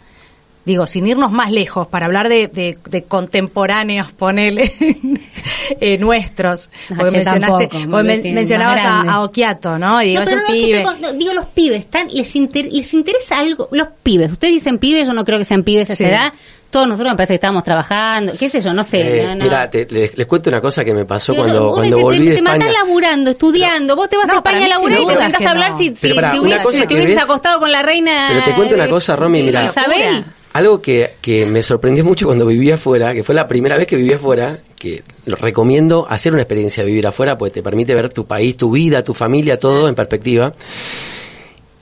Digo, 0.70 0.86
sin 0.86 1.04
irnos 1.08 1.32
más 1.32 1.50
lejos, 1.50 1.88
para 1.88 2.06
hablar 2.06 2.28
de, 2.28 2.46
de- 2.46 2.78
de 2.88 3.02
contemporáneos, 3.02 4.12
ponele, 4.12 4.72
eh, 5.80 5.98
nuestros. 5.98 6.70
No, 6.90 6.96
Porque 6.98 7.16
mencionaste, 7.16 7.66
tampoco, 7.66 7.90
porque 7.90 8.04
men- 8.22 8.34
mencionabas 8.34 8.84
a, 8.84 9.00
a 9.00 9.22
Okiato, 9.24 9.78
¿no? 9.78 10.00
Y 10.00 10.10
digo, 10.10 10.20
No, 10.20 10.24
pero 10.26 10.36
no, 10.36 10.42
es 10.44 10.48
que 10.52 10.52
pibe. 10.66 10.78
tengo- 10.78 10.94
no, 11.00 11.12
digo, 11.14 11.32
los 11.34 11.46
pibes, 11.46 11.80
están, 11.80 12.06
les, 12.12 12.36
inter- 12.36 12.68
les 12.72 12.94
interesa 12.94 13.40
algo, 13.40 13.68
los 13.72 13.88
pibes, 14.04 14.30
ustedes 14.30 14.54
dicen 14.54 14.78
pibes, 14.78 15.08
yo 15.08 15.12
no 15.12 15.24
creo 15.24 15.38
que 15.38 15.44
sean 15.44 15.64
pibes 15.64 15.90
a 15.90 15.96
Sí. 15.96 16.04
esa 16.04 16.12
edad, 16.12 16.32
todos 16.70 16.86
nosotros 16.86 17.12
me 17.14 17.16
parece 17.16 17.32
que 17.32 17.36
estábamos 17.36 17.64
trabajando, 17.64 18.32
qué 18.38 18.48
sé 18.48 18.60
yo, 18.60 18.72
no 18.72 18.84
sé. 18.84 19.22
Eh, 19.22 19.26
no, 19.26 19.34
no. 19.34 19.44
Mira, 19.44 19.68
te- 19.68 19.88
les, 19.90 20.16
les 20.16 20.26
cuento 20.28 20.50
una 20.50 20.60
cosa 20.60 20.84
que 20.84 20.94
me 20.94 21.04
pasó 21.04 21.32
Pero 21.32 21.42
cuando, 21.42 21.70
cuando 21.72 21.98
volví 21.98 22.18
te, 22.20 22.30
de 22.30 22.34
te 22.36 22.42
matás 22.42 22.60
España. 22.60 22.78
laburando, 22.84 23.30
estudiando, 23.30 23.96
vos 23.96 24.08
te 24.08 24.16
vas 24.16 24.28
No, 24.28 24.34
a 24.34 24.36
España 24.36 24.60
para 24.60 24.66
a 24.66 24.68
laburar 24.78 25.00
y 25.00 25.06
te 25.06 25.16
sentás 25.16 25.46
a 25.46 25.50
hablar 25.50 25.70
no. 25.72 25.78
si, 25.78 25.96
si, 25.96 26.14
pará, 26.14 26.30
si 26.32 26.38
si 26.78 26.86
te 26.86 26.94
hubieses 26.94 27.18
acostado 27.18 27.58
con 27.58 27.72
la 27.72 27.82
reina 27.82 28.28
Pero 28.30 28.44
te 28.44 28.54
cuento 28.54 28.74
una 28.76 28.88
cosa, 28.88 29.16
Romy, 29.16 29.42
mira. 29.42 29.64
Isabel. 29.66 30.24
Algo 30.52 30.82
que, 30.82 31.12
que 31.20 31.46
me 31.46 31.62
sorprendió 31.62 32.04
mucho 32.04 32.26
cuando 32.26 32.44
viví 32.46 32.70
afuera, 32.70 33.14
que 33.14 33.22
fue 33.22 33.34
la 33.34 33.46
primera 33.46 33.76
vez 33.76 33.86
que 33.86 33.96
viví 33.96 34.12
afuera, 34.12 34.58
que 34.78 35.04
lo 35.26 35.36
recomiendo 35.36 36.06
hacer 36.08 36.32
una 36.32 36.42
experiencia 36.42 36.82
de 36.82 36.88
vivir 36.88 37.06
afuera, 37.06 37.38
porque 37.38 37.54
te 37.54 37.62
permite 37.62 37.94
ver 37.94 38.12
tu 38.12 38.26
país, 38.26 38.56
tu 38.56 38.72
vida, 38.72 39.04
tu 39.04 39.14
familia, 39.14 39.58
todo 39.58 39.88
en 39.88 39.94
perspectiva, 39.94 40.52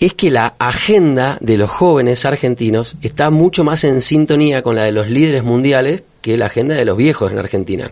es 0.00 0.14
que 0.14 0.30
la 0.30 0.54
agenda 0.58 1.38
de 1.40 1.56
los 1.56 1.70
jóvenes 1.70 2.24
argentinos 2.24 2.96
está 3.02 3.30
mucho 3.30 3.64
más 3.64 3.84
en 3.84 4.00
sintonía 4.00 4.62
con 4.62 4.76
la 4.76 4.84
de 4.84 4.92
los 4.92 5.08
líderes 5.08 5.42
mundiales 5.42 6.02
que 6.20 6.36
la 6.36 6.46
agenda 6.46 6.74
de 6.74 6.84
los 6.84 6.96
viejos 6.96 7.32
en 7.32 7.38
Argentina. 7.38 7.90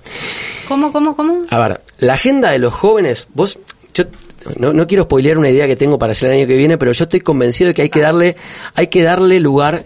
¿Cómo, 0.68 0.92
cómo, 0.92 1.16
cómo? 1.16 1.42
A 1.48 1.58
ver, 1.58 1.80
la 1.98 2.14
agenda 2.14 2.50
de 2.50 2.58
los 2.58 2.74
jóvenes, 2.74 3.28
vos, 3.34 3.58
yo 3.94 4.04
no, 4.58 4.72
no 4.72 4.86
quiero 4.86 5.04
spoilear 5.04 5.38
una 5.38 5.50
idea 5.50 5.66
que 5.66 5.76
tengo 5.76 5.98
para 5.98 6.12
hacer 6.12 6.30
el 6.30 6.38
año 6.38 6.46
que 6.46 6.56
viene, 6.56 6.78
pero 6.78 6.92
yo 6.92 7.04
estoy 7.04 7.20
convencido 7.20 7.68
de 7.68 7.74
que 7.74 7.82
hay 7.82 7.88
que 7.88 8.00
darle, 8.00 8.36
hay 8.74 8.86
que 8.88 9.02
darle 9.02 9.40
lugar 9.40 9.84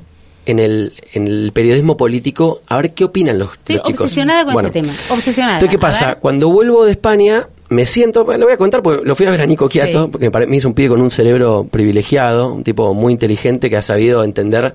en 0.51 0.59
el, 0.59 0.93
en 1.15 1.27
el 1.29 1.53
periodismo 1.53 1.97
político 1.97 2.61
a 2.69 2.77
ver 2.77 2.93
qué 2.93 3.05
opinan 3.05 3.39
los, 3.39 3.53
Estoy 3.53 3.77
los 3.77 3.85
chicos. 3.85 4.01
obsesionada 4.05 4.45
con 4.45 4.53
Bueno, 4.55 4.69
este 4.69 4.81
tema. 4.83 4.93
Obsesionada. 5.11 5.55
Entonces, 5.55 5.71
¿qué 5.71 5.79
pasa? 5.81 6.15
Cuando 6.17 6.49
vuelvo 6.51 6.85
de 6.85 6.93
España, 6.93 7.47
me 7.69 7.87
siento, 7.87 8.25
bueno, 8.25 8.41
lo 8.41 8.47
voy 8.47 8.55
a 8.55 8.59
contar 8.59 8.83
porque 8.83 9.05
lo 9.07 9.15
fui 9.15 9.27
a 9.27 9.31
ver 9.31 9.41
a 9.43 9.47
Nico 9.47 9.69
Quiato, 9.69 10.05
Sí. 10.07 10.11
porque 10.11 10.31
hizo 10.57 10.69
un 10.69 10.75
pibe 10.75 10.89
con 10.89 11.01
un 11.01 11.11
cerebro 11.11 11.67
privilegiado, 11.71 12.53
un 12.53 12.65
tipo 12.65 12.93
muy 12.95 13.13
inteligente 13.13 13.71
que 13.71 13.77
ha 13.77 13.83
sabido 13.83 14.25
entender 14.25 14.75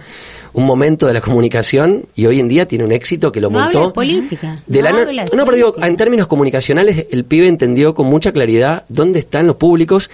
un 0.53 0.65
momento 0.65 1.05
de 1.05 1.13
la 1.13 1.19
comunicación 1.19 2.05
y 2.15 2.27
hoy 2.27 2.39
en 2.39 2.47
día 2.47 2.65
tiene 2.65 2.85
un 2.85 2.93
éxito 2.93 3.33
que 3.33 3.41
lo 3.41 3.49
No 3.49 3.59
montó. 3.59 3.77
habla 3.79 3.87
de 3.89 3.93
política, 3.93 4.61
de 4.65 4.81
la 4.81 4.91
no 4.91 4.95
na- 4.99 5.03
habla 5.03 5.25
de 5.25 5.35
no, 5.35 5.43
pero 5.43 5.57
digo, 5.57 5.75
en 5.83 5.97
términos 5.97 6.27
comunicacionales, 6.27 7.07
el 7.11 7.25
pibe 7.25 7.47
entendió 7.47 7.93
con 7.93 8.05
mucha 8.07 8.31
claridad 8.31 8.85
dónde 8.87 9.19
están 9.19 9.45
los 9.47 9.57
públicos 9.57 10.09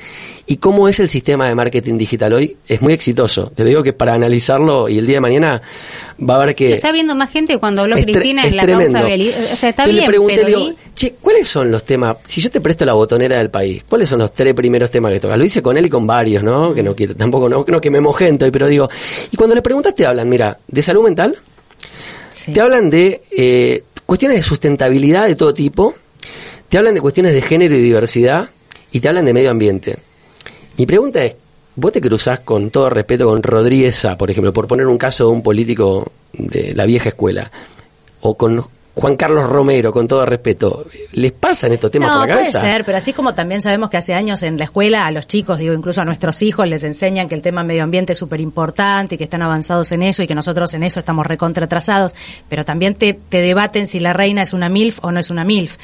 y 0.48 0.58
cómo 0.58 0.88
es 0.88 1.00
el 1.00 1.08
sistema 1.10 1.48
de 1.48 1.56
marketing 1.56 1.98
digital 1.98 2.34
hoy. 2.34 2.58
Es 2.68 2.82
muy 2.82 2.94
exitoso. 2.94 3.52
Te 3.56 3.64
digo 3.64 3.84
que 3.84 3.94
para 3.94 4.14
analizarlo 4.14 4.90
y 4.90 4.98
el 4.98 5.06
día 5.06 5.18
de 5.18 5.22
mañana 5.22 5.62
va 6.20 6.36
a 6.36 6.44
haber 6.44 6.56
que... 6.56 6.74
Está 6.74 6.92
viendo 6.92 7.16
más 7.16 7.32
gente 7.32 7.58
cuando 7.58 7.84
habló 7.84 7.96
Cristina 7.96 8.44
es 8.44 8.52
en 8.52 8.58
la 8.58 8.64
tremendo. 8.64 9.00
causa 9.00 9.54
O 9.54 9.56
sea, 9.56 9.70
está 9.70 9.86
bien, 9.86 9.98
le 9.98 10.08
pregunté, 10.08 10.36
pero 10.44 10.48
digo, 10.48 10.62
¿y? 10.72 10.76
che, 10.96 11.14
¿cuáles 11.22 11.48
son 11.48 11.72
los 11.72 11.84
temas? 11.86 12.18
Si 12.26 12.42
yo 12.42 12.50
te 12.50 12.60
presto 12.62 12.86
la 12.86 12.94
botonera 12.94 13.38
del 13.38 13.50
país, 13.50 13.84
¿cuáles 13.88 14.10
son 14.10 14.20
los 14.20 14.34
tres 14.34 14.54
primeros 14.54 14.90
temas 14.92 15.14
que 15.14 15.20
tocas? 15.20 15.38
Lo 15.38 15.46
hice 15.46 15.62
con 15.62 15.78
él 15.78 15.86
y 15.86 15.90
con 15.90 16.06
varios, 16.06 16.44
¿no? 16.44 16.74
Que 16.74 16.84
no 16.84 16.96
quiero, 16.96 17.16
tampoco, 17.16 17.48
no, 17.48 17.64
no 17.68 17.80
que 17.82 17.90
me 17.90 18.02
mojento, 18.02 18.52
pero 18.52 18.68
digo, 18.68 18.90
y 19.32 19.38
cuando 19.38 19.56
le 19.56 19.62
preguntas 19.62 19.96
te 19.96 20.06
hablan, 20.06 20.28
mira, 20.28 20.58
de 20.68 20.82
salud 20.82 21.04
mental, 21.04 21.38
Sí. 22.32 22.54
te 22.54 22.62
hablan 22.62 22.90
de 22.90 23.22
eh, 23.32 23.84
cuestiones 24.06 24.38
de 24.38 24.44
sustentabilidad 24.44 25.28
de 25.28 25.36
todo 25.36 25.54
tipo, 25.54 25.94
te 26.70 26.78
hablan 26.78 26.96
de 26.96 27.02
cuestiones 27.02 27.34
de 27.34 27.42
género 27.42 27.76
y 27.76 27.82
diversidad 27.82 28.50
y 28.92 29.00
te 29.02 29.10
hablan 29.10 29.26
de 29.26 29.34
medio 29.34 29.52
ambiente. 29.52 29.98
Mi 30.78 30.86
pregunta 30.86 31.24
es, 31.24 31.36
¿vos 31.76 31.92
te 31.92 32.02
cruzás 32.02 32.42
con 32.42 32.70
todo 32.70 32.90
respeto 32.90 33.26
con 33.26 33.44
Rodríguez 33.44 33.96
Sá, 33.96 34.18
por 34.18 34.32
ejemplo, 34.32 34.54
por 34.54 34.68
poner 34.68 34.88
un 34.88 34.98
caso 34.98 35.26
de 35.26 35.32
un 35.32 35.44
político 35.44 36.12
de 36.34 36.74
la 36.76 36.86
vieja 36.86 37.10
escuela, 37.10 37.52
o 38.22 38.36
con 38.36 38.64
Juan 38.94 39.16
Carlos 39.16 39.50
Romero, 39.50 39.92
con 39.94 40.08
todo 40.08 40.26
respeto, 40.26 40.86
¿les 41.14 41.32
pasan 41.32 41.72
estos 41.72 41.90
temas 41.90 42.10
no, 42.10 42.20
por 42.20 42.28
la 42.28 42.36
cabeza? 42.36 42.60
puede 42.60 42.74
ser, 42.74 42.86
pero 42.86 42.98
así 42.98 43.14
como 43.14 43.34
también 43.34 43.62
sabemos 43.62 43.90
que 43.90 43.98
hace 43.98 44.14
años 44.14 44.44
en 44.44 44.58
la 44.58 44.66
escuela 44.66 45.06
a 45.06 45.12
los 45.12 45.28
chicos, 45.28 45.60
digo, 45.60 45.74
incluso 45.74 46.02
a 46.02 46.06
nuestros 46.06 46.42
hijos 46.42 46.68
les 46.68 46.84
enseñan 46.84 47.30
que 47.30 47.36
el 47.36 47.42
tema 47.42 47.64
medio 47.64 47.84
ambiente 47.84 48.12
es 48.12 48.18
súper 48.18 48.42
importante 48.42 49.16
y 49.16 49.18
que 49.18 49.24
están 49.24 49.42
avanzados 49.42 49.92
en 49.94 50.04
eso 50.04 50.24
y 50.24 50.28
que 50.28 50.36
nosotros 50.36 50.74
en 50.74 50.84
eso 50.84 51.00
estamos 51.00 51.26
recontra 51.26 51.66
atrasados, 51.66 52.14
pero 52.50 52.66
también 52.66 52.96
te, 52.96 53.14
te 53.14 53.42
debaten 53.42 53.88
si 53.88 54.02
la 54.02 54.12
reina 54.12 54.44
es 54.44 54.52
una 54.52 54.68
MILF 54.68 55.00
o 55.04 55.12
no 55.12 55.20
es 55.20 55.30
una 55.30 55.46
MILF. 55.46 55.78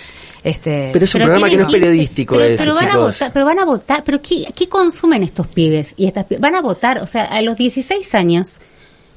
Este, 0.48 0.90
Pero 0.94 1.04
es 1.06 1.14
un 1.14 1.20
Pero 1.20 1.26
programa 1.34 1.50
que 1.50 1.58
no 1.58 1.64
es 1.64 1.68
tienen 1.68 1.82
15, 1.82 1.90
periodístico 1.90 2.36
pero, 2.36 2.46
ese, 2.46 2.64
pero 2.64 2.76
van 2.76 2.90
a 2.90 2.98
votar, 2.98 3.32
pero 3.34 3.46
van 3.46 3.60
a 3.60 3.66
votar, 3.66 4.04
pero 4.06 4.22
¿qué, 4.22 4.48
qué 4.56 4.70
consumen 4.70 5.24
estos 5.24 5.46
pibes? 5.48 5.94
Y 5.98 6.06
estas 6.08 6.26
van 6.40 6.56
a 6.56 6.62
votar, 6.62 7.00
o 7.00 7.08
sea, 7.08 7.24
a 7.26 7.42
los 7.42 7.58
16 7.58 8.16
años 8.16 8.60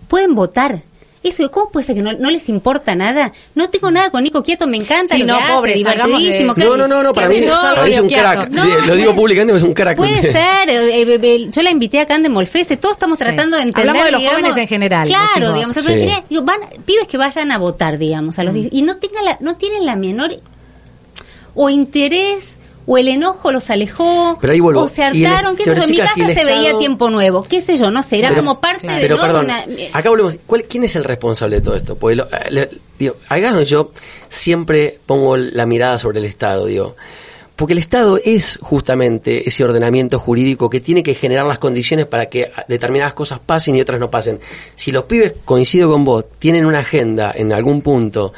pueden 0.09 0.35
votar. 0.35 0.83
Eso, 1.23 1.51
¿cómo 1.51 1.71
puede 1.71 1.85
ser 1.85 1.97
que 1.97 2.01
no, 2.03 2.15
no 2.15 2.31
les 2.31 2.49
importa 2.49 2.95
nada? 2.95 3.31
No 3.55 3.69
tengo 3.69 3.91
nada 3.91 4.09
con 4.11 4.23
Nico 4.25 4.43
Quieto, 4.43 4.67
me 4.67 4.79
encanta 4.79 5.15
Sí, 5.17 5.21
lo 5.23 5.27
no, 5.35 5.37
que 5.37 5.45
hace, 5.45 5.53
pobre, 5.53 5.73
de- 5.73 5.79
divertidísimo. 5.79 6.55
No, 6.57 6.77
no, 6.79 6.89
no, 6.89 7.03
no, 7.03 7.13
para 7.13 7.29
mí, 7.29 7.37
sé 7.37 7.45
yo. 7.47 7.53
para 7.61 7.85
mí 7.85 7.91
es 7.93 8.01
un 8.01 8.09
crack. 8.09 8.49
No, 8.49 8.65
De- 8.67 8.87
lo 8.87 8.95
digo 8.95 9.11
puede- 9.11 9.15
públicamente, 9.21 9.59
es 9.59 9.63
un 9.63 9.75
crack. 9.75 9.97
Puede 9.99 10.23
ser, 10.33 10.71
eh, 10.71 11.03
eh, 11.03 11.21
eh, 11.23 11.49
yo 11.53 11.61
la 11.63 11.71
invité 11.71 12.01
acá 12.01 12.15
en 12.17 12.23
Demolfese, 12.23 12.79
todos 12.79 12.95
estamos 12.95 13.19
Sí. 13.19 13.27
tratando 13.27 13.57
de 13.59 13.65
entender. 13.65 13.81
Hablamos 13.91 14.05
de 14.07 14.11
los 14.13 14.21
digamos, 14.23 14.41
jóvenes 14.41 14.57
en 14.57 14.67
general, 14.67 15.07
Claro, 15.07 15.27
decimos. 15.29 15.55
digamos, 15.55 15.77
Sí. 15.77 15.93
general, 15.93 16.23
digo, 16.31 16.43
van, 16.43 16.61
pibes 16.87 17.07
que 17.07 17.19
vayan 17.19 17.53
a 17.53 17.59
votar, 17.59 17.99
digamos, 17.99 18.39
Mm. 18.39 18.41
a 18.41 18.45
los 18.45 18.55
10 18.55 18.69
y 18.73 18.81
no 18.83 18.97
tengan 18.97 19.25
la, 19.27 19.37
no 19.41 19.57
tienen 19.57 19.85
la 19.85 19.97
menor 19.97 20.35
o 21.55 21.69
interés 21.71 22.57
o 22.87 22.99
el 22.99 23.07
enojo 23.09 23.53
los 23.53 23.71
alejó 23.71 24.39
Pero 24.41 24.53
ahí 24.53 24.59
vuelvo. 24.59 24.83
o 24.83 24.89
se 24.89 25.05
hartaron, 25.05 25.55
qué 25.55 25.65
sé 25.65 25.77
yo, 25.77 25.83
en 25.85 25.91
mi 25.91 25.97
casa 25.99 26.15
si 26.15 26.33
se 26.33 26.45
veía 26.45 26.77
tiempo 26.79 27.09
nuevo, 27.11 27.43
qué 27.43 27.63
sé 27.63 27.77
yo, 27.77 27.91
no 27.91 28.03
sé, 28.03 28.19
era 28.19 28.31
Pero- 28.31 28.41
como 28.41 28.61
parte 28.61 28.87
de 28.89 29.01
Pero 29.01 29.17
¿no? 29.17 29.23
perdón, 29.23 29.45
una- 29.45 29.65
acá 29.93 30.09
volvemos. 30.11 30.39
¿Cuál, 30.47 30.65
¿Quién 30.65 30.85
es 30.85 30.97
el 30.97 31.05
responsable 31.05 31.57
de 31.57 31.63
todo 31.63 31.77
esto? 31.77 31.95
Porque 31.97 32.17
lo- 32.17 32.25
eh, 32.25 32.51
le- 32.51 32.71
digo, 32.99 33.17
acá 33.29 33.47
es 33.49 33.51
donde 33.53 33.67
yo 33.67 33.93
siempre 34.29 34.99
pongo 35.07 35.37
la 35.37 35.67
mirada 35.67 35.99
sobre 35.99 36.19
el 36.19 36.25
Estado, 36.25 36.67
digo. 36.67 36.97
Porque 37.55 37.75
el 37.75 37.79
Estado 37.79 38.19
es 38.25 38.59
justamente 38.63 39.47
ese 39.47 39.63
ordenamiento 39.63 40.19
jurídico 40.19 40.71
que 40.71 40.81
tiene 40.81 41.03
que 41.03 41.15
generar 41.15 41.45
las 41.45 41.59
condiciones 41.59 42.07
para 42.07 42.27
que 42.31 42.51
determinadas 42.69 43.13
cosas 43.13 43.39
pasen 43.39 43.77
y 43.77 43.83
otras 43.83 44.01
no 44.01 44.11
pasen. 44.11 44.41
Si 44.75 44.91
los 44.93 45.05
pibes, 45.05 45.35
coincido 45.45 45.93
con 45.93 46.05
vos, 46.07 46.25
tienen 46.39 46.65
una 46.65 46.79
agenda 46.79 47.33
en 47.37 47.53
algún 47.53 47.83
punto 47.83 48.33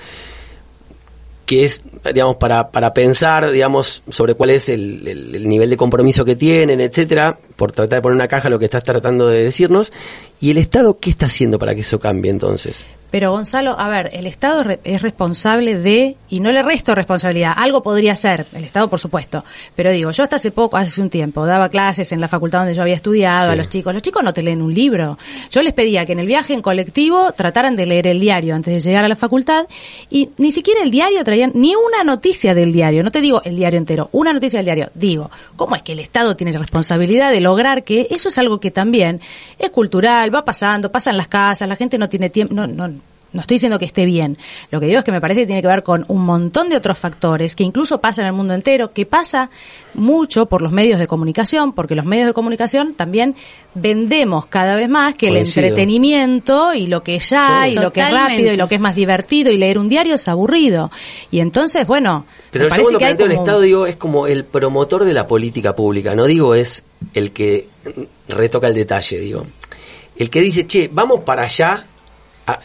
que 1.47 1.65
es, 1.65 1.83
digamos, 2.15 2.37
para, 2.37 2.71
para 2.71 2.95
pensar, 2.95 3.51
digamos, 3.51 4.03
sobre 4.09 4.35
cuál 4.35 4.51
es 4.51 4.69
el, 4.69 5.07
el- 5.07 5.35
el 5.35 5.49
nivel 5.49 5.71
de 5.71 5.77
compromiso 5.77 6.25
que 6.25 6.37
tienen, 6.37 6.81
etcétera, 6.81 7.39
por 7.57 7.73
tratar 7.73 7.99
de 7.99 8.03
poner 8.03 8.15
una 8.17 8.29
caja 8.29 8.49
lo 8.49 8.59
que 8.59 8.65
estás 8.67 8.85
tratando 8.85 9.27
de 9.29 9.43
decirnos. 9.45 9.93
¿Y 10.41 10.53
el 10.53 10.59
Estado 10.59 10.99
qué 10.99 11.11
está 11.11 11.27
haciendo 11.27 11.59
para 11.59 11.75
que 11.75 11.81
eso 11.83 11.99
cambie 12.01 12.31
entonces? 12.31 12.87
Pero 13.13 13.31
Gonzalo, 13.31 13.79
a 13.79 13.91
ver, 13.91 14.09
el 14.15 14.27
Estado 14.27 14.65
es 14.85 15.03
responsable 15.03 15.77
de, 15.77 16.17
y 16.31 16.41
no 16.41 16.51
le 16.51 16.63
resto 16.63 16.95
responsabilidad, 16.95 17.53
algo 17.55 17.83
podría 17.83 18.17
ser, 18.17 18.47
el 18.55 18.65
Estado 18.65 18.89
por 18.89 18.99
supuesto, 18.99 19.45
pero 19.77 19.91
digo, 19.91 20.11
yo 20.13 20.23
hasta 20.23 20.37
hace 20.37 20.51
poco, 20.51 20.79
hace 20.79 21.03
un 21.03 21.11
tiempo, 21.11 21.45
daba 21.45 21.69
clases 21.69 22.11
en 22.13 22.23
la 22.23 22.27
facultad 22.27 22.61
donde 22.61 22.73
yo 22.73 22.81
había 22.81 22.95
estudiado 22.95 23.51
a 23.51 23.55
los 23.55 23.69
chicos, 23.69 23.93
los 23.93 24.01
chicos 24.01 24.25
no 24.25 24.33
te 24.33 24.43
leen 24.43 24.63
un 24.63 24.73
libro, 24.73 25.19
yo 25.51 25.61
les 25.61 25.75
pedía 25.75 26.07
que 26.07 26.13
en 26.13 26.21
el 26.21 26.27
viaje 26.27 26.55
en 26.55 26.63
colectivo 26.63 27.33
trataran 27.33 27.77
de 27.77 27.85
leer 27.85 28.07
el 28.07 28.19
diario 28.19 28.55
antes 28.55 28.73
de 28.73 28.81
llegar 28.81 29.05
a 29.05 29.09
la 29.09 29.17
facultad 29.17 29.67
y 30.09 30.31
ni 30.39 30.51
siquiera 30.51 30.83
el 30.83 30.91
diario 30.91 31.23
traían 31.23 31.53
ni 31.55 31.75
una 31.75 32.05
noticia 32.05 32.55
del 32.55 32.73
diario, 32.73 33.03
no 33.03 33.11
te 33.11 33.21
digo 33.21 33.43
el 33.45 33.57
diario 33.57 33.77
entero, 33.77 34.09
una 34.13 34.33
noticia 34.33 34.61
del 34.61 34.65
diario, 34.65 34.91
digo, 34.95 35.31
¿cómo 35.57 35.77
es 35.77 35.83
que 35.83 35.93
el 35.93 36.01
Estado 36.01 36.35
tiene 36.35 36.57
responsabilidad 36.57 37.31
de 37.31 37.43
lograr 37.43 37.85
que 37.85 38.07
eso 38.09 38.31
es 38.31 38.39
algo 38.39 38.59
que 38.59 38.71
también 38.71 39.21
es 39.59 39.69
cultural, 39.69 40.35
va 40.35 40.47
pasando, 40.47 40.91
pasa 40.91 41.11
en 41.11 41.19
las 41.19 41.29
casas, 41.29 41.69
la 41.69 41.77
gente 41.77 41.99
no 41.99 42.09
tiene 42.09 42.31
tiempo, 42.31 42.55
no, 42.55 42.67
no, 42.67 43.02
no 43.33 43.41
estoy 43.41 43.57
diciendo 43.57 43.79
que 43.79 43.85
esté 43.85 44.05
bien. 44.05 44.37
Lo 44.71 44.81
que 44.81 44.87
digo 44.87 44.99
es 44.99 45.05
que 45.05 45.13
me 45.13 45.21
parece 45.21 45.43
que 45.43 45.47
tiene 45.47 45.63
que 45.63 45.69
ver 45.69 45.83
con 45.83 46.05
un 46.09 46.25
montón 46.25 46.69
de 46.69 46.77
otros 46.77 46.99
factores 46.99 47.57
que 47.57 47.65
incluso 47.65 48.01
pasan 48.01 48.25
en 48.25 48.29
el 48.29 48.35
mundo 48.35 48.55
entero, 48.55 48.93
que 48.93 49.07
pasa 49.07 49.51
mucho 49.95 50.47
por 50.47 50.63
los 50.63 50.73
medios 50.73 50.99
de 50.99 51.07
comunicación, 51.07 51.73
porque 51.73 51.95
los 51.95 52.05
medios 52.05 52.27
de 52.27 52.33
comunicación 52.33 52.95
también 52.95 53.35
vendemos 53.75 54.47
cada 54.47 54.75
vez 54.75 54.89
más 54.89 55.15
que 55.15 55.29
el 55.29 55.39
entretenimiento 55.39 56.75
y 56.75 56.87
lo 56.87 57.03
que 57.03 57.19
ya 57.19 57.69
y 57.69 57.75
lo 57.75 57.93
que 57.93 58.01
es 58.01 58.11
rápido 58.11 58.53
y 58.53 58.57
lo 58.57 58.69
que 58.69 58.75
es 58.75 58.81
más 58.81 58.95
divertido 58.95 59.51
y 59.51 59.57
leer 59.57 59.79
un 59.79 59.89
diario 59.89 60.15
es 60.15 60.29
aburrido. 60.29 60.91
Y 61.31 61.41
entonces, 61.41 61.87
bueno, 61.87 62.27
pero 62.51 62.69
yo 62.69 62.83
cuando 62.83 62.99
planteo 62.99 63.27
el 63.27 63.33
Estado 63.33 63.61
digo 63.61 63.87
es 63.87 63.97
como 63.97 64.27
el 64.27 64.45
promotor 64.45 65.05
de 65.05 65.15
la 65.15 65.27
política 65.27 65.75
pública, 65.75 66.15
no 66.15 66.27
digo 66.27 66.55
es 66.55 66.85
el 67.15 67.33
que 67.33 67.69
retoca 68.29 68.69
el 68.69 68.75
detalle, 68.75 69.19
digo. 69.19 69.47
El 70.17 70.29
que 70.29 70.43
dice, 70.43 70.67
che, 70.67 70.91
vamos 70.93 71.21
para 71.21 71.45
allá 71.45 71.87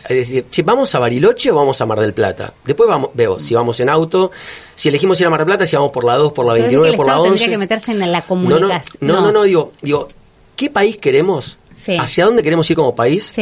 es 0.09 0.17
decir, 0.17 0.45
si 0.49 0.61
vamos 0.61 0.93
a 0.95 0.99
Bariloche 0.99 1.51
o 1.51 1.55
vamos 1.55 1.79
a 1.81 1.85
Mar 1.85 1.99
del 1.99 2.13
Plata. 2.13 2.53
Después 2.65 2.89
vamos, 2.89 3.11
veo 3.13 3.39
si 3.39 3.53
vamos 3.53 3.79
en 3.79 3.89
auto, 3.89 4.31
si 4.75 4.89
elegimos 4.89 5.19
ir 5.21 5.27
a 5.27 5.29
Mar 5.29 5.39
del 5.39 5.47
Plata, 5.47 5.65
si 5.65 5.75
vamos 5.75 5.91
por 5.91 6.03
la 6.03 6.15
2, 6.15 6.31
por 6.31 6.45
la 6.45 6.53
29, 6.53 6.97
por 6.97 7.07
la 7.07 7.19
11. 7.19 7.29
Tendría 7.29 7.49
que 7.49 7.57
meterse 7.57 7.91
en 7.91 8.11
la 8.11 8.21
comunicación. 8.21 8.97
No, 9.01 9.21
no, 9.21 9.31
no, 9.31 9.43
digo, 9.43 9.73
digo, 9.81 10.07
¿qué 10.55 10.69
país 10.69 10.97
queremos? 10.97 11.57
¿Hacia 11.99 12.25
dónde 12.25 12.43
queremos 12.43 12.69
ir 12.69 12.75
como 12.75 12.95
país? 12.95 13.33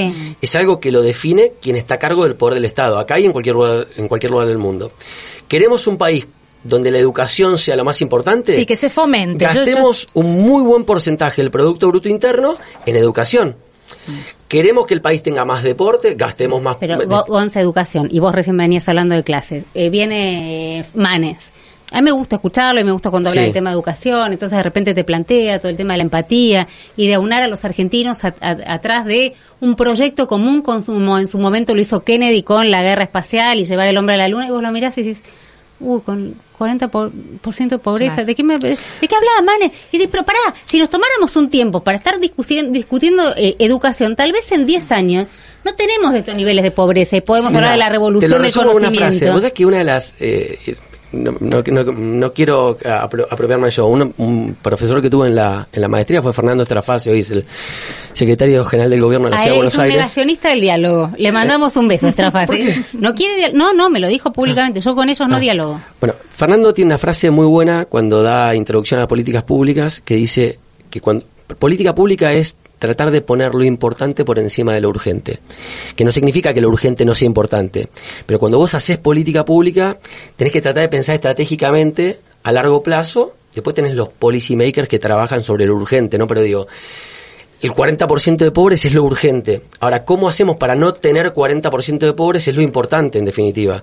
Es 0.42 0.56
algo 0.56 0.80
que 0.80 0.92
lo 0.92 1.02
define 1.02 1.54
quien 1.62 1.76
está 1.76 1.96
a 1.96 2.00
cargo 2.00 2.24
del 2.24 2.36
poder 2.36 2.56
del 2.56 2.66
Estado, 2.66 3.00
acá 3.00 3.20
y 3.20 3.26
en 3.26 3.32
cualquier 3.32 3.56
lugar, 3.56 3.88
en 3.96 4.08
cualquier 4.08 4.32
lugar 4.32 4.48
del 4.48 4.58
mundo. 4.58 4.92
¿Queremos 5.48 5.88
un 5.88 5.98
país 5.98 6.28
donde 6.64 6.92
la 6.92 7.00
educación 7.00 7.58
sea 7.58 7.76
lo 7.76 7.86
más 7.86 8.02
importante? 8.02 8.56
Sí, 8.56 8.66
que 8.66 8.76
se 8.76 8.90
fomente. 8.90 9.46
Gastemos 9.46 10.08
un 10.14 10.42
muy 10.42 10.64
buen 10.64 10.84
porcentaje 10.84 11.42
del 11.42 11.52
Producto 11.52 11.88
Bruto 11.88 12.10
Interno 12.10 12.58
en 12.86 12.96
educación. 12.98 13.56
Queremos 14.56 14.88
que 14.88 14.94
el 14.94 15.02
país 15.02 15.22
tenga 15.22 15.44
más 15.44 15.64
deporte, 15.64 16.16
gastemos 16.16 16.62
más. 16.62 16.78
Pero 16.78 16.98
Gonza 17.28 17.60
Educación, 17.60 18.08
y 18.10 18.20
vos 18.20 18.34
recién 18.34 18.56
venías 18.56 18.88
hablando 18.88 19.14
de 19.14 19.22
clases. 19.22 19.66
Eh, 19.74 19.90
viene 19.90 20.86
Manes. 20.94 21.52
A 21.92 21.98
mí 21.98 22.06
me 22.06 22.12
gusta 22.12 22.38
escucharlo 22.38 22.80
y 22.80 22.86
me 22.86 22.94
gusta 22.94 23.10
cuando 23.10 23.28
habla 23.28 23.42
del 23.42 23.52
tema 23.52 23.72
de 23.72 23.74
educación, 23.74 24.32
entonces 24.32 24.56
de 24.56 24.64
repente 24.64 24.94
te 24.94 25.04
plantea 25.04 25.60
todo 25.60 25.68
el 25.68 25.76
tema 25.76 25.96
de 25.96 25.98
la 25.98 26.04
empatía 26.04 26.70
y 26.96 27.08
de 27.08 27.16
aunar 27.16 27.44
a 27.44 27.50
los 27.50 27.66
argentinos 27.66 28.24
atrás 28.24 29.06
de 29.06 29.34
un 29.60 29.76
proyecto 29.76 30.26
común 30.26 30.62
como 30.62 31.20
en 31.20 31.28
su 31.28 31.38
momento 31.38 31.76
lo 31.76 31.82
hizo 31.82 32.06
Kennedy 32.06 32.42
con 32.42 32.72
la 32.72 32.82
guerra 32.82 33.04
espacial 33.04 33.60
y 33.60 33.66
llevar 33.66 33.90
el 33.90 33.98
hombre 33.98 34.16
a 34.16 34.20
la 34.20 34.30
luna 34.30 34.48
y 34.48 34.52
vos 34.52 34.64
lo 34.64 34.72
mirás 34.72 34.98
y 34.98 35.04
dices, 35.04 35.24
uy, 35.80 36.02
con 36.02 36.36
40% 36.58 37.70
de 37.70 37.78
pobreza. 37.78 38.24
¿De 38.24 38.36
qué, 38.36 38.44
me, 38.44 38.58
¿De 38.58 38.78
qué 38.78 39.16
hablaba, 39.16 39.42
Mane? 39.44 39.72
Y 39.92 39.98
dice, 39.98 40.10
pero 40.10 40.24
pará, 40.24 40.40
si 40.66 40.78
nos 40.78 40.90
tomáramos 40.90 41.36
un 41.36 41.50
tiempo 41.50 41.82
para 41.82 41.98
estar 41.98 42.20
discutiendo, 42.20 42.72
discutiendo 42.72 43.36
eh, 43.36 43.56
educación, 43.60 44.16
tal 44.16 44.32
vez 44.32 44.52
en 44.52 44.66
10 44.66 44.92
años 44.92 45.28
no 45.64 45.74
tenemos 45.74 46.14
estos 46.14 46.36
niveles 46.36 46.64
de 46.64 46.72
pobreza 46.72 47.18
y 47.18 47.22
podemos 47.22 47.54
hablar 47.54 47.72
de 47.72 47.78
la 47.78 47.90
revolución 47.90 48.42
del 48.42 48.54
conocimiento. 48.54 48.88
Una 48.88 49.08
frase. 49.08 49.32
¿Vos 49.32 49.42
sabés 49.42 49.54
que 49.54 49.66
una 49.66 49.80
de 49.80 49.84
las 49.84 50.14
eh, 50.20 50.78
no, 51.16 51.36
no, 51.40 51.84
no, 51.94 52.34
quiero 52.34 52.78
apropiarme 53.30 53.72
yo. 53.72 53.88
Un, 53.88 54.58
profesor 54.62 55.02
que 55.02 55.10
tuve 55.10 55.28
en 55.28 55.36
la, 55.36 55.68
en 55.72 55.82
la 55.82 55.88
maestría 55.88 56.22
fue 56.22 56.34
Fernando 56.34 56.64
Estrafase, 56.64 57.12
hoy 57.12 57.20
es 57.20 57.32
el 57.32 57.46
secretario 58.14 58.64
general 58.66 58.90
del 58.90 59.02
gobierno 59.02 59.26
de 59.26 59.32
la 59.32 59.38
Ciudad 59.38 59.52
de 59.52 59.58
Buenos 59.58 59.80
Aires. 59.80 59.96
Es 59.96 59.96
un 59.96 60.02
negacionista 60.02 60.50
del 60.50 60.62
diálogo. 60.62 61.12
Le 61.18 61.32
mandamos 61.32 61.76
un 61.78 61.88
beso 61.88 62.06
a 62.08 62.10
Estrafase. 62.10 62.86
no 62.94 63.16
quiere 63.16 63.54
no, 63.54 63.74
no, 63.74 63.90
me 63.90 64.00
lo 64.00 64.08
dijo 64.08 64.32
públicamente. 64.32 64.82
Yo 64.82 64.96
con 64.96 65.10
ellos 65.10 65.28
no 65.28 65.36
ah. 65.36 65.40
diálogo. 65.40 65.82
Bueno, 66.00 66.16
Fernando 66.32 66.74
tiene 66.74 66.90
una 66.90 66.98
frase 66.98 67.30
muy 67.32 67.46
buena 67.46 67.86
cuando 67.86 68.22
da 68.24 68.56
introducción 68.56 69.00
a 69.00 69.02
las 69.02 69.10
políticas 69.10 69.44
públicas 69.44 70.02
que 70.04 70.16
dice 70.16 70.60
que 70.90 71.02
cuando 71.02 71.26
política 71.58 71.94
pública 71.94 72.34
es 72.34 72.56
tratar 72.80 73.12
de 73.12 73.22
poner 73.22 73.54
lo 73.54 73.64
importante 73.64 74.26
por 74.26 74.40
encima 74.40 74.74
de 74.74 74.82
lo 74.82 74.90
urgente. 74.90 75.40
Que 75.96 76.04
no 76.04 76.12
significa 76.12 76.54
que 76.54 76.62
lo 76.62 76.70
urgente 76.70 77.06
no 77.06 77.16
sea 77.16 77.26
importante, 77.26 77.90
pero 78.26 78.40
cuando 78.40 78.58
vos 78.58 78.74
haces 78.74 78.98
política 78.98 79.46
pública, 79.46 79.98
tenés 80.36 80.54
que 80.54 80.62
tratar 80.62 80.82
de 80.82 80.90
pensar 80.90 81.16
estratégicamente 81.16 82.20
a 82.44 82.52
largo 82.52 82.84
plazo, 82.84 83.36
después 83.54 83.76
tenés 83.76 83.96
los 83.96 84.10
policy 84.10 84.56
makers 84.56 84.88
que 84.88 85.00
trabajan 85.00 85.42
sobre 85.42 85.66
lo 85.66 85.76
urgente, 85.76 86.18
¿no? 86.18 86.28
Pero 86.28 86.42
digo, 86.42 86.68
el 87.62 87.72
40% 87.72 88.38
de 88.38 88.52
pobres 88.52 88.86
es 88.86 88.94
lo 88.94 89.04
urgente. 89.04 89.62
Ahora, 89.80 90.04
¿cómo 90.04 90.28
hacemos 90.28 90.58
para 90.58 90.76
no 90.76 90.94
tener 90.94 91.34
40% 91.34 92.00
de 92.00 92.14
pobres? 92.14 92.48
Es 92.48 92.56
lo 92.56 92.62
importante, 92.62 93.18
en 93.18 93.26
definitiva. 93.26 93.82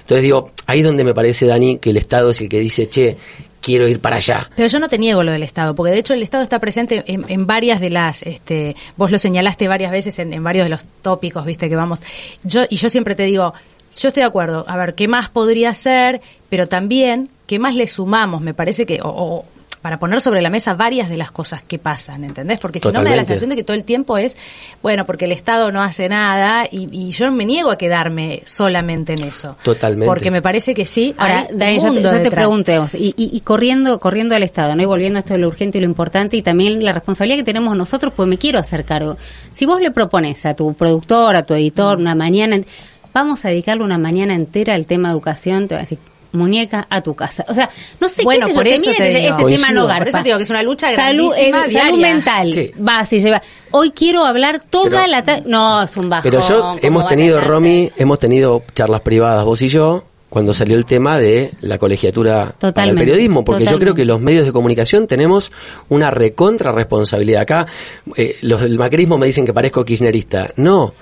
Entonces 0.00 0.22
digo, 0.22 0.50
ahí 0.66 0.80
es 0.80 0.84
donde 0.84 1.02
me 1.02 1.14
parece, 1.14 1.46
Dani, 1.46 1.78
que 1.78 1.90
el 1.90 1.96
Estado 1.96 2.30
es 2.30 2.40
el 2.40 2.48
que 2.48 2.60
dice, 2.60 2.86
che, 2.86 3.16
quiero 3.60 3.88
ir 3.88 4.00
para 4.00 4.16
allá. 4.16 4.50
Pero 4.54 4.68
yo 4.68 4.78
no 4.78 4.88
te 4.88 4.98
niego 4.98 5.22
lo 5.22 5.32
del 5.32 5.42
Estado, 5.42 5.74
porque 5.74 5.92
de 5.92 5.98
hecho 5.98 6.14
el 6.14 6.22
Estado 6.22 6.42
está 6.42 6.58
presente 6.58 7.04
en, 7.06 7.46
varias 7.46 7.80
de 7.80 7.90
las, 7.90 8.22
este, 8.22 8.76
vos 8.96 9.10
lo 9.10 9.18
señalaste 9.18 9.68
varias 9.68 9.92
veces 9.92 10.18
en, 10.18 10.42
varios 10.42 10.66
de 10.66 10.70
los 10.70 10.84
tópicos, 11.02 11.44
viste, 11.44 11.68
que 11.68 11.76
vamos. 11.76 12.02
Yo, 12.42 12.62
y 12.68 12.76
yo 12.76 12.90
siempre 12.90 13.14
te 13.14 13.24
digo, 13.24 13.54
yo 13.94 14.08
estoy 14.08 14.22
de 14.22 14.28
acuerdo, 14.28 14.64
a 14.68 14.76
ver, 14.76 14.94
¿qué 14.94 15.08
más 15.08 15.30
podría 15.30 15.74
ser? 15.74 16.20
Pero 16.48 16.68
también, 16.68 17.30
¿qué 17.46 17.58
más 17.58 17.74
le 17.74 17.86
sumamos? 17.86 18.40
Me 18.40 18.54
parece 18.54 18.86
que, 18.86 19.00
o 19.02 19.44
para 19.86 20.00
poner 20.00 20.20
sobre 20.20 20.42
la 20.42 20.50
mesa 20.50 20.74
varias 20.74 21.08
de 21.08 21.16
las 21.16 21.30
cosas 21.30 21.62
que 21.62 21.78
pasan, 21.78 22.24
¿entendés? 22.24 22.58
Porque 22.58 22.80
si 22.80 22.90
no 22.90 23.02
me 23.02 23.10
da 23.10 23.14
la 23.14 23.24
sensación 23.24 23.50
de 23.50 23.54
que 23.54 23.62
todo 23.62 23.76
el 23.76 23.84
tiempo 23.84 24.18
es, 24.18 24.36
bueno, 24.82 25.06
porque 25.06 25.26
el 25.26 25.30
Estado 25.30 25.70
no 25.70 25.80
hace 25.80 26.08
nada 26.08 26.66
y, 26.68 27.10
yo 27.10 27.30
me 27.30 27.46
niego 27.46 27.70
a 27.70 27.78
quedarme 27.78 28.42
solamente 28.46 29.12
en 29.12 29.22
eso. 29.22 29.56
Totalmente. 29.62 30.06
Porque 30.06 30.32
me 30.32 30.42
parece 30.42 30.74
que 30.74 30.86
sí. 30.86 31.14
Ahora, 31.16 31.46
Dani, 31.52 31.78
yo, 31.78 32.20
te, 32.20 32.30
pregunto, 32.32 32.72
y, 32.94 33.14
y, 33.16 33.40
corriendo, 33.42 34.00
corriendo 34.00 34.34
al 34.34 34.42
Estado, 34.42 34.74
¿no? 34.74 34.82
Y 34.82 34.86
volviendo 34.86 35.18
a 35.18 35.20
esto 35.20 35.34
de 35.34 35.38
lo 35.38 35.46
urgente 35.46 35.78
y 35.78 35.82
lo 35.82 35.86
importante 35.86 36.36
y 36.36 36.42
también 36.42 36.84
la 36.84 36.92
responsabilidad 36.92 37.38
que 37.38 37.44
tenemos 37.44 37.76
nosotros, 37.76 38.12
pues 38.12 38.28
me 38.28 38.38
quiero 38.38 38.58
hacer 38.58 38.84
cargo. 38.84 39.16
Si 39.52 39.66
vos 39.66 39.80
le 39.80 39.92
propones 39.92 40.44
a 40.46 40.54
tu 40.54 40.74
productor, 40.74 41.36
a 41.36 41.44
tu 41.44 41.54
editor, 41.54 41.98
una 41.98 42.16
mañana, 42.16 42.58
vamos 43.14 43.44
a 43.44 43.50
dedicarle 43.50 43.84
una 43.84 43.98
mañana 43.98 44.34
entera 44.34 44.74
al 44.74 44.84
tema 44.84 45.12
educación, 45.12 45.68
te 45.68 45.76
va 45.76 45.82
a 45.82 45.84
decir, 45.84 45.98
muñeca 46.36 46.86
a 46.88 47.00
tu 47.00 47.14
casa. 47.14 47.44
O 47.48 47.54
sea, 47.54 47.68
no 48.00 48.08
sé 48.08 48.22
bueno, 48.22 48.46
qué 48.46 48.54
por 48.54 48.66
eso 48.68 48.84
te 48.84 49.08
ese, 49.10 49.28
ese 49.28 49.44
tema 49.44 49.70
no 49.72 49.86
garpa. 49.86 50.04
Por 50.04 50.08
eso 50.08 50.22
digo 50.22 50.36
que 50.36 50.42
es 50.44 50.50
una 50.50 50.62
lucha 50.62 50.94
salud, 50.94 51.32
eh, 51.38 51.52
salud 51.72 51.98
mental. 51.98 52.52
Va, 52.86 53.04
si 53.04 53.20
lleva. 53.20 53.42
Hoy 53.72 53.90
quiero 53.90 54.24
hablar 54.24 54.62
toda 54.70 55.06
la 55.06 55.24
tarde. 55.24 55.42
No, 55.46 55.82
es 55.82 55.96
un 55.96 56.08
bajo. 56.08 56.22
Pero 56.22 56.40
yo 56.46 56.76
hemos 56.82 57.06
tenido 57.06 57.40
Romy, 57.40 57.90
hemos 57.96 58.18
tenido 58.18 58.62
charlas 58.74 59.00
privadas 59.00 59.44
vos 59.44 59.60
y 59.62 59.68
yo 59.68 60.04
cuando 60.28 60.52
salió 60.52 60.76
el 60.76 60.84
tema 60.84 61.18
de 61.18 61.52
la 61.60 61.78
colegiatura 61.78 62.54
para 62.58 62.90
el 62.90 62.96
periodismo, 62.96 63.44
porque 63.44 63.64
yo 63.64 63.78
creo 63.78 63.94
que 63.94 64.04
los 64.04 64.20
medios 64.20 64.44
de 64.44 64.52
comunicación 64.52 65.06
tenemos 65.06 65.52
una 65.88 66.10
recontra 66.10 66.72
responsabilidad. 66.72 67.42
Acá 67.42 67.66
eh, 68.16 68.36
los 68.42 68.60
del 68.60 68.76
macrismo 68.76 69.18
me 69.18 69.26
dicen 69.26 69.46
que 69.46 69.54
parezco 69.54 69.84
kirchnerista. 69.84 70.50
No, 70.56 70.94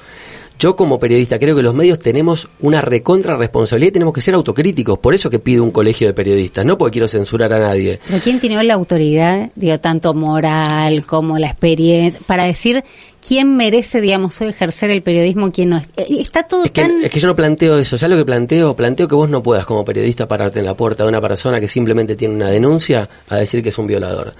yo 0.59 0.76
como 0.76 0.98
periodista 0.98 1.38
creo 1.38 1.57
que 1.57 1.62
los 1.62 1.74
medios 1.74 1.98
tenemos 1.98 2.48
una 2.61 2.80
recontra 2.80 3.36
responsabilidad 3.36 3.88
y 3.88 3.92
tenemos 3.92 4.14
que 4.14 4.20
ser 4.20 4.34
autocríticos. 4.34 4.98
Por 4.98 5.14
eso 5.14 5.28
que 5.30 5.38
pido 5.38 5.64
un 5.64 5.70
colegio 5.70 6.07
de 6.07 6.14
periodistas, 6.14 6.64
no 6.64 6.78
porque 6.78 6.92
quiero 6.92 7.09
censurar 7.09 7.52
a 7.52 7.59
nadie. 7.59 8.00
¿Pero 8.07 8.20
quién 8.22 8.40
tiene 8.40 8.62
la 8.62 8.74
autoridad, 8.74 9.50
digo, 9.55 9.78
tanto 9.80 10.14
moral 10.14 11.05
como 11.05 11.38
la 11.38 11.48
experiencia, 11.48 12.20
para 12.26 12.44
decir 12.44 12.84
quién 13.26 13.57
merece, 13.57 14.00
digamos, 14.00 14.40
hoy 14.40 14.48
ejercer 14.48 14.90
el 14.90 15.02
periodismo, 15.02 15.50
quién 15.50 15.70
no? 15.70 15.78
Eh, 15.96 16.07
está 16.20 16.44
todo 16.44 16.64
es 16.64 16.70
que, 16.70 16.82
tan... 16.82 17.02
Es 17.02 17.11
que 17.11 17.20
yo 17.20 17.28
no 17.28 17.36
planteo 17.36 17.78
eso. 17.78 17.98
¿Sabes 17.98 18.16
lo 18.16 18.22
que 18.22 18.26
planteo? 18.26 18.76
Planteo 18.76 19.09
que 19.09 19.14
vos 19.14 19.28
no 19.28 19.42
puedas 19.42 19.66
como 19.66 19.84
periodista 19.84 20.28
pararte 20.28 20.61
en 20.61 20.66
la 20.66 20.76
puerta 20.76 21.02
de 21.02 21.09
una 21.09 21.20
persona 21.20 21.61
que 21.61 21.68
simplemente 21.68 22.16
tiene 22.16 22.34
una 22.34 22.48
denuncia 22.48 23.09
a 23.28 23.36
decir 23.36 23.62
que 23.62 23.70
es 23.70 23.78
un 23.78 23.86
violador. 23.86 24.34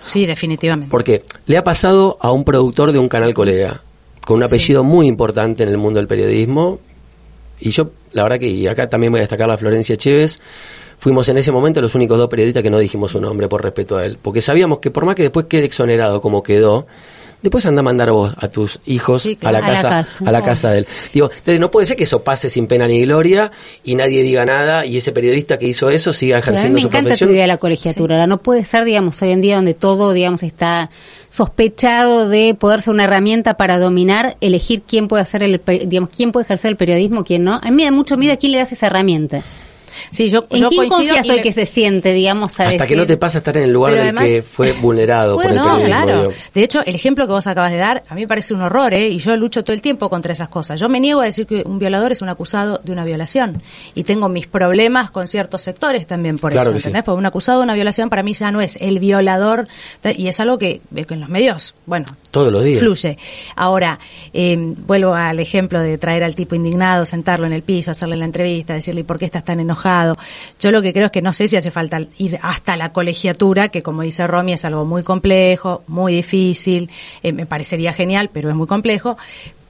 Sí, 0.00 0.26
definitivamente. 0.26 0.90
Porque 0.90 1.22
le 1.46 1.56
ha 1.56 1.64
pasado 1.64 2.16
a 2.20 2.30
un 2.30 2.44
productor 2.44 2.92
de 2.92 2.98
un 2.98 3.08
canal 3.08 3.34
colega 3.34 3.82
con 4.24 4.36
un 4.36 4.44
apellido 4.44 4.84
muy 4.84 5.06
importante 5.06 5.62
en 5.62 5.68
el 5.68 5.78
mundo 5.78 5.98
del 5.98 6.06
periodismo. 6.06 6.78
Y 7.60 7.70
yo, 7.70 7.90
la 8.12 8.22
verdad 8.22 8.38
que, 8.38 8.48
y 8.48 8.66
acá 8.66 8.88
también 8.88 9.12
voy 9.12 9.18
a 9.18 9.22
destacar 9.22 9.50
a 9.50 9.56
Florencia 9.56 9.96
Chévez, 9.96 10.38
fuimos 10.98 11.28
en 11.28 11.38
ese 11.38 11.52
momento 11.52 11.80
los 11.80 11.94
únicos 11.94 12.18
dos 12.18 12.28
periodistas 12.28 12.62
que 12.62 12.70
no 12.70 12.78
dijimos 12.78 13.12
su 13.12 13.20
nombre 13.20 13.48
por 13.48 13.62
respeto 13.62 13.96
a 13.96 14.04
él. 14.04 14.18
Porque 14.20 14.40
sabíamos 14.40 14.78
que 14.78 14.90
por 14.90 15.04
más 15.04 15.14
que 15.14 15.22
después 15.22 15.46
quede 15.46 15.64
exonerado 15.64 16.20
como 16.20 16.42
quedó, 16.42 16.86
después 17.42 17.64
anda 17.66 17.80
a 17.80 17.82
mandar 17.82 18.10
vos, 18.10 18.34
a 18.36 18.48
tus 18.48 18.80
hijos, 18.86 19.22
Sí, 19.22 19.38
a 19.42 19.52
la 19.52 19.60
casa, 19.60 19.88
A 19.88 19.90
la 19.90 20.02
casa. 20.04 20.24
a 20.26 20.32
la 20.32 20.42
casa 20.42 20.70
de 20.72 20.78
él. 20.78 20.86
Digo, 21.12 21.30
entonces 21.30 21.60
no 21.60 21.70
puede 21.70 21.86
ser 21.86 21.96
que 21.96 22.04
eso 22.04 22.22
pase 22.22 22.50
sin 22.50 22.66
pena 22.66 22.86
ni 22.88 23.02
gloria 23.02 23.50
y 23.84 23.94
nadie 23.94 24.22
diga 24.22 24.44
nada 24.44 24.84
y 24.86 24.96
ese 24.96 25.12
periodista 25.12 25.58
que 25.58 25.66
hizo 25.68 25.90
eso 25.90 26.12
siga 26.12 26.40
Pero 26.40 26.48
a 26.48 26.50
mí 26.50 26.56
ejerciendo 26.56 26.74
me 26.76 26.80
su 26.82 26.86
encanta 26.88 26.98
tu 27.00 27.08
profesión. 27.08 27.30
idea 27.30 27.42
de 27.42 27.48
la 27.48 27.56
colegiatura. 27.58 28.26
No 28.26 28.38
puede 28.38 28.64
ser, 28.64 28.84
digamos, 28.84 29.20
hoy 29.22 29.32
en 29.32 29.40
día 29.40 29.56
donde 29.56 29.74
todo, 29.74 30.12
digamos, 30.12 30.42
está 30.42 30.90
sospechado 31.30 32.28
de 32.28 32.54
poder 32.58 32.82
ser 32.82 32.94
una 32.94 33.04
herramienta 33.04 33.54
para 33.54 33.78
dominar, 33.78 34.36
elegir 34.40 34.82
quién 34.86 35.08
puede 35.08 35.22
hacer 35.22 35.42
el, 35.42 35.60
digamos, 35.86 36.10
quién 36.14 36.32
puede 36.32 36.44
ejercer 36.44 36.70
el 36.70 36.76
periodismo, 36.76 37.24
quién 37.24 37.44
no. 37.44 37.54
A 37.56 37.60
mí 37.66 37.70
me 37.72 37.84
da 37.84 37.90
mucho 37.90 38.16
miedo 38.16 38.32
a 38.34 38.36
quién 38.36 38.52
le 38.52 38.58
das 38.58 38.72
esa 38.72 38.86
herramienta. 38.86 39.40
Sí, 40.10 40.30
yo, 40.30 40.46
¿En 40.50 40.60
yo 40.60 40.68
quién 40.68 40.78
coincido 40.88 41.14
confías 41.14 41.28
hoy 41.30 41.36
le- 41.36 41.42
que 41.42 41.52
se 41.52 41.66
siente, 41.66 42.12
digamos, 42.12 42.58
a 42.60 42.68
Hasta 42.68 42.86
que 42.86 42.96
no 42.96 43.02
decir- 43.02 43.14
te 43.14 43.16
pasa 43.18 43.38
a 43.38 43.40
estar 43.40 43.56
en 43.56 43.64
el 43.64 43.72
lugar 43.72 43.92
Pero 43.92 44.04
del 44.04 44.16
además- 44.16 44.32
que 44.32 44.42
fue 44.42 44.72
vulnerado 44.72 45.36
por 45.36 45.46
el 45.46 45.52
Bueno, 45.58 45.78
No, 45.78 45.84
claro. 45.84 46.20
digo. 46.20 46.32
De 46.54 46.62
hecho, 46.62 46.82
el 46.84 46.94
ejemplo 46.94 47.26
que 47.26 47.32
vos 47.32 47.46
acabas 47.46 47.72
de 47.72 47.78
dar, 47.78 48.02
a 48.08 48.14
mí 48.14 48.22
me 48.22 48.28
parece 48.28 48.54
un 48.54 48.62
horror, 48.62 48.94
¿eh? 48.94 49.08
Y 49.08 49.18
yo 49.18 49.36
lucho 49.36 49.62
todo 49.64 49.74
el 49.74 49.82
tiempo 49.82 50.08
contra 50.08 50.32
esas 50.32 50.48
cosas. 50.48 50.80
Yo 50.80 50.88
me 50.88 51.00
niego 51.00 51.20
a 51.20 51.24
decir 51.24 51.46
que 51.46 51.62
un 51.64 51.78
violador 51.78 52.12
es 52.12 52.22
un 52.22 52.28
acusado 52.28 52.80
de 52.82 52.92
una 52.92 53.04
violación. 53.04 53.62
Y 53.94 54.04
tengo 54.04 54.28
mis 54.28 54.46
problemas 54.46 55.10
con 55.10 55.28
ciertos 55.28 55.62
sectores 55.62 56.06
también 56.06 56.38
por 56.38 56.50
Claro 56.52 56.66
eso, 56.68 56.72
que 56.74 56.80
sí. 56.80 56.88
¿entendés? 56.88 57.04
Porque 57.04 57.18
un 57.18 57.26
acusado 57.26 57.58
de 57.58 57.64
una 57.64 57.74
violación 57.74 58.08
para 58.08 58.22
mí 58.22 58.32
ya 58.32 58.50
no 58.50 58.60
es 58.60 58.76
el 58.80 58.98
violador, 58.98 59.66
y 60.16 60.28
es 60.28 60.40
algo 60.40 60.58
que, 60.58 60.80
que 60.94 61.14
en 61.14 61.20
los 61.20 61.28
medios, 61.28 61.74
bueno, 61.86 62.06
Todos 62.38 62.52
los 62.52 62.64
días. 62.64 62.78
fluye. 62.78 63.18
Ahora, 63.56 63.98
eh, 64.32 64.56
vuelvo 64.58 65.14
al 65.14 65.40
ejemplo 65.40 65.80
de 65.80 65.98
traer 65.98 66.24
al 66.24 66.34
tipo 66.34 66.54
indignado, 66.54 67.04
sentarlo 67.04 67.46
en 67.46 67.52
el 67.52 67.62
piso, 67.62 67.90
hacerle 67.90 68.16
la 68.16 68.24
entrevista, 68.24 68.74
decirle 68.74 69.04
por 69.04 69.18
qué 69.18 69.24
estás 69.24 69.44
tan 69.44 69.60
enojado. 69.60 70.16
Yo 70.60 70.70
lo 70.70 70.82
que 70.82 70.92
creo 70.92 71.06
es 71.06 71.12
que 71.12 71.22
no 71.22 71.32
sé 71.32 71.48
si 71.48 71.56
hace 71.56 71.70
falta 71.70 72.00
ir 72.18 72.38
hasta 72.42 72.76
la 72.76 72.92
colegiatura, 72.92 73.68
que 73.68 73.82
como 73.82 74.02
dice 74.02 74.26
Romy 74.26 74.52
es 74.52 74.64
algo 74.64 74.84
muy 74.84 75.02
complejo, 75.02 75.82
muy 75.88 76.12
difícil, 76.14 76.90
eh, 77.22 77.32
me 77.32 77.46
parecería 77.46 77.92
genial, 77.92 78.30
pero 78.32 78.50
es 78.50 78.56
muy 78.56 78.66
complejo. 78.66 79.16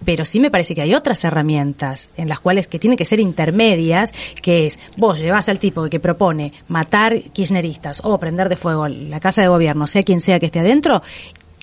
Pero 0.05 0.25
sí 0.25 0.39
me 0.39 0.51
parece 0.51 0.77
que 0.77 0.83
hay 0.83 0.95
otras 0.95 1.25
herramientas 1.25 2.09
en 2.17 2.29
las 2.29 2.39
cuales 2.39 2.69
que 2.69 2.79
tienen 2.79 2.97
que 2.97 3.05
ser 3.05 3.19
intermedias, 3.19 4.13
que 4.41 4.67
es 4.67 4.79
vos 4.97 5.19
llevas 5.19 5.49
al 5.49 5.59
tipo 5.59 5.89
que 5.89 5.99
propone 5.99 6.53
matar 6.69 7.21
kirchneristas 7.33 8.03
o 8.05 8.17
prender 8.19 8.49
de 8.49 8.57
fuego 8.57 8.87
la 8.87 9.19
casa 9.19 9.43
de 9.43 9.49
gobierno, 9.49 9.89
sea 9.89 10.03
quien 10.03 10.21
sea 10.21 10.39
que 10.39 10.47
esté 10.47 10.61
adentro, 10.61 11.03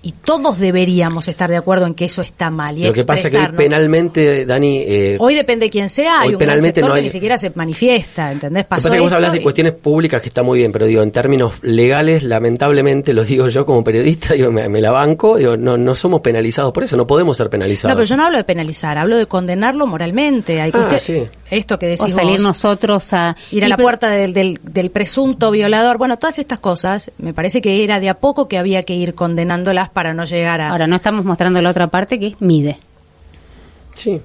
y 0.06 0.12
todos 0.14 0.60
deberíamos 0.60 1.28
estar 1.28 1.50
de 1.50 1.58
acuerdo 1.58 1.86
en 1.88 1.96
que 1.96 2.06
eso 2.06 2.22
está 2.22 2.50
mal 2.52 2.78
y 2.78 2.84
Lo 2.84 2.94
que 2.94 3.04
pasa 3.04 3.28
es 3.28 3.34
que 3.34 3.40
hoy 3.40 3.48
penalmente, 3.58 4.46
Dani, 4.46 4.78
eh, 4.86 5.18
Hoy 5.20 5.36
depende 5.36 5.66
de 5.66 5.70
quién 5.70 5.90
sea, 5.90 6.22
hay 6.22 6.28
Hoy 6.30 6.34
un 6.36 6.38
gran 6.40 6.50
penalmente 6.50 6.76
sector 6.76 6.90
no 6.90 6.94
que 6.94 7.00
hay- 7.00 7.06
ni 7.06 7.10
siquiera 7.10 7.38
se 7.38 7.52
manifiesta, 7.56 8.32
¿entendés? 8.32 8.64
Lo 8.64 8.66
que 8.66 8.70
Pasó 8.70 8.84
pasa 8.84 8.96
es 8.96 9.00
que 9.00 9.04
vos 9.04 9.12
hablas 9.14 9.32
de 9.34 9.40
y- 9.40 9.44
cuestiones 9.44 9.74
públicas 9.74 10.22
que 10.22 10.28
está 10.30 10.44
muy 10.44 10.60
bien, 10.60 10.72
pero 10.72 10.86
digo, 10.86 11.02
en 11.02 11.12
términos 11.12 11.54
legales, 11.64 12.24
lamentablemente, 12.24 13.14
lo 13.14 13.24
digo 13.24 13.48
yo 13.48 13.66
como 13.66 13.84
periodista, 13.84 14.34
digo, 14.36 14.52
me, 14.52 14.70
me 14.70 14.80
la 14.82 14.92
banco, 14.92 15.38
digo, 15.38 15.58
no, 15.58 15.78
no 15.78 15.96
somos 15.96 16.22
penalizados 16.22 16.72
por 16.72 16.84
eso, 16.84 16.96
no 16.98 17.08
podemos 17.08 17.36
ser 17.38 17.50
penalizados. 17.50 17.94
No, 17.94 17.98
pero 17.98 18.08
yo 18.08 18.16
no 18.16 18.26
hablo 18.26 18.38
de 18.38 18.44
penalizar, 18.44 18.98
hablo 18.98 19.18
de 19.18 19.26
condenarlo 19.26 19.88
moralmente. 19.88 20.62
Hay 20.62 20.70
Ah, 20.74 20.88
cuestiones- 20.88 21.04
sí. 21.04 21.28
Esto 21.50 21.78
que 21.78 21.86
o 21.86 21.90
decís 21.90 22.14
salir 22.16 22.42
nosotros 22.42 23.14
a 23.14 23.36
ir 23.52 23.64
a 23.66 23.68
la 23.68 23.78
puerta 23.78 24.10
del, 24.10 24.34
del, 24.34 24.60
del 24.64 24.90
presunto 24.90 25.52
violador, 25.52 25.98
bueno, 25.98 26.18
todas 26.18 26.40
estas 26.40 26.60
cosas, 26.60 27.12
me 27.18 27.34
parece 27.34 27.62
que 27.62 27.84
era 27.84 28.00
de 28.00 28.10
a 28.10 28.16
poco 28.16 28.48
que 28.48 28.58
había 28.58 28.82
que 28.84 28.96
ir 28.96 29.14
condenándolas 29.14 29.90
para 29.96 30.14
no 30.14 30.26
llegar 30.26 30.62
a... 30.62 30.70
Ahora 30.70 30.86
no 30.86 30.96
estamos 30.98 31.26
mostrando 31.26 31.60
la 31.62 31.72
otra 31.72 31.88
parte 31.88 32.20
que 32.20 32.28
es 32.28 32.42
mide. 32.42 32.78
Sí. 33.96 34.22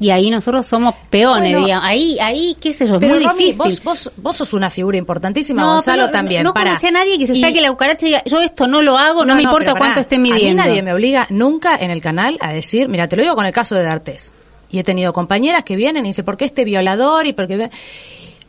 Y 0.00 0.10
ahí 0.10 0.28
nosotros 0.28 0.66
somos 0.66 0.92
peones, 1.08 1.52
Bueno. 1.52 1.64
digamos. 1.66 1.88
Ahí, 1.88 2.18
ahí, 2.20 2.56
qué 2.60 2.74
sé 2.74 2.84
yo, 2.88 2.96
es 2.96 3.00
Pero, 3.00 3.14
muy 3.14 3.24
Romy, 3.24 3.38
difícil. 3.52 3.56
vos, 3.58 3.80
vos, 3.84 4.12
vos 4.16 4.36
sos 4.36 4.52
una 4.52 4.68
figura 4.68 4.98
importantísima, 4.98 5.62
no, 5.62 5.74
Gonzalo 5.74 6.02
pero 6.02 6.10
también. 6.10 6.42
No 6.42 6.52
para 6.52 6.70
conocí 6.70 6.88
a 6.88 6.90
nadie 6.90 7.16
que 7.16 7.28
se 7.28 7.34
Y- 7.34 7.40
saque 7.40 7.60
la 7.60 7.70
cucaracha 7.70 8.04
y 8.04 8.08
diga, 8.08 8.22
yo 8.26 8.40
esto 8.40 8.66
no 8.66 8.82
lo 8.82 8.98
hago, 8.98 9.24
no, 9.24 9.36
me 9.36 9.42
importa 9.42 9.66
pará. 9.72 9.78
cuánto 9.78 10.00
esté 10.00 10.18
midiendo. 10.18 10.62
A 10.62 10.64
mí 10.66 10.70
nadie 10.70 10.82
me 10.82 10.92
obliga 10.92 11.28
nunca 11.30 11.76
en 11.76 11.92
el 11.92 12.00
canal 12.02 12.36
a 12.40 12.52
decir, 12.52 12.88
mira, 12.88 13.06
te 13.08 13.14
lo 13.16 13.22
digo 13.22 13.36
con 13.36 13.46
el 13.46 13.52
caso 13.52 13.76
de 13.76 13.84
D'Artés. 13.84 14.32
Y 14.68 14.80
he 14.80 14.82
tenido 14.82 15.12
compañeras 15.12 15.62
que 15.62 15.76
vienen 15.76 16.04
y 16.04 16.08
dicen, 16.08 16.24
¿por 16.24 16.36
qué 16.36 16.44
este 16.46 16.64
violador? 16.64 17.28
Y 17.28 17.32
porque 17.32 17.70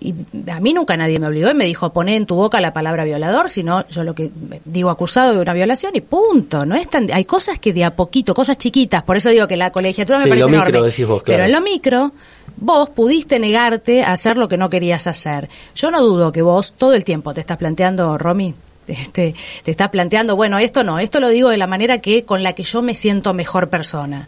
y 0.06 0.50
a 0.50 0.60
mí 0.60 0.74
nunca 0.74 0.96
nadie 0.98 1.20
me 1.20 1.28
obligó 1.28 1.50
y 1.50 1.54
me 1.56 1.66
dijo, 1.66 1.92
poné 1.92 2.16
en 2.16 2.26
tu 2.26 2.36
boca 2.36 2.62
la 2.62 2.74
palabra 2.74 3.04
violador, 3.04 3.50
sino 3.50 3.88
yo 3.90 4.04
lo 4.04 4.14
que 4.14 4.32
digo 4.64 4.90
acusado 4.90 5.34
de 5.34 5.40
una 5.40 5.54
violación 5.54 5.96
y 5.96 6.02
punto. 6.02 6.66
No 6.66 6.76
es 6.76 6.90
tan, 6.90 7.12
hay 7.12 7.26
cosas 7.26 7.60
que 7.60 7.74
de 7.74 7.84
a 7.84 7.96
poquito, 7.96 8.34
cosas 8.34 8.58
chiquitas, 8.58 9.04
por 9.04 9.18
eso 9.18 9.30
digo 9.30 9.48
que 9.48 9.58
la 9.58 9.72
colegiatura 9.72 10.20
Sí, 10.20 10.26
me 10.26 10.30
parece 10.30 10.42
lo 10.42 10.50
micro 10.50 10.70
enorme. 10.70 10.90
decís 10.90 11.08
vos, 11.08 11.24
claro. 11.24 11.38
Pero 11.38 11.46
en 11.46 11.52
lo 11.52 11.62
micro, 11.62 12.12
vos 12.58 12.90
pudiste 12.90 13.40
negarte 13.40 14.04
a 14.04 14.12
hacer 14.12 14.38
lo 14.38 14.48
que 14.48 14.58
no 14.58 14.70
querías 14.70 15.08
hacer. 15.08 15.50
Yo 15.76 15.92
no 15.92 16.02
dudo 16.02 16.32
que 16.32 16.42
vos 16.42 16.74
todo 16.78 16.94
el 16.94 17.04
tiempo 17.04 17.34
te 17.34 17.42
estás 17.42 17.58
planteando, 17.58 18.18
Romy, 18.18 18.54
este, 18.88 19.34
te 19.64 19.72
estás 19.72 19.90
planteando, 19.90 20.36
bueno, 20.36 20.60
esto 20.60 20.84
no, 20.84 21.00
esto 21.00 21.20
lo 21.20 21.30
digo 21.30 21.50
de 21.50 21.58
la 21.58 21.68
manera 21.68 22.00
que 22.00 22.24
con 22.24 22.44
la 22.44 22.54
que 22.54 22.64
yo 22.64 22.82
me 22.82 22.94
siento 22.94 23.34
mejor 23.34 23.70
persona. 23.70 24.28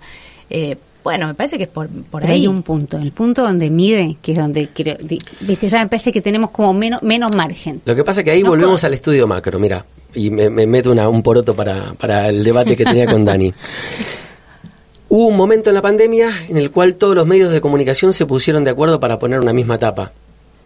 Eh, 0.49 0.77
bueno, 1.07 1.27
me 1.27 1.33
parece 1.35 1.57
que 1.57 1.63
es 1.63 1.69
por, 1.69 1.87
por 1.87 2.21
Pero 2.21 2.33
ahí. 2.33 2.41
hay 2.41 2.47
un 2.47 2.63
punto, 2.63 2.97
el 2.97 3.11
punto 3.13 3.41
donde 3.43 3.69
mide, 3.69 4.17
que 4.21 4.33
es 4.33 4.37
donde 4.37 4.67
creo, 4.73 4.97
viste, 5.41 5.69
ya 5.69 5.79
me 5.79 5.87
parece 5.87 6.11
que 6.11 6.21
tenemos 6.21 6.49
como 6.51 6.73
menos, 6.73 7.01
menos 7.01 7.33
margen. 7.33 7.81
Lo 7.85 7.95
que 7.95 8.03
pasa 8.03 8.21
es 8.21 8.25
que 8.25 8.31
ahí 8.31 8.43
No 8.43 8.49
volvemos 8.49 8.81
puedo- 8.81 8.87
al 8.87 8.93
estudio 8.93 9.25
macro, 9.27 9.57
mira, 9.57 9.85
y 10.13 10.29
me, 10.31 10.49
me 10.49 10.67
meto 10.67 10.91
una, 10.91 11.07
un 11.07 11.23
poroto 11.23 11.55
para, 11.55 11.93
para 11.93 12.27
el 12.29 12.43
debate 12.43 12.75
que 12.75 12.83
tenía 12.83 13.07
con 13.07 13.23
Dani. 13.23 13.53
Hubo 15.09 15.27
un 15.27 15.37
momento 15.37 15.69
en 15.69 15.75
la 15.75 15.81
pandemia 15.81 16.29
en 16.49 16.57
el 16.57 16.69
cual 16.71 16.95
todos 16.95 17.15
los 17.15 17.25
medios 17.25 17.51
de 17.51 17.61
comunicación 17.61 18.13
se 18.13 18.25
pusieron 18.25 18.63
de 18.65 18.71
acuerdo 18.71 18.99
para 18.99 19.17
poner 19.17 19.39
una 19.39 19.53
misma 19.53 19.77
tapa. 19.77 20.11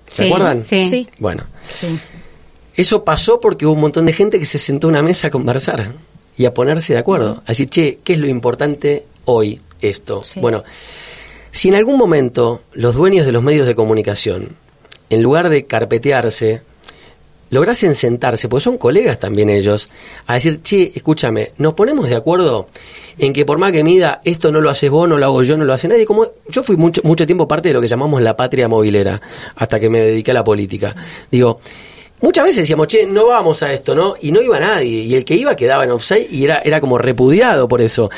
¿Se 0.09 0.23
Sí, 0.23 0.29
acuerdan? 0.29 0.65
sí. 0.65 0.85
Sí. 0.87 1.07
Bueno, 1.19 1.43
Sí. 1.73 1.87
eso 2.75 3.03
pasó 3.03 3.39
porque 3.39 3.65
hubo 3.67 3.73
un 3.73 3.81
montón 3.81 4.07
de 4.07 4.13
gente 4.13 4.39
que 4.39 4.45
se 4.45 4.57
sentó 4.57 4.87
a 4.87 4.89
una 4.89 5.01
mesa 5.03 5.27
a 5.27 5.29
conversar 5.31 5.91
y 6.37 6.45
a 6.45 6.53
ponerse 6.53 6.93
de 6.93 6.99
acuerdo. 6.99 7.43
A 7.45 7.49
decir, 7.49 7.69
che, 7.69 7.99
¿qué 8.03 8.13
es 8.13 8.19
lo 8.19 8.27
importante 8.27 9.05
hoy 9.25 9.61
esto? 9.81 10.23
Sí. 10.23 10.39
Bueno, 10.39 10.63
si 11.51 11.69
en 11.69 11.75
algún 11.75 11.97
momento 11.97 12.61
los 12.73 12.95
dueños 12.95 13.25
de 13.25 13.31
los 13.31 13.43
medios 13.43 13.67
de 13.67 13.75
comunicación, 13.75 14.49
en 15.09 15.21
lugar 15.21 15.49
de 15.49 15.65
carpetearse, 15.65 16.61
lograsen 17.51 17.95
sentarse, 17.95 18.47
porque 18.47 18.63
son 18.63 18.77
colegas 18.77 19.19
también 19.19 19.49
ellos, 19.49 19.89
a 20.25 20.35
decir, 20.35 20.61
che, 20.61 20.93
escúchame, 20.95 21.51
nos 21.57 21.73
ponemos 21.73 22.09
de 22.09 22.15
acuerdo 22.15 22.67
en 23.17 23.33
que 23.33 23.45
por 23.45 23.57
más 23.57 23.73
que 23.73 23.83
mida, 23.83 24.21
esto 24.23 24.51
no 24.51 24.61
lo 24.61 24.69
haces 24.69 24.89
vos, 24.89 25.07
no 25.07 25.17
lo 25.17 25.25
hago 25.25 25.43
yo, 25.43 25.57
no 25.57 25.65
lo 25.65 25.73
hace 25.73 25.89
nadie. 25.89 26.05
Como 26.05 26.27
yo 26.47 26.63
fui 26.63 26.77
mucho, 26.77 27.01
mucho 27.03 27.25
tiempo 27.25 27.47
parte 27.47 27.67
de 27.67 27.73
lo 27.73 27.81
que 27.81 27.89
llamamos 27.89 28.21
la 28.21 28.37
patria 28.37 28.69
movilera, 28.69 29.21
hasta 29.55 29.79
que 29.79 29.89
me 29.89 29.99
dediqué 29.99 30.31
a 30.31 30.35
la 30.35 30.43
política. 30.45 30.95
Digo, 31.29 31.59
muchas 32.21 32.45
veces 32.45 32.61
decíamos, 32.61 32.87
che, 32.87 33.05
no 33.05 33.27
vamos 33.27 33.61
a 33.63 33.73
esto, 33.73 33.93
¿no? 33.93 34.15
Y 34.21 34.31
no 34.31 34.41
iba 34.41 34.57
nadie, 34.57 35.01
y 35.03 35.15
el 35.15 35.25
que 35.25 35.35
iba 35.35 35.55
quedaba 35.57 35.83
en 35.83 35.91
offside 35.91 36.27
y 36.31 36.45
era, 36.45 36.61
era 36.63 36.79
como 36.79 36.97
repudiado 36.97 37.67
por 37.67 37.81
eso. 37.81 38.09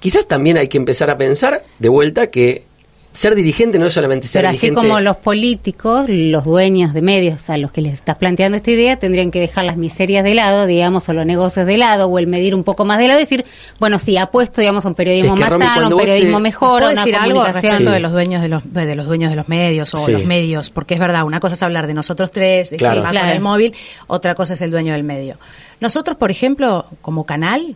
Quizás 0.00 0.26
también 0.26 0.56
hay 0.58 0.66
que 0.68 0.78
empezar 0.78 1.10
a 1.10 1.16
pensar 1.16 1.62
de 1.78 1.88
vuelta 1.88 2.26
que 2.28 2.64
ser 3.12 3.34
dirigente 3.34 3.76
no 3.80 3.86
es 3.86 3.92
solamente 3.92 4.28
ser 4.28 4.42
Pero 4.42 4.50
así 4.50 4.58
dirigente. 4.58 4.86
como 4.86 5.00
los 5.00 5.16
políticos, 5.16 6.04
los 6.08 6.44
dueños 6.44 6.94
de 6.94 7.02
medios 7.02 7.50
a 7.50 7.56
los 7.58 7.72
que 7.72 7.80
les 7.80 7.94
estás 7.94 8.14
planteando 8.16 8.56
esta 8.56 8.70
idea, 8.70 9.00
tendrían 9.00 9.32
que 9.32 9.40
dejar 9.40 9.64
las 9.64 9.76
miserias 9.76 10.22
de 10.22 10.32
lado, 10.32 10.64
digamos, 10.66 11.08
o 11.08 11.12
los 11.12 11.26
negocios 11.26 11.66
de 11.66 11.76
lado, 11.76 12.06
o 12.06 12.18
el 12.20 12.28
medir 12.28 12.54
un 12.54 12.62
poco 12.62 12.84
más 12.84 12.98
de 13.00 13.08
lado, 13.08 13.18
decir, 13.18 13.44
bueno, 13.80 13.98
sí, 13.98 14.16
apuesto, 14.16 14.60
digamos, 14.60 14.84
a 14.84 14.88
un 14.88 14.94
periodismo 14.94 15.34
Es 15.34 15.34
que, 15.34 15.40
más 15.40 15.50
Romy, 15.50 15.64
sano, 15.66 15.88
un 15.88 15.98
periodismo 16.00 16.36
te- 16.36 16.42
mejor, 16.44 16.68
¿Puedo 16.82 16.92
una 16.92 17.00
decir 17.00 17.16
algo 17.16 17.44
respecto 17.44 17.76
Sí. 17.78 17.84
de 17.84 18.00
los 18.00 18.12
dueños 18.12 18.42
de 18.42 18.48
los 18.48 18.72
de 18.72 18.94
los 18.94 19.06
dueños 19.06 19.30
de 19.30 19.36
los 19.36 19.48
medios 19.48 19.92
o 19.92 19.96
Sí. 19.98 20.12
los 20.12 20.24
medios? 20.24 20.70
Porque 20.70 20.94
es 20.94 21.00
verdad, 21.00 21.24
una 21.24 21.40
cosa 21.40 21.56
es 21.56 21.62
hablar 21.64 21.88
de 21.88 21.94
nosotros 21.94 22.30
tres, 22.30 22.70
de 22.70 22.76
Claro. 22.76 23.00
Claro. 23.02 23.18
con 23.18 23.28
el 23.28 23.40
móvil, 23.40 23.74
otra 24.06 24.36
cosa 24.36 24.54
es 24.54 24.62
el 24.62 24.70
dueño 24.70 24.92
del 24.92 25.02
medio. 25.02 25.34
Nosotros, 25.80 26.16
por 26.16 26.30
ejemplo, 26.30 26.86
como 27.02 27.24
canal, 27.26 27.74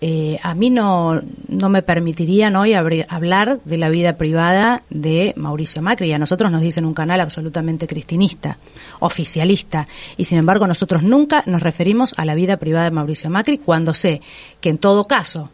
eh, 0.00 0.38
a 0.42 0.54
mí 0.54 0.70
no, 0.70 1.20
no 1.48 1.68
me 1.68 1.82
permitirían 1.82 2.56
hoy 2.56 2.72
abrir- 2.72 3.06
hablar 3.08 3.60
de 3.64 3.76
la 3.76 3.88
vida 3.88 4.16
privada 4.16 4.82
de 4.88 5.34
Mauricio 5.36 5.82
Macri. 5.82 6.12
A 6.12 6.18
nosotros 6.18 6.50
nos 6.50 6.62
dicen 6.62 6.84
un 6.84 6.94
canal 6.94 7.20
absolutamente 7.20 7.86
cristinista, 7.86 8.58
oficialista, 9.00 9.86
y 10.16 10.24
sin 10.24 10.38
embargo 10.38 10.66
nosotros 10.66 11.02
nunca 11.02 11.42
nos 11.46 11.62
referimos 11.62 12.14
a 12.16 12.24
la 12.24 12.34
vida 12.34 12.56
privada 12.56 12.84
de 12.86 12.90
Mauricio 12.92 13.30
Macri 13.30 13.58
cuando 13.58 13.94
sé 13.94 14.20
que 14.60 14.70
en 14.70 14.78
todo 14.78 15.04
caso 15.04 15.50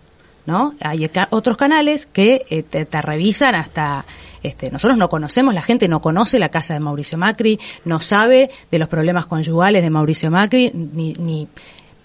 ¿no? 0.47 0.75
Hay 0.81 1.11
otros 1.31 1.57
canales 1.57 2.07
que 2.07 2.47
eh, 2.51 2.63
te, 2.63 2.85
te 2.85 3.03
revisan 3.03 3.57
hasta 3.57 4.05
este, 4.45 4.71
nosotros 4.71 4.97
no 4.97 5.09
conocemos, 5.09 5.53
la 5.55 5.61
gente 5.63 5.89
no 5.89 6.01
conoce 6.01 6.39
la 6.39 6.51
casa 6.51 6.73
de 6.73 6.79
Mauricio 6.79 7.19
Macri, 7.19 7.59
no 7.85 7.99
sabe 7.99 8.49
de 8.71 8.79
los 8.79 8.87
problemas 8.87 9.27
conyugales 9.27 9.83
de 9.83 9.91
Mauricio 9.91 10.31
Macri, 10.31 10.71
ni, 10.73 11.15
ni 11.15 11.49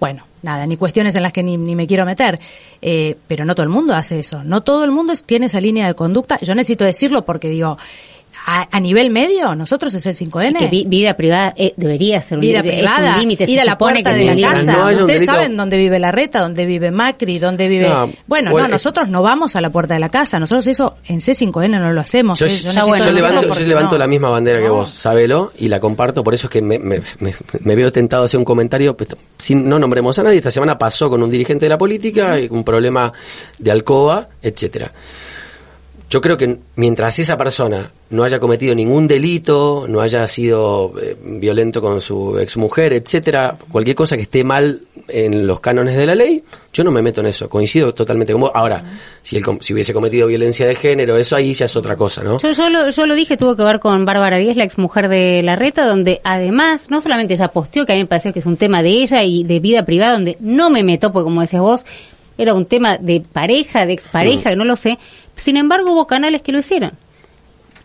bueno, 0.01 0.25
nada, 0.41 0.65
ni 0.65 0.77
cuestiones 0.77 1.15
en 1.15 1.21
las 1.21 1.31
que 1.31 1.43
ni, 1.43 1.57
ni 1.57 1.75
me 1.75 1.85
quiero 1.85 2.07
meter. 2.07 2.39
Eh, 2.81 3.15
pero 3.27 3.45
no 3.45 3.53
todo 3.53 3.63
el 3.63 3.69
mundo 3.69 3.93
hace 3.95 4.17
eso, 4.17 4.43
no 4.43 4.61
todo 4.61 4.83
el 4.83 4.89
mundo 4.89 5.13
tiene 5.23 5.45
esa 5.45 5.61
línea 5.61 5.85
de 5.85 5.93
conducta. 5.93 6.39
Yo 6.41 6.55
necesito 6.55 6.85
decirlo 6.85 7.23
porque 7.23 7.49
digo, 7.49 7.77
a, 8.45 8.79
nivel 8.79 9.09
medio, 9.09 9.55
nosotros 9.55 9.93
es 9.93 10.05
el 10.05 10.15
5N. 10.15 10.57
que 10.57 10.85
vida 10.87 11.15
privada 11.15 11.53
eh, 11.55 11.73
debería 11.77 12.21
ser 12.21 12.37
un 12.37 12.41
vida 12.41 12.61
privada, 12.61 13.17
límite. 13.17 13.49
Ir 13.49 13.61
a 13.61 13.65
la 13.65 13.77
puerta 13.77 14.11
de 14.11 14.35
la 14.35 14.49
casa. 14.49 14.85
Ustedes 14.91 15.25
saben 15.25 15.57
dónde 15.57 15.77
vive 15.77 15.99
la 15.99 16.11
reta, 16.11 16.41
dónde 16.41 16.65
vive 16.65 16.91
Macri, 16.91 17.39
dónde 17.39 17.67
vive. 17.67 17.89
bueno, 18.27 18.51
no, 18.51 18.67
nosotros 18.67 19.09
no 19.09 19.21
vamos 19.21 19.55
a 19.55 19.61
la 19.61 19.69
puerta 19.69 19.93
de 19.93 19.99
la 19.99 20.09
casa. 20.09 20.39
Nosotros 20.39 20.67
eso 20.67 20.97
en 21.07 21.19
C5N 21.19 21.79
no 21.79 21.93
lo 21.93 22.01
hacemos. 22.01 22.39
Yo, 22.39 22.47
¿eh? 22.47 23.67
levanto, 23.67 23.97
la 23.97 24.07
misma 24.07 24.29
bandera 24.29 24.59
que 24.59 24.69
vos, 24.69 24.89
sabelo, 24.89 25.51
y 25.59 25.67
la 25.67 25.79
comparto. 25.79 26.23
Por 26.23 26.33
eso 26.33 26.47
es 26.47 26.51
que 26.51 26.61
me, 26.61 26.79
me, 26.79 27.75
veo 27.75 27.91
tentado 27.91 28.23
a 28.23 28.25
hacer 28.25 28.37
un 28.37 28.45
comentario. 28.45 28.95
Pues, 28.95 29.09
sin, 29.37 29.67
no 29.67 29.79
nombremos 29.79 30.17
a 30.19 30.23
nadie. 30.23 30.37
Esta 30.37 30.51
semana 30.51 30.77
pasó 30.77 31.09
con 31.09 31.21
un 31.21 31.29
dirigente 31.29 31.65
de 31.65 31.69
la 31.69 31.77
política, 31.77 32.39
y 32.39 32.47
un 32.49 32.63
problema 32.63 33.11
de 33.57 33.71
alcoba, 33.71 34.29
etcétera. 34.41 34.91
Yo 36.11 36.19
creo 36.19 36.35
que 36.35 36.57
mientras 36.75 37.19
esa 37.19 37.37
persona 37.37 37.89
no 38.09 38.25
haya 38.25 38.37
cometido 38.37 38.75
ningún 38.75 39.07
delito, 39.07 39.85
no 39.87 40.01
haya 40.01 40.27
sido 40.27 40.91
eh, 41.01 41.15
violento 41.23 41.81
con 41.81 42.01
su 42.01 42.37
exmujer, 42.37 42.91
etcétera, 42.91 43.57
cualquier 43.71 43.95
cosa 43.95 44.17
que 44.17 44.23
esté 44.23 44.43
mal 44.43 44.81
en 45.07 45.47
los 45.47 45.61
cánones 45.61 45.95
de 45.95 46.05
la 46.05 46.13
ley, 46.13 46.43
yo 46.73 46.83
no 46.83 46.91
me 46.91 47.01
meto 47.01 47.21
en 47.21 47.27
eso. 47.27 47.47
Coincido 47.47 47.93
totalmente 47.93 48.33
con 48.33 48.41
vos. 48.41 48.51
Ahora, 48.53 48.83
si, 49.21 49.37
él, 49.37 49.43
si 49.61 49.73
hubiese 49.73 49.93
cometido 49.93 50.27
violencia 50.27 50.67
de 50.67 50.75
género, 50.75 51.15
eso 51.15 51.37
ahí 51.37 51.53
ya 51.53 51.67
es 51.67 51.75
otra 51.77 51.95
cosa, 51.95 52.21
¿no? 52.23 52.39
Yo, 52.39 52.69
lo, 52.69 52.89
yo 52.89 53.05
lo 53.05 53.15
dije, 53.15 53.37
tuvo 53.37 53.55
que 53.55 53.63
ver 53.63 53.79
con 53.79 54.03
Bárbara 54.03 54.35
Díez, 54.35 54.57
la 54.57 54.65
exmujer 54.65 55.07
de 55.07 55.41
la 55.43 55.55
reta, 55.55 55.85
donde 55.85 56.19
además, 56.25 56.89
no 56.89 56.99
solamente 56.99 57.35
ella 57.35 57.47
posteó, 57.47 57.85
que 57.85 57.93
a 57.93 57.95
mí 57.95 58.01
me 58.01 58.07
pareció 58.07 58.33
que 58.33 58.39
es 58.39 58.45
un 58.45 58.57
tema 58.57 58.83
de 58.83 58.89
ella 58.89 59.23
y 59.23 59.45
de 59.45 59.61
vida 59.61 59.85
privada, 59.85 60.11
donde 60.11 60.35
no 60.41 60.69
me 60.69 60.83
meto, 60.83 61.13
porque 61.13 61.23
como 61.23 61.39
decías 61.39 61.61
vos, 61.61 61.85
era 62.37 62.53
un 62.53 62.65
tema 62.65 62.97
de 62.97 63.21
pareja, 63.21 63.85
de 63.85 63.93
expareja, 63.93 64.51
que 64.51 64.55
no 64.55 64.65
lo 64.65 64.75
sé. 64.75 64.97
Sin 65.35 65.57
embargo, 65.57 65.91
hubo 65.91 66.07
canales 66.07 66.41
que 66.41 66.51
lo 66.51 66.59
hicieron. 66.59 66.91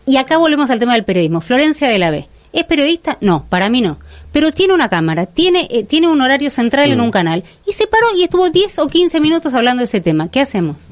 Y 0.05 0.17
acá 0.17 0.37
volvemos 0.37 0.69
al 0.69 0.79
tema 0.79 0.93
del 0.93 1.03
periodismo. 1.03 1.41
Florencia 1.41 1.87
de 1.89 1.99
la 1.99 2.11
B. 2.11 2.27
¿Es 2.53 2.63
periodista? 2.63 3.17
No, 3.21 3.45
para 3.49 3.69
mí 3.69 3.81
no. 3.81 3.99
Pero 4.31 4.51
tiene 4.51 4.73
una 4.73 4.89
cámara, 4.89 5.25
tiene, 5.25 5.67
eh, 5.69 5.83
tiene 5.83 6.07
un 6.07 6.21
horario 6.21 6.49
central 6.49 6.91
en 6.91 7.01
un 7.01 7.11
canal. 7.11 7.43
Y 7.67 7.73
se 7.73 7.87
paró 7.87 8.07
y 8.15 8.23
estuvo 8.23 8.49
10 8.49 8.79
o 8.79 8.87
15 8.87 9.19
minutos 9.19 9.53
hablando 9.53 9.81
de 9.81 9.85
ese 9.85 10.01
tema. 10.01 10.29
¿Qué 10.29 10.41
hacemos? 10.41 10.87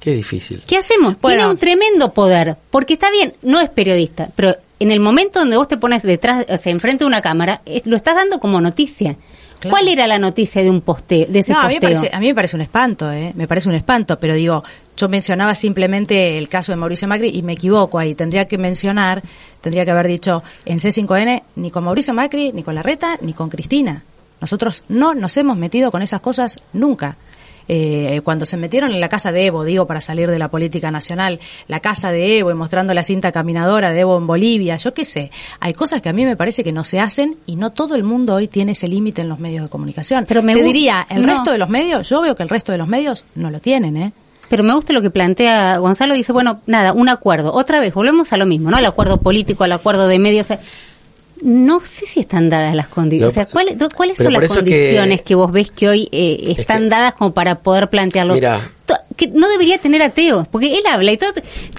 Qué 0.00 0.12
difícil. 0.12 0.62
¿Qué 0.66 0.76
hacemos? 0.76 1.16
tiene 1.18 1.46
un 1.46 1.56
tremendo 1.56 2.12
poder. 2.12 2.56
Porque 2.70 2.94
está 2.94 3.10
bien, 3.10 3.34
no 3.42 3.60
es 3.60 3.70
periodista, 3.70 4.28
pero 4.36 4.54
en 4.78 4.90
el 4.90 5.00
momento 5.00 5.38
donde 5.38 5.56
vos 5.56 5.68
te 5.68 5.78
pones 5.78 6.02
detrás, 6.02 6.44
o 6.48 6.58
sea, 6.58 6.72
enfrente 6.72 7.04
de 7.04 7.08
una 7.08 7.22
cámara, 7.22 7.62
lo 7.84 7.96
estás 7.96 8.14
dando 8.14 8.40
como 8.40 8.60
noticia. 8.60 9.16
¿Cuál 9.70 9.88
era 9.88 10.06
la 10.06 10.18
noticia 10.18 10.62
de 10.62 10.70
un 10.70 10.80
posteo, 10.80 11.26
de 11.26 11.38
ese 11.38 11.52
no, 11.52 11.60
A 11.60 11.68
mí, 11.68 11.74
me 11.74 12.34
parece, 12.34 12.56
un 12.56 12.62
espanto, 12.62 13.10
¿eh? 13.12 13.32
me 13.34 13.46
parece 13.48 13.68
un 13.68 13.74
espanto, 13.74 14.18
pero 14.18 14.34
digo, 14.34 14.62
yo 14.96 15.08
mencionaba 15.08 15.54
simplemente 15.54 16.38
el 16.38 16.48
caso 16.48 16.72
de 16.72 16.76
Mauricio 16.76 17.08
Macri 17.08 17.30
y 17.34 17.42
me 17.42 17.54
equivoco 17.54 17.98
ahí. 17.98 18.14
Tendría 18.14 18.46
que 18.46 18.58
mencionar, 18.58 19.22
tendría 19.60 19.84
que 19.84 19.90
haber 19.90 20.06
dicho 20.06 20.42
en 20.64 20.78
C5N 20.78 21.42
ni 21.56 21.70
con 21.70 21.84
Mauricio 21.84 22.14
Macri, 22.14 22.52
ni 22.52 22.62
con 22.62 22.74
Larreta, 22.74 23.18
ni 23.20 23.32
con 23.32 23.48
Cristina. 23.48 24.02
Nosotros 24.40 24.84
no 24.88 25.14
nos 25.14 25.36
hemos 25.36 25.56
metido 25.56 25.90
con 25.90 26.02
esas 26.02 26.20
cosas 26.20 26.62
nunca 26.72 27.16
eh, 27.68 28.20
cuando 28.24 28.46
se 28.46 28.56
metieron 28.56 28.90
en 28.90 29.00
la 29.00 29.08
casa 29.08 29.32
de 29.32 29.46
Evo, 29.46 29.64
digo, 29.64 29.86
para 29.86 30.00
salir 30.00 30.30
de 30.30 30.38
la 30.38 30.48
política 30.48 30.90
nacional, 30.90 31.40
la 31.68 31.80
casa 31.80 32.10
de 32.12 32.38
Evo 32.38 32.50
y 32.50 32.54
mostrando 32.54 32.94
la 32.94 33.02
cinta 33.02 33.32
caminadora 33.32 33.90
de 33.92 34.00
Evo 34.00 34.16
en 34.18 34.26
Bolivia, 34.26 34.76
yo 34.76 34.94
qué 34.94 35.04
sé, 35.04 35.30
hay 35.60 35.72
cosas 35.72 36.02
que 36.02 36.08
a 36.08 36.12
mí 36.12 36.24
me 36.24 36.36
parece 36.36 36.64
que 36.64 36.72
no 36.72 36.84
se 36.84 37.00
hacen 37.00 37.36
y 37.46 37.56
no 37.56 37.70
todo 37.70 37.94
el 37.94 38.04
mundo 38.04 38.34
hoy 38.34 38.48
tiene 38.48 38.72
ese 38.72 38.88
límite 38.88 39.22
en 39.22 39.28
los 39.28 39.38
medios 39.38 39.62
de 39.62 39.68
comunicación. 39.68 40.24
Pero 40.26 40.42
me 40.42 40.54
Te 40.54 40.62
diría, 40.62 41.06
el 41.08 41.24
resto 41.24 41.50
de 41.50 41.58
los 41.58 41.68
medios, 41.68 42.08
yo 42.08 42.20
veo 42.20 42.34
que 42.34 42.42
el 42.42 42.48
resto 42.48 42.72
de 42.72 42.78
los 42.78 42.88
medios 42.88 43.24
no 43.34 43.50
lo 43.50 43.60
tienen, 43.60 43.96
¿eh? 43.96 44.12
Pero 44.48 44.62
me 44.62 44.74
gusta 44.74 44.92
lo 44.92 45.02
que 45.02 45.10
plantea 45.10 45.78
Gonzalo, 45.78 46.14
dice, 46.14 46.32
bueno, 46.32 46.60
nada, 46.66 46.92
un 46.92 47.08
acuerdo. 47.08 47.52
Otra 47.54 47.80
vez, 47.80 47.94
volvemos 47.94 48.32
a 48.32 48.36
lo 48.36 48.46
mismo, 48.46 48.70
¿no? 48.70 48.76
Al 48.76 48.84
acuerdo 48.84 49.18
político, 49.18 49.64
al 49.64 49.72
acuerdo 49.72 50.06
de 50.06 50.18
medios 50.18 50.48
no 51.44 51.80
sé 51.80 52.06
si 52.06 52.20
están 52.20 52.48
dadas 52.48 52.74
las 52.74 52.88
condiciones. 52.88 53.30
O 53.30 53.34
sea, 53.34 53.46
¿cuáles, 53.46 53.76
son 54.16 54.32
las 54.32 54.50
condiciones 54.50 55.20
que, 55.20 55.34
vos 55.34 55.52
ves 55.52 55.70
que 55.70 55.88
hoy 55.88 56.08
eh, 56.10 56.54
están 56.56 56.88
dadas 56.88 57.14
como 57.14 57.34
para 57.34 57.60
poder 57.60 57.90
plantearlo? 57.90 58.32
Mira, 58.32 58.70
que 59.14 59.28
no 59.28 59.48
debería 59.50 59.76
tener 59.76 60.02
ateos, 60.02 60.48
porque 60.48 60.78
él 60.78 60.82
habla 60.90 61.12
y 61.12 61.18
todo. 61.18 61.32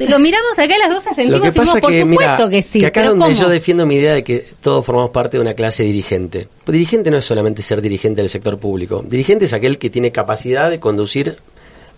Lo 0.07 0.19
miramos 0.19 0.53
acá 0.59 0.77
las 0.77 0.91
dos 0.91 1.03
sentimos 1.03 1.41
y 1.41 1.45
decimos, 1.45 1.77
por 1.81 1.93
supuesto 1.93 2.49
que 2.49 2.61
sí. 2.61 2.79
Que 2.79 2.85
acá 2.85 3.01
es 3.01 3.07
donde 3.07 3.33
yo 3.33 3.49
defiendo 3.49 3.87
mi 3.87 3.95
idea 3.95 4.13
de 4.13 4.23
que 4.23 4.45
todos 4.61 4.85
formamos 4.85 5.09
parte 5.09 5.37
de 5.37 5.41
una 5.41 5.55
clase 5.55 5.83
dirigente. 5.83 6.47
Pues 6.63 6.73
dirigente 6.73 7.09
no 7.09 7.17
es 7.17 7.25
solamente 7.25 7.63
ser 7.63 7.81
dirigente 7.81 8.21
del 8.21 8.29
sector 8.29 8.59
público. 8.59 9.03
Dirigente 9.03 9.45
es 9.45 9.53
aquel 9.53 9.79
que 9.79 9.89
tiene 9.89 10.11
capacidad 10.11 10.69
de 10.69 10.79
conducir 10.79 11.37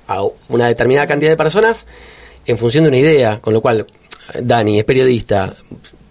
a 0.07 0.24
una 0.47 0.68
determinada 0.68 1.05
cantidad 1.05 1.32
de 1.32 1.38
personas 1.38 1.86
en 2.45 2.57
función 2.57 2.86
de 2.86 2.88
una 2.88 2.97
idea, 2.97 3.39
con 3.41 3.53
lo 3.53 3.61
cual 3.61 3.86
Dani 4.41 4.80
es 4.80 4.86
periodista, 4.86 5.55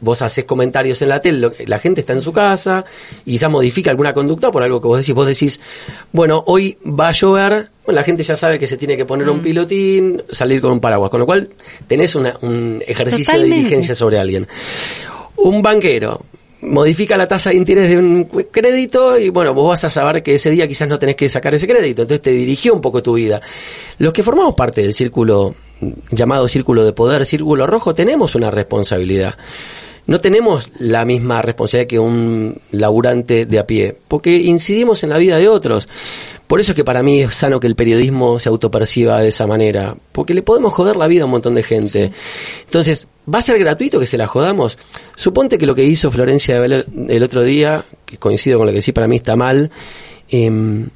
vos 0.00 0.22
haces 0.22 0.44
comentarios 0.44 1.02
en 1.02 1.08
la 1.08 1.20
tele, 1.20 1.50
la 1.66 1.78
gente 1.78 2.00
está 2.00 2.12
en 2.12 2.20
su 2.20 2.32
casa 2.32 2.84
y 3.24 3.32
quizás 3.32 3.50
modifica 3.50 3.90
alguna 3.90 4.14
conducta 4.14 4.50
por 4.50 4.62
algo 4.62 4.80
que 4.80 4.88
vos 4.88 4.98
decís. 4.98 5.14
Vos 5.14 5.26
decís, 5.26 5.60
bueno, 6.12 6.42
hoy 6.46 6.78
va 6.84 7.08
a 7.08 7.12
llover, 7.12 7.68
la 7.86 8.02
gente 8.02 8.22
ya 8.22 8.36
sabe 8.36 8.58
que 8.58 8.66
se 8.66 8.76
tiene 8.76 8.96
que 8.96 9.04
poner 9.04 9.28
un 9.28 9.38
mm. 9.38 9.42
pilotín, 9.42 10.22
salir 10.30 10.60
con 10.60 10.72
un 10.72 10.80
paraguas, 10.80 11.10
con 11.10 11.20
lo 11.20 11.26
cual 11.26 11.50
tenés 11.86 12.14
un 12.14 12.82
ejercicio 12.86 13.38
de 13.38 13.44
diligencia 13.44 13.94
sobre 13.94 14.18
alguien. 14.18 14.46
Un 15.36 15.62
banquero 15.62 16.22
modifica 16.62 17.16
la 17.16 17.28
tasa 17.28 17.50
de 17.50 17.56
interés 17.56 17.90
de 17.90 17.98
un 17.98 18.24
crédito 18.24 19.18
y 19.18 19.28
bueno, 19.28 19.54
vos 19.54 19.68
vas 19.68 19.84
a 19.84 19.90
saber 19.90 20.22
que 20.22 20.34
ese 20.34 20.50
día 20.50 20.66
quizás 20.66 20.88
no 20.88 20.98
tenés 20.98 21.16
que 21.16 21.28
sacar 21.28 21.54
ese 21.54 21.66
crédito, 21.66 22.02
entonces 22.02 22.22
te 22.22 22.30
dirigió 22.30 22.74
un 22.74 22.80
poco 22.80 23.02
tu 23.02 23.14
vida. 23.14 23.40
Los 23.98 24.12
que 24.12 24.22
formamos 24.22 24.54
parte 24.54 24.82
del 24.82 24.92
círculo 24.92 25.54
llamado 26.10 26.48
círculo 26.48 26.84
de 26.84 26.92
poder, 26.92 27.26
círculo 27.26 27.66
rojo, 27.66 27.94
tenemos 27.94 28.34
una 28.34 28.50
responsabilidad. 28.50 29.36
No 30.06 30.20
tenemos 30.20 30.70
la 30.78 31.04
misma 31.04 31.42
responsabilidad 31.42 31.88
que 31.88 31.98
un 31.98 32.60
laburante 32.70 33.44
de 33.44 33.58
a 33.58 33.66
pie, 33.66 33.96
porque 34.06 34.36
incidimos 34.36 35.02
en 35.02 35.10
la 35.10 35.18
vida 35.18 35.36
de 35.38 35.48
otros. 35.48 35.88
Por 36.46 36.60
eso 36.60 36.72
es 36.72 36.76
que 36.76 36.84
para 36.84 37.02
mí 37.02 37.22
es 37.22 37.34
sano 37.34 37.58
que 37.58 37.66
el 37.66 37.74
periodismo 37.74 38.38
se 38.38 38.48
autoperciba 38.48 39.20
de 39.20 39.28
esa 39.28 39.48
manera, 39.48 39.96
porque 40.12 40.32
le 40.32 40.42
podemos 40.42 40.72
joder 40.72 40.94
la 40.94 41.08
vida 41.08 41.22
a 41.22 41.24
un 41.24 41.32
montón 41.32 41.56
de 41.56 41.64
gente. 41.64 42.12
Entonces, 42.64 43.08
¿va 43.32 43.40
a 43.40 43.42
ser 43.42 43.58
gratuito 43.58 43.98
que 43.98 44.06
se 44.06 44.16
la 44.16 44.28
jodamos? 44.28 44.78
Suponte 45.16 45.58
que 45.58 45.66
lo 45.66 45.74
que 45.74 45.84
hizo 45.84 46.12
Florencia 46.12 46.64
el 46.64 47.22
otro 47.24 47.42
día, 47.42 47.84
que 48.04 48.16
coincido 48.16 48.58
con 48.58 48.68
lo 48.68 48.72
que 48.72 48.82
sí 48.82 48.92
para 48.92 49.08
mí 49.08 49.16
está 49.16 49.34
mal, 49.34 49.72
eh, 50.30 50.86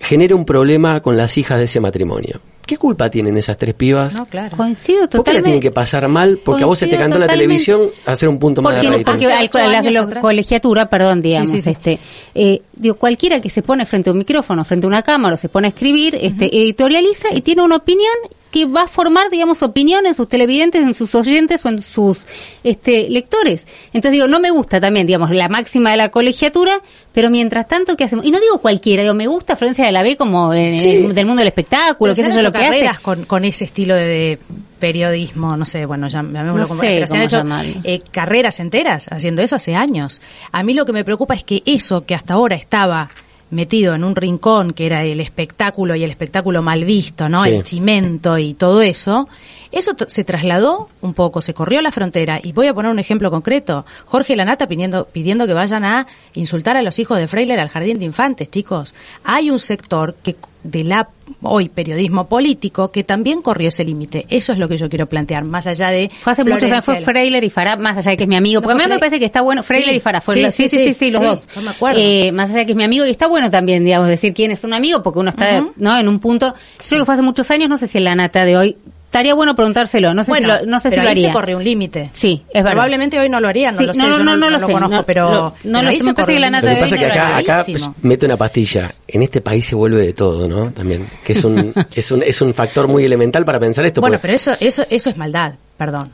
genera 0.00 0.34
un 0.34 0.44
problema 0.44 1.00
con 1.00 1.16
las 1.16 1.38
hijas 1.38 1.58
de 1.58 1.66
ese 1.66 1.78
matrimonio. 1.78 2.40
¿Qué 2.66 2.76
culpa 2.76 3.08
tienen 3.08 3.36
esas 3.36 3.56
tres 3.56 3.74
pibas? 3.74 4.12
No, 4.14 4.26
claro. 4.26 4.56
Coincido 4.56 5.08
totalmente. 5.08 5.18
¿Por 5.18 5.24
qué 5.24 5.32
la 5.34 5.42
tienen 5.42 5.60
que 5.60 5.70
pasar 5.70 6.08
mal? 6.08 6.40
Porque 6.44 6.64
a 6.64 6.66
vos 6.66 6.78
se 6.78 6.88
te 6.88 6.96
cantó 6.96 7.18
la 7.18 7.28
televisión 7.28 7.82
hacer 8.04 8.28
un 8.28 8.40
punto 8.40 8.60
más 8.60 8.74
de 8.82 8.88
rating. 8.88 9.04
Porque 9.04 9.26
la, 9.28 10.20
colegiatura, 10.20 10.88
perdón, 10.88 11.22
digamos, 11.22 11.54
este, 11.54 12.00
eh, 12.34 12.62
digo, 12.74 12.96
cualquiera 12.96 13.40
que 13.40 13.50
se 13.50 13.62
pone 13.62 13.86
frente 13.86 14.10
a 14.10 14.12
un 14.12 14.18
micrófono, 14.18 14.64
frente 14.64 14.86
a 14.86 14.88
una 14.88 15.02
cámara, 15.02 15.34
o 15.34 15.36
se 15.36 15.48
pone 15.48 15.68
a 15.68 15.70
escribir, 15.70 16.18
este, 16.20 16.46
editorializa 16.46 17.32
y 17.32 17.40
tiene 17.40 17.62
una 17.62 17.76
opinión 17.76 18.14
que 18.50 18.64
va 18.64 18.82
a 18.82 18.88
formar, 18.88 19.30
digamos, 19.30 19.62
opinión 19.62 20.06
en 20.06 20.14
sus 20.14 20.28
televidentes, 20.28 20.82
en 20.82 20.94
sus 20.94 21.14
oyentes 21.14 21.64
o 21.64 21.68
en 21.68 21.82
sus 21.82 22.26
este, 22.64 23.10
lectores. 23.10 23.66
Entonces 23.88 24.12
digo, 24.12 24.28
no 24.28 24.40
me 24.40 24.50
gusta 24.50 24.80
también, 24.80 25.06
digamos, 25.06 25.30
la 25.30 25.48
máxima 25.48 25.90
de 25.90 25.96
la 25.96 26.10
colegiatura, 26.10 26.80
pero 27.12 27.30
mientras 27.30 27.68
tanto, 27.68 27.96
¿qué 27.96 28.04
hacemos? 28.04 28.24
Y 28.24 28.30
no 28.30 28.40
digo 28.40 28.58
cualquiera, 28.58 29.02
digo, 29.02 29.14
me 29.14 29.26
gusta 29.26 29.56
Florencia 29.56 29.84
de 29.84 29.92
la 29.92 30.02
B 30.02 30.16
como 30.16 30.52
en, 30.54 31.14
del 31.14 31.26
mundo 31.26 31.40
del 31.40 31.48
espectáculo, 31.48 32.14
qué 32.14 32.22
sé 32.22 32.30
yo, 32.30 32.40
lo 32.42 32.52
que 32.52 32.64
hace. 32.64 33.02
Con, 33.02 33.24
con 33.24 33.44
ese 33.44 33.64
estilo 33.64 33.94
de, 33.94 34.38
periodismo, 34.78 35.56
no 35.56 35.64
sé, 35.64 35.86
bueno, 35.86 36.08
ya 36.08 36.22
no 36.22 36.66
como, 36.66 36.80
pero 36.80 37.06
se 37.06 37.16
han 37.16 37.22
hecho 37.22 37.42
eh, 37.84 38.00
carreras 38.10 38.60
enteras 38.60 39.08
haciendo 39.10 39.42
eso 39.42 39.56
hace 39.56 39.74
años. 39.74 40.20
A 40.52 40.62
mí 40.62 40.74
lo 40.74 40.84
que 40.84 40.92
me 40.92 41.04
preocupa 41.04 41.34
es 41.34 41.44
que 41.44 41.62
eso 41.64 42.04
que 42.04 42.14
hasta 42.14 42.34
ahora 42.34 42.56
estaba 42.56 43.10
metido 43.50 43.94
en 43.94 44.04
un 44.04 44.16
rincón 44.16 44.72
que 44.72 44.86
era 44.86 45.04
el 45.04 45.20
espectáculo 45.20 45.94
y 45.94 46.02
el 46.02 46.10
espectáculo 46.10 46.62
mal 46.62 46.84
visto, 46.84 47.28
¿no? 47.28 47.44
El 47.44 47.62
chimento 47.62 48.38
y 48.38 48.54
todo 48.54 48.82
eso, 48.82 49.28
eso 49.76 49.94
se 50.06 50.24
trasladó 50.24 50.88
un 51.02 51.14
poco, 51.14 51.40
se 51.40 51.54
corrió 51.54 51.80
la 51.82 51.92
frontera. 51.92 52.40
Y 52.42 52.52
voy 52.52 52.66
a 52.66 52.74
poner 52.74 52.90
un 52.90 52.98
ejemplo 52.98 53.30
concreto. 53.30 53.84
Jorge 54.06 54.34
Lanata 54.34 54.66
pidiendo, 54.66 55.06
pidiendo 55.06 55.46
que 55.46 55.54
vayan 55.54 55.84
a 55.84 56.06
insultar 56.34 56.76
a 56.76 56.82
los 56.82 56.98
hijos 56.98 57.18
de 57.18 57.28
Freiler 57.28 57.60
al 57.60 57.68
jardín 57.68 57.98
de 57.98 58.06
infantes, 58.06 58.50
chicos. 58.50 58.94
Hay 59.24 59.50
un 59.50 59.58
sector 59.58 60.16
que 60.22 60.36
de 60.62 60.82
la 60.82 61.08
hoy 61.42 61.68
periodismo 61.68 62.26
político 62.26 62.90
que 62.90 63.04
también 63.04 63.42
corrió 63.42 63.68
ese 63.68 63.84
límite. 63.84 64.26
Eso 64.28 64.52
es 64.52 64.58
lo 64.58 64.68
que 64.68 64.76
yo 64.76 64.88
quiero 64.88 65.06
plantear, 65.06 65.44
más 65.44 65.66
allá 65.66 65.90
de 65.90 66.10
Fue 66.20 66.32
hace 66.32 66.44
muchos 66.44 66.70
años 66.70 66.84
fue 66.84 66.96
Freiler 66.96 67.44
y 67.44 67.50
Farah, 67.50 67.76
más 67.76 67.96
allá 67.96 68.12
de 68.12 68.16
que 68.16 68.24
es 68.24 68.28
mi 68.28 68.36
amigo, 68.36 68.60
porque 68.60 68.82
a 68.82 68.86
mí 68.86 68.92
me 68.92 68.98
parece 68.98 69.18
que 69.18 69.26
está 69.26 69.42
bueno 69.42 69.62
Freiler 69.62 69.94
y 69.94 70.00
Farah, 70.00 70.20
sí, 70.20 70.50
sí, 70.50 70.68
sí, 70.68 70.94
sí, 70.94 71.10
los 71.10 71.22
dos. 71.22 71.48
Yo 71.54 71.60
me 71.60 71.70
acuerdo. 71.70 72.00
Eh, 72.00 72.32
más 72.32 72.50
allá 72.50 72.60
de 72.60 72.66
que 72.66 72.72
es 72.72 72.76
mi 72.76 72.84
amigo 72.84 73.06
y 73.06 73.10
está 73.10 73.28
bueno 73.28 73.50
también, 73.50 73.84
digamos, 73.84 74.08
decir 74.08 74.34
quién 74.34 74.50
es 74.50 74.64
un 74.64 74.72
amigo 74.72 75.02
porque 75.02 75.18
uno 75.18 75.30
está, 75.30 75.64
¿no? 75.76 75.98
en 75.98 76.08
un 76.08 76.18
punto, 76.18 76.54
creo 76.88 77.02
que 77.02 77.04
fue 77.04 77.14
hace 77.14 77.22
muchos 77.22 77.50
años, 77.50 77.68
no 77.68 77.78
sé 77.78 77.86
si 77.86 77.98
en 77.98 78.04
la 78.04 78.14
nata 78.14 78.44
de 78.44 78.56
hoy 78.56 78.76
Estaría 79.16 79.32
bueno 79.32 79.56
preguntárselo, 79.56 80.12
no 80.12 80.22
sé 80.24 80.34
si 80.34 80.42
lo, 80.42 80.66
no 80.66 80.78
sé 80.78 80.90
si 80.90 80.96
lo 81.00 81.08
haría. 81.08 81.28
se 81.28 81.32
corre 81.32 81.56
un 81.56 81.64
límite. 81.64 82.10
Sí, 82.12 82.42
es 82.48 82.52
verdad. 82.52 82.72
Probablemente 82.72 83.18
hoy 83.18 83.30
no 83.30 83.40
lo 83.40 83.48
haría, 83.48 83.70
no 83.70 83.80
lo 83.80 83.94
sé, 83.94 84.02
no, 84.02 84.18
no, 84.18 84.36
no, 84.36 84.50
lo, 84.50 84.60
conozco, 84.68 85.04
pero 85.06 85.54
no 85.64 85.80
lo 85.80 85.90
sé, 85.90 86.12
que 86.12 86.38
la 86.38 86.50
nata 86.50 86.68
Lo 86.68 86.74
que 86.74 86.80
pasa 86.82 86.94
es 86.96 87.00
que 87.00 87.06
acá, 87.06 87.36
acá 87.38 87.64
mete 88.02 88.26
una 88.26 88.36
pastilla. 88.36 88.94
En 89.08 89.22
este 89.22 89.40
país 89.40 89.64
se 89.64 89.74
vuelve 89.74 90.02
de 90.04 90.12
todo, 90.12 90.46
¿no? 90.46 90.70
También, 90.70 91.08
que 91.24 91.32
es 91.32 91.42
un 91.44 91.72
es 91.94 92.10
un 92.10 92.22
es 92.22 92.42
un 92.42 92.52
factor 92.52 92.88
muy 92.88 93.06
elemental 93.06 93.46
para 93.46 93.58
pensar 93.58 93.86
esto. 93.86 94.02
Bueno, 94.02 94.18
pero 94.20 94.34
eso 94.34 94.52
eso 94.60 94.84
eso 94.90 95.08
es 95.08 95.16
maldad, 95.16 95.54
perdón. 95.78 96.12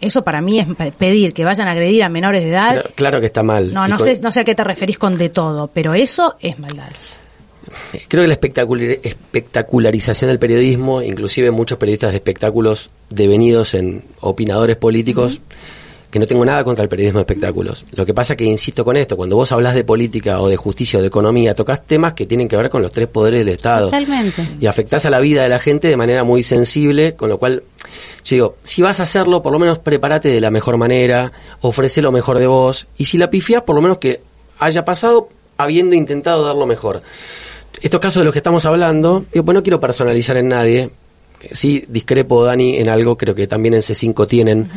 Eso 0.00 0.24
para 0.24 0.40
mí 0.40 0.58
es 0.58 0.66
pedir 0.98 1.32
que 1.32 1.44
vayan 1.44 1.68
a 1.68 1.70
agredir 1.70 2.02
a 2.02 2.08
menores 2.08 2.42
de 2.42 2.50
edad. 2.50 2.72
Claro, 2.72 2.90
claro 2.96 3.20
que 3.20 3.26
está 3.26 3.44
mal. 3.44 3.72
No, 3.72 3.86
no 3.86 3.98
con- 3.98 4.04
sé, 4.04 4.20
no 4.20 4.32
sé 4.32 4.40
a 4.40 4.44
qué 4.44 4.56
te 4.56 4.64
referís 4.64 4.98
con 4.98 5.16
de 5.16 5.28
todo, 5.28 5.68
pero 5.72 5.94
eso 5.94 6.34
es 6.40 6.58
maldad. 6.58 6.88
Creo 8.08 8.22
que 8.22 8.28
la 8.28 8.34
espectacular- 8.34 9.00
espectacularización 9.02 10.28
del 10.28 10.38
periodismo, 10.38 11.02
inclusive 11.02 11.50
muchos 11.50 11.78
periodistas 11.78 12.10
de 12.10 12.16
espectáculos 12.16 12.90
devenidos 13.10 13.74
en 13.74 14.02
opinadores 14.20 14.76
políticos, 14.76 15.40
que 16.10 16.20
no 16.20 16.28
tengo 16.28 16.44
nada 16.44 16.62
contra 16.62 16.84
el 16.84 16.88
periodismo 16.88 17.18
de 17.18 17.22
espectáculos. 17.22 17.84
Lo 17.92 18.06
que 18.06 18.14
pasa 18.14 18.36
que, 18.36 18.44
insisto 18.44 18.84
con 18.84 18.96
esto, 18.96 19.16
cuando 19.16 19.34
vos 19.34 19.50
hablas 19.50 19.74
de 19.74 19.82
política 19.82 20.40
o 20.40 20.48
de 20.48 20.56
justicia 20.56 21.00
o 21.00 21.02
de 21.02 21.08
economía, 21.08 21.56
tocas 21.56 21.84
temas 21.84 22.12
que 22.12 22.24
tienen 22.24 22.46
que 22.46 22.56
ver 22.56 22.70
con 22.70 22.82
los 22.82 22.92
tres 22.92 23.08
poderes 23.08 23.40
del 23.40 23.48
Estado. 23.48 23.86
Totalmente. 23.86 24.46
Y 24.60 24.66
afectás 24.66 25.06
a 25.06 25.10
la 25.10 25.18
vida 25.18 25.42
de 25.42 25.48
la 25.48 25.58
gente 25.58 25.88
de 25.88 25.96
manera 25.96 26.22
muy 26.22 26.44
sensible, 26.44 27.16
con 27.16 27.30
lo 27.30 27.38
cual, 27.38 27.64
yo 28.24 28.36
digo, 28.36 28.56
si 28.62 28.80
vas 28.80 29.00
a 29.00 29.02
hacerlo, 29.02 29.42
por 29.42 29.52
lo 29.52 29.58
menos 29.58 29.80
prepárate 29.80 30.28
de 30.28 30.40
la 30.40 30.52
mejor 30.52 30.76
manera, 30.76 31.32
ofrece 31.62 32.00
lo 32.00 32.12
mejor 32.12 32.38
de 32.38 32.46
vos, 32.46 32.86
y 32.96 33.06
si 33.06 33.18
la 33.18 33.28
pifias, 33.28 33.62
por 33.62 33.74
lo 33.74 33.82
menos 33.82 33.98
que 33.98 34.20
haya 34.60 34.84
pasado 34.84 35.28
habiendo 35.56 35.96
intentado 35.96 36.44
dar 36.44 36.54
lo 36.54 36.66
mejor. 36.66 37.00
Estos 37.84 38.00
casos 38.00 38.22
de 38.22 38.24
los 38.24 38.32
que 38.32 38.38
estamos 38.38 38.64
hablando, 38.64 39.26
digo, 39.30 39.44
pues 39.44 39.54
no 39.54 39.62
quiero 39.62 39.78
personalizar 39.78 40.38
en 40.38 40.48
nadie, 40.48 40.88
sí 41.52 41.84
discrepo, 41.86 42.42
Dani, 42.42 42.78
en 42.78 42.88
algo, 42.88 43.18
creo 43.18 43.34
que 43.34 43.46
también 43.46 43.74
en 43.74 43.82
C5 43.82 44.26
tienen 44.26 44.70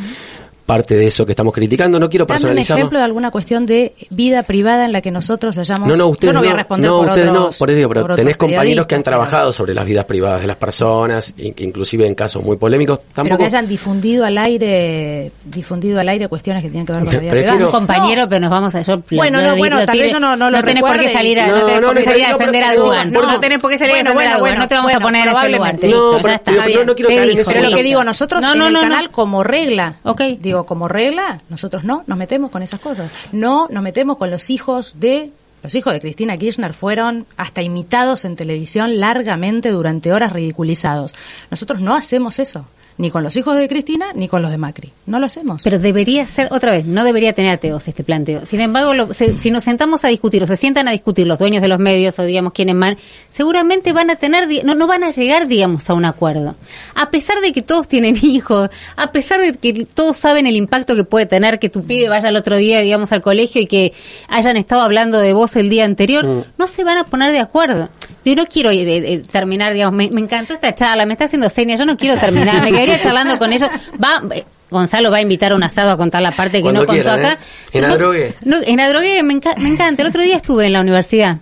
parte 0.68 0.96
de 0.96 1.06
eso 1.06 1.24
que 1.24 1.32
estamos 1.32 1.54
criticando, 1.54 1.98
no 1.98 2.10
quiero 2.10 2.26
Dame 2.26 2.50
un 2.52 2.58
ejemplo 2.58 2.98
de 2.98 3.04
alguna 3.06 3.30
cuestión 3.30 3.64
de 3.64 3.94
vida 4.10 4.42
privada 4.42 4.84
en 4.84 4.92
la 4.92 5.00
que 5.00 5.10
nosotros 5.10 5.56
hayamos... 5.56 5.88
No, 5.88 5.96
no, 5.96 6.08
ustedes 6.08 6.28
Yo 6.28 6.32
no 6.34 6.40
no, 6.40 6.44
voy 6.44 6.52
a 6.52 6.56
responder 6.56 6.90
no, 6.90 6.98
por 6.98 7.06
ustedes 7.08 7.30
otros, 7.30 7.42
no, 7.54 7.58
por 7.58 7.70
eso 7.70 7.76
digo, 7.78 7.88
pero 7.88 8.14
tenés 8.14 8.36
compañeros 8.36 8.86
que 8.86 8.94
han 8.94 9.02
trabajado 9.02 9.50
sobre 9.54 9.72
las 9.72 9.86
vidas 9.86 10.04
privadas 10.04 10.42
de 10.42 10.46
las 10.46 10.56
personas, 10.58 11.32
in- 11.38 11.54
inclusive 11.58 12.06
en 12.06 12.14
casos 12.14 12.44
muy 12.44 12.58
polémicos, 12.58 12.98
Pero 12.98 13.12
tampoco 13.14 13.38
que 13.38 13.44
hayan 13.46 13.66
difundido 13.66 14.26
al 14.26 14.36
aire 14.36 15.32
difundido 15.44 16.00
al 16.00 16.08
aire 16.10 16.28
cuestiones 16.28 16.62
que 16.62 16.68
tienen 16.68 16.84
que 16.84 16.92
ver 16.92 17.02
con 17.04 17.14
la 17.14 17.18
vida 17.20 17.30
Prefiero- 17.30 17.54
privada. 17.56 17.66
Un 17.66 17.72
compañero, 17.86 18.28
pero 18.28 18.40
nos 18.42 18.50
vamos 18.50 18.74
a... 18.74 18.82
Yo, 18.82 19.02
Bueno, 19.10 19.40
no, 19.40 19.56
bueno, 19.56 19.84
tal 19.86 19.98
vez 19.98 20.12
yo 20.12 20.20
no- 20.20 20.36
no 20.36 20.50
lo 20.50 20.62
tenés 20.62 20.82
por 20.82 20.98
qué 20.98 21.10
salir 21.10 21.40
a, 21.40 21.46
no, 21.46 21.56
No, 21.56 21.64
tenés 21.64 21.80
no, 21.80 21.86
por 21.88 21.96
qué 21.96 22.04
no, 22.04 22.10
salir 22.12 22.24
a 22.26 22.28
no, 22.30 22.38
defender 22.38 22.62
pero- 22.62 22.66
a 22.66 22.70
pero- 22.74 22.84
Dugan. 22.84 23.12
No, 23.12 23.40
tenés 23.40 23.58
por 23.60 23.70
qué 23.70 23.78
salir 23.78 23.94
a 23.94 23.96
defender 23.98 24.12
a 24.12 24.14
bueno, 24.36 24.38
Dugan. 24.40 24.58
No 24.58 24.68
te 24.68 24.74
vamos 24.74 24.92
a 24.92 25.00
poner 25.00 25.28
en 25.28 25.34
ese 25.36 25.48
lugar. 25.48 25.74
No, 25.82 26.12
ya 26.16 26.22
pero- 26.22 26.34
está. 26.34 26.50
pero- 26.52 26.62
pero 26.66 26.84
no 26.84 26.94
quiero 26.94 27.08
caer 27.08 27.30
en 27.30 27.38
ese 27.38 27.54
Pero 27.54 27.70
lo 27.70 27.74
que 27.76 27.82
digo, 27.82 28.04
nosotros 28.04 28.44
No, 28.44 28.52
en 28.52 28.58
no, 28.58 28.66
el 28.66 28.72
no, 28.74 28.82
no. 28.82 28.88
canal 28.88 29.10
como 29.10 29.42
regla, 29.42 29.94
Ok. 30.02 30.20
Como 30.66 30.88
regla, 30.88 31.40
nosotros 31.48 31.84
no 31.84 32.04
nos 32.06 32.18
metemos 32.18 32.50
con 32.50 32.62
esas 32.62 32.80
cosas. 32.80 33.12
No 33.32 33.68
nos 33.70 33.82
metemos 33.82 34.18
con 34.18 34.30
los 34.30 34.50
hijos 34.50 34.96
de 34.98 35.30
los 35.62 35.74
hijos 35.74 35.92
de 35.92 36.00
Cristina 36.00 36.36
Kirchner 36.36 36.72
fueron 36.72 37.26
hasta 37.36 37.62
imitados 37.62 38.24
en 38.24 38.36
televisión 38.36 39.00
largamente 39.00 39.70
durante 39.70 40.12
horas 40.12 40.32
ridiculizados. 40.32 41.16
Nosotros 41.50 41.80
no 41.80 41.96
hacemos 41.96 42.38
eso, 42.38 42.66
ni 42.98 43.10
con 43.10 43.22
los 43.24 43.36
hijos 43.36 43.56
de 43.56 43.68
Cristina 43.68 44.06
ni 44.14 44.28
con 44.28 44.42
los 44.42 44.50
de 44.50 44.58
Macri. 44.58 44.92
No 45.06 45.18
lo 45.18 45.26
hacemos. 45.26 45.62
Pero 45.62 45.78
debería 45.78 46.26
ser, 46.28 46.48
otra 46.52 46.72
vez, 46.72 46.84
no 46.84 47.04
debería 47.04 47.32
tener 47.32 47.52
ateos 47.52 47.86
este 47.88 48.04
planteo. 48.04 48.44
Sin 48.44 48.60
embargo, 48.60 48.92
lo- 48.94 49.12
se- 49.14 49.38
si 49.38 49.50
nos 49.50 49.64
sentamos 49.64 50.04
a 50.04 50.08
discutir 50.08 50.42
o 50.42 50.46
se 50.46 50.56
sientan 50.56 50.88
a 50.88 50.90
discutir 50.90 51.26
los 51.26 51.38
dueños 51.38 51.62
de 51.62 51.68
los 51.68 51.78
medios 51.78 52.18
o 52.18 52.24
digamos 52.24 52.52
quienes 52.52 52.74
man, 52.74 52.96
seguramente 53.30 53.92
van 53.92 54.10
a 54.10 54.16
tener, 54.16 54.48
no, 54.64 54.74
no 54.74 54.86
van 54.86 55.04
a 55.04 55.10
llegar, 55.10 55.46
digamos, 55.48 55.88
a 55.88 55.94
un 55.94 56.04
acuerdo. 56.04 56.56
A 56.94 57.10
pesar 57.10 57.40
de 57.40 57.52
que 57.52 57.62
todos 57.62 57.88
tienen 57.88 58.16
hijos, 58.22 58.68
a 58.96 59.12
pesar 59.12 59.40
de 59.40 59.52
que 59.54 59.86
todos 59.86 60.16
saben 60.16 60.46
el 60.46 60.56
impacto 60.56 60.96
que 60.96 61.04
puede 61.04 61.26
tener 61.26 61.58
que 61.58 61.68
tu 61.68 61.84
pibe 61.84 62.08
vaya 62.08 62.28
el 62.28 62.36
otro 62.36 62.56
día, 62.56 62.80
digamos, 62.80 63.12
al 63.12 63.22
colegio 63.22 63.60
y 63.62 63.66
que 63.66 63.92
hayan 64.28 64.56
estado 64.56 64.82
hablando 64.82 65.18
de 65.18 65.32
vos 65.32 65.54
el 65.56 65.68
día 65.70 65.84
anterior, 65.84 66.26
Mm. 66.26 66.42
no 66.58 66.66
se 66.66 66.84
van 66.84 66.98
a 66.98 67.04
poner 67.04 67.30
de 67.32 67.38
acuerdo. 67.40 67.88
Yo 68.24 68.34
no 68.34 68.46
quiero 68.46 68.70
eh, 68.70 68.84
eh, 69.14 69.22
terminar, 69.30 69.72
digamos, 69.74 69.94
me, 69.94 70.10
me 70.10 70.20
encantó 70.20 70.54
esta 70.54 70.74
charla, 70.74 71.06
me 71.06 71.14
está 71.14 71.24
haciendo 71.26 71.48
señas, 71.48 71.78
yo 71.80 71.86
no 71.86 71.96
quiero 71.96 72.16
terminar, 72.20 72.60
me 72.62 72.70
quedaría 72.70 73.00
charlando 73.00 73.38
con 73.38 73.52
ellos. 73.52 73.68
Va, 74.02 74.22
eh, 74.34 74.44
Gonzalo 74.70 75.10
va 75.10 75.16
a 75.18 75.22
invitar 75.22 75.52
a 75.52 75.54
un 75.56 75.62
asado 75.62 75.90
a 75.90 75.96
contar 75.96 76.20
la 76.20 76.30
parte 76.30 76.58
que 76.58 76.62
Cuando 76.62 76.80
no 76.82 76.86
contó 76.86 77.02
quieran, 77.02 77.20
acá. 77.24 77.32
¿eh? 77.34 77.78
En 77.78 77.84
Adrogué. 77.86 78.34
no, 78.44 78.58
en 78.62 78.80
Adrogué 78.80 79.22
me, 79.22 79.34
enca- 79.34 79.56
me 79.58 79.68
encanta. 79.70 80.02
El 80.02 80.08
otro 80.08 80.22
día 80.22 80.36
estuve 80.36 80.66
en 80.66 80.72
la 80.74 80.80
universidad. 80.80 81.38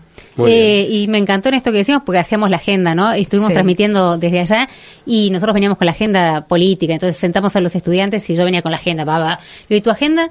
Eh, 0.47 0.87
y 0.91 1.09
me 1.09 1.17
encantó 1.17 1.49
en 1.49 1.55
esto 1.55 1.73
que 1.73 1.79
decíamos 1.79 2.03
porque 2.05 2.19
hacíamos 2.19 2.51
la 2.51 2.57
agenda, 2.59 2.95
¿no? 2.95 3.17
Y 3.17 3.23
Estuvimos 3.23 3.49
Sí. 3.49 3.55
transmitiendo 3.55 4.19
desde 4.19 4.41
allá 4.41 4.69
y 5.07 5.31
nosotros 5.31 5.55
veníamos 5.55 5.79
con 5.79 5.87
la 5.87 5.93
agenda 5.93 6.43
política. 6.47 6.93
Entonces 6.93 7.17
sentamos 7.17 7.57
a 7.57 7.61
los 7.61 7.75
estudiantes 7.75 8.29
y 8.29 8.37
yo 8.37 8.45
venía 8.45 8.61
con 8.61 8.71
la 8.71 8.77
agenda. 8.77 9.05
Va, 9.07 9.19
va. 9.19 9.39
¿y 9.71 9.81
tu 9.81 9.91
agenda? 9.91 10.29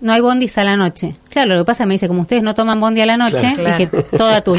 No 0.00 0.12
hay 0.14 0.20
bondis 0.22 0.56
a 0.56 0.64
la 0.64 0.76
noche. 0.76 1.12
Claro, 1.28 1.54
lo 1.54 1.60
que 1.60 1.66
pasa 1.66 1.84
me 1.84 1.94
dice, 1.94 2.08
como 2.08 2.22
ustedes 2.22 2.42
no 2.42 2.54
toman 2.54 2.80
bondi 2.80 3.02
a 3.02 3.06
la 3.06 3.16
noche, 3.18 3.52
Claro. 3.54 3.76
dije, 3.78 3.86
toda 4.16 4.40
tu, 4.40 4.56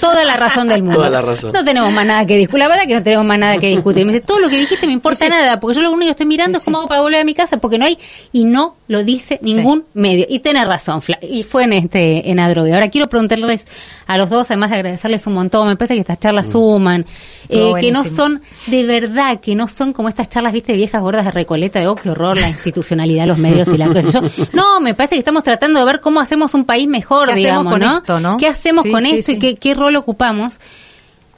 toda 0.00 0.24
la 0.24 0.36
razón 0.36 0.68
del 0.68 0.82
mundo. 0.82 0.98
Toda 0.98 1.10
la 1.10 1.20
razón. 1.20 1.52
No 1.52 1.64
tenemos 1.64 1.92
más 1.92 2.06
nada 2.06 2.24
que 2.26 2.36
discutir. 2.36 2.60
La 2.60 2.68
verdad 2.68 2.84
que 2.86 2.94
no 2.94 3.02
tenemos 3.02 3.26
más 3.26 3.38
nada 3.38 3.58
que 3.58 3.68
discutir. 3.68 4.06
Me 4.06 4.12
dice, 4.12 4.24
todo 4.24 4.38
lo 4.38 4.48
que 4.48 4.56
dijiste 4.56 4.86
me 4.86 4.92
importa 4.92 5.16
Sí, 5.24 5.28
nada, 5.28 5.58
porque 5.60 5.76
yo 5.76 5.82
lo 5.82 5.90
único 5.90 6.06
que 6.06 6.10
estoy 6.12 6.26
mirando 6.26 6.58
Sí, 6.58 6.62
es 6.62 6.64
cómo 6.66 6.76
sí. 6.78 6.80
hago 6.82 6.88
para 6.88 7.00
volver 7.02 7.20
a 7.20 7.24
mi 7.24 7.34
casa, 7.34 7.56
porque 7.58 7.76
no 7.78 7.84
hay, 7.86 7.98
y 8.32 8.44
no 8.44 8.76
lo 8.88 9.02
dice 9.02 9.38
ningún 9.42 9.84
medio. 9.94 10.26
Y 10.28 10.38
tenés 10.38 10.66
razón, 10.66 11.00
Fla- 11.02 11.18
y 11.20 11.42
fue 11.42 11.64
en 11.64 11.72
este, 11.72 12.30
en 12.30 12.38
Adrogue. 12.38 12.72
Ahora 12.72 12.88
quiero 12.88 13.08
preguntarles 13.08 13.66
a 14.06 14.16
los 14.16 14.30
dos, 14.30 14.50
además 14.50 14.70
de 14.70 14.76
agradecerles 14.76 15.26
un 15.26 15.34
montón, 15.34 15.66
me 15.68 15.76
parece 15.76 15.94
que 15.94 16.00
estas 16.00 16.20
charlas 16.20 16.50
suman, 16.52 17.04
Estuvo 17.48 17.76
eh, 17.76 17.80
que 17.80 17.90
no 17.92 18.04
son, 18.04 18.42
de 18.68 18.84
verdad, 18.84 19.40
que 19.40 19.54
no 19.54 19.66
son 19.68 19.92
como 19.92 20.08
estas 20.08 20.28
charlas, 20.28 20.52
viste, 20.52 20.74
viejas 20.74 21.00
gordas 21.02 21.24
de 21.24 21.30
Recoleta, 21.30 21.80
de, 21.80 21.86
oh, 21.88 21.94
qué 21.94 22.10
horror, 22.10 22.38
la 22.38 22.48
institucionalidad, 22.48 23.26
los 23.26 23.38
medios 23.38 23.68
y 23.68 23.76
la 23.78 23.92
sé 24.02 24.12
yo. 24.12 24.20
No, 24.52 24.80
me 24.84 24.94
parece 24.94 25.16
que 25.16 25.18
estamos 25.20 25.42
tratando 25.42 25.80
de 25.80 25.86
ver 25.86 26.00
cómo 26.00 26.20
hacemos 26.20 26.54
un 26.54 26.64
país 26.64 26.86
mejor, 26.88 27.26
¿Qué 27.26 27.32
hacemos 27.34 27.64
digamos, 27.66 27.72
con 27.72 27.80
¿no? 27.80 27.96
esto, 27.96 28.20
no? 28.20 28.36
¿Qué 28.36 28.46
hacemos 28.46 28.82
Sí, 28.84 28.90
con 28.92 29.02
sí, 29.02 29.16
esto 29.18 29.32
y 29.32 29.38
qué, 29.40 29.56
qué 29.56 29.74
rol 29.74 29.96
ocupamos? 29.96 30.60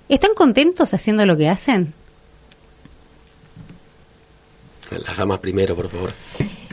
¿Están 0.09 0.35
contentos 0.35 0.93
haciendo 0.93 1.25
lo 1.25 1.37
que 1.37 1.49
hacen? 1.49 1.95
Las 5.07 5.17
damas 5.17 5.39
primero, 5.41 5.75
por 5.75 5.89
favor. 5.89 6.11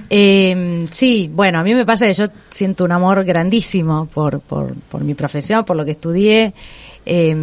Eh, 0.09 0.85
sí, 0.91 1.29
bueno, 1.33 1.59
a 1.59 1.63
mí 1.63 1.73
me 1.73 1.85
pasa 1.85 2.05
que 2.05 2.13
yo 2.13 2.25
siento 2.51 2.83
un 2.83 2.91
amor 2.91 3.23
grandísimo 3.23 4.05
por, 4.13 4.39
por, 4.41 4.75
por 4.75 5.03
mi 5.03 5.15
profesión, 5.15 5.65
por 5.65 5.75
lo 5.75 5.85
que 5.85 5.91
estudié. 5.91 6.53
Eh, 7.05 7.35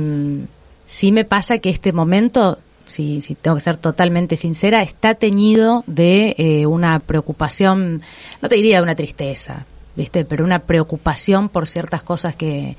sí 0.87 1.11
me 1.11 1.24
pasa 1.24 1.59
que 1.59 1.70
este 1.70 1.93
momento, 1.93 2.59
si, 2.91 3.22
si 3.22 3.34
tengo 3.34 3.57
que 3.57 3.62
ser 3.62 3.76
totalmente 3.78 4.36
sincera, 4.36 4.82
está 4.82 5.14
teñido 5.14 5.84
de 5.86 6.34
eh, 6.38 6.66
una 6.66 6.99
preocupación, 7.01 8.03
no 8.43 8.49
te 8.49 8.57
diría 8.57 8.76
de 8.76 8.82
una 8.82 8.95
tristeza, 8.95 9.64
¿viste? 9.97 10.24
Pero 10.24 10.45
una 10.45 10.59
preocupación 10.61 11.49
por 11.49 11.66
ciertas 11.68 12.03
cosas 12.03 12.36
que, 12.36 12.76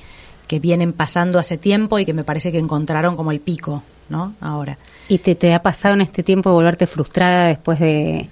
que 0.47 0.59
vienen 0.59 0.93
pasando 0.93 1.39
hace 1.39 1.57
tiempo 1.57 1.97
y 1.99 2.05
que 2.05 2.13
me 2.13 2.23
parece 2.23 2.51
que 2.51 2.57
encontraron 2.59 3.15
como 3.15 3.31
el 3.31 3.39
pico, 3.39 3.81
¿no? 4.09 4.33
Ahora. 4.41 4.77
¿Y 5.09 5.17
te, 5.17 5.35
te 5.35 5.53
ha 5.53 5.61
pasado 5.61 5.95
en 5.95 6.01
este 6.01 6.23
tiempo 6.23 6.51
volverte 6.51 6.87
frustrada 6.87 7.47
después 7.47 7.79
de 7.79 8.27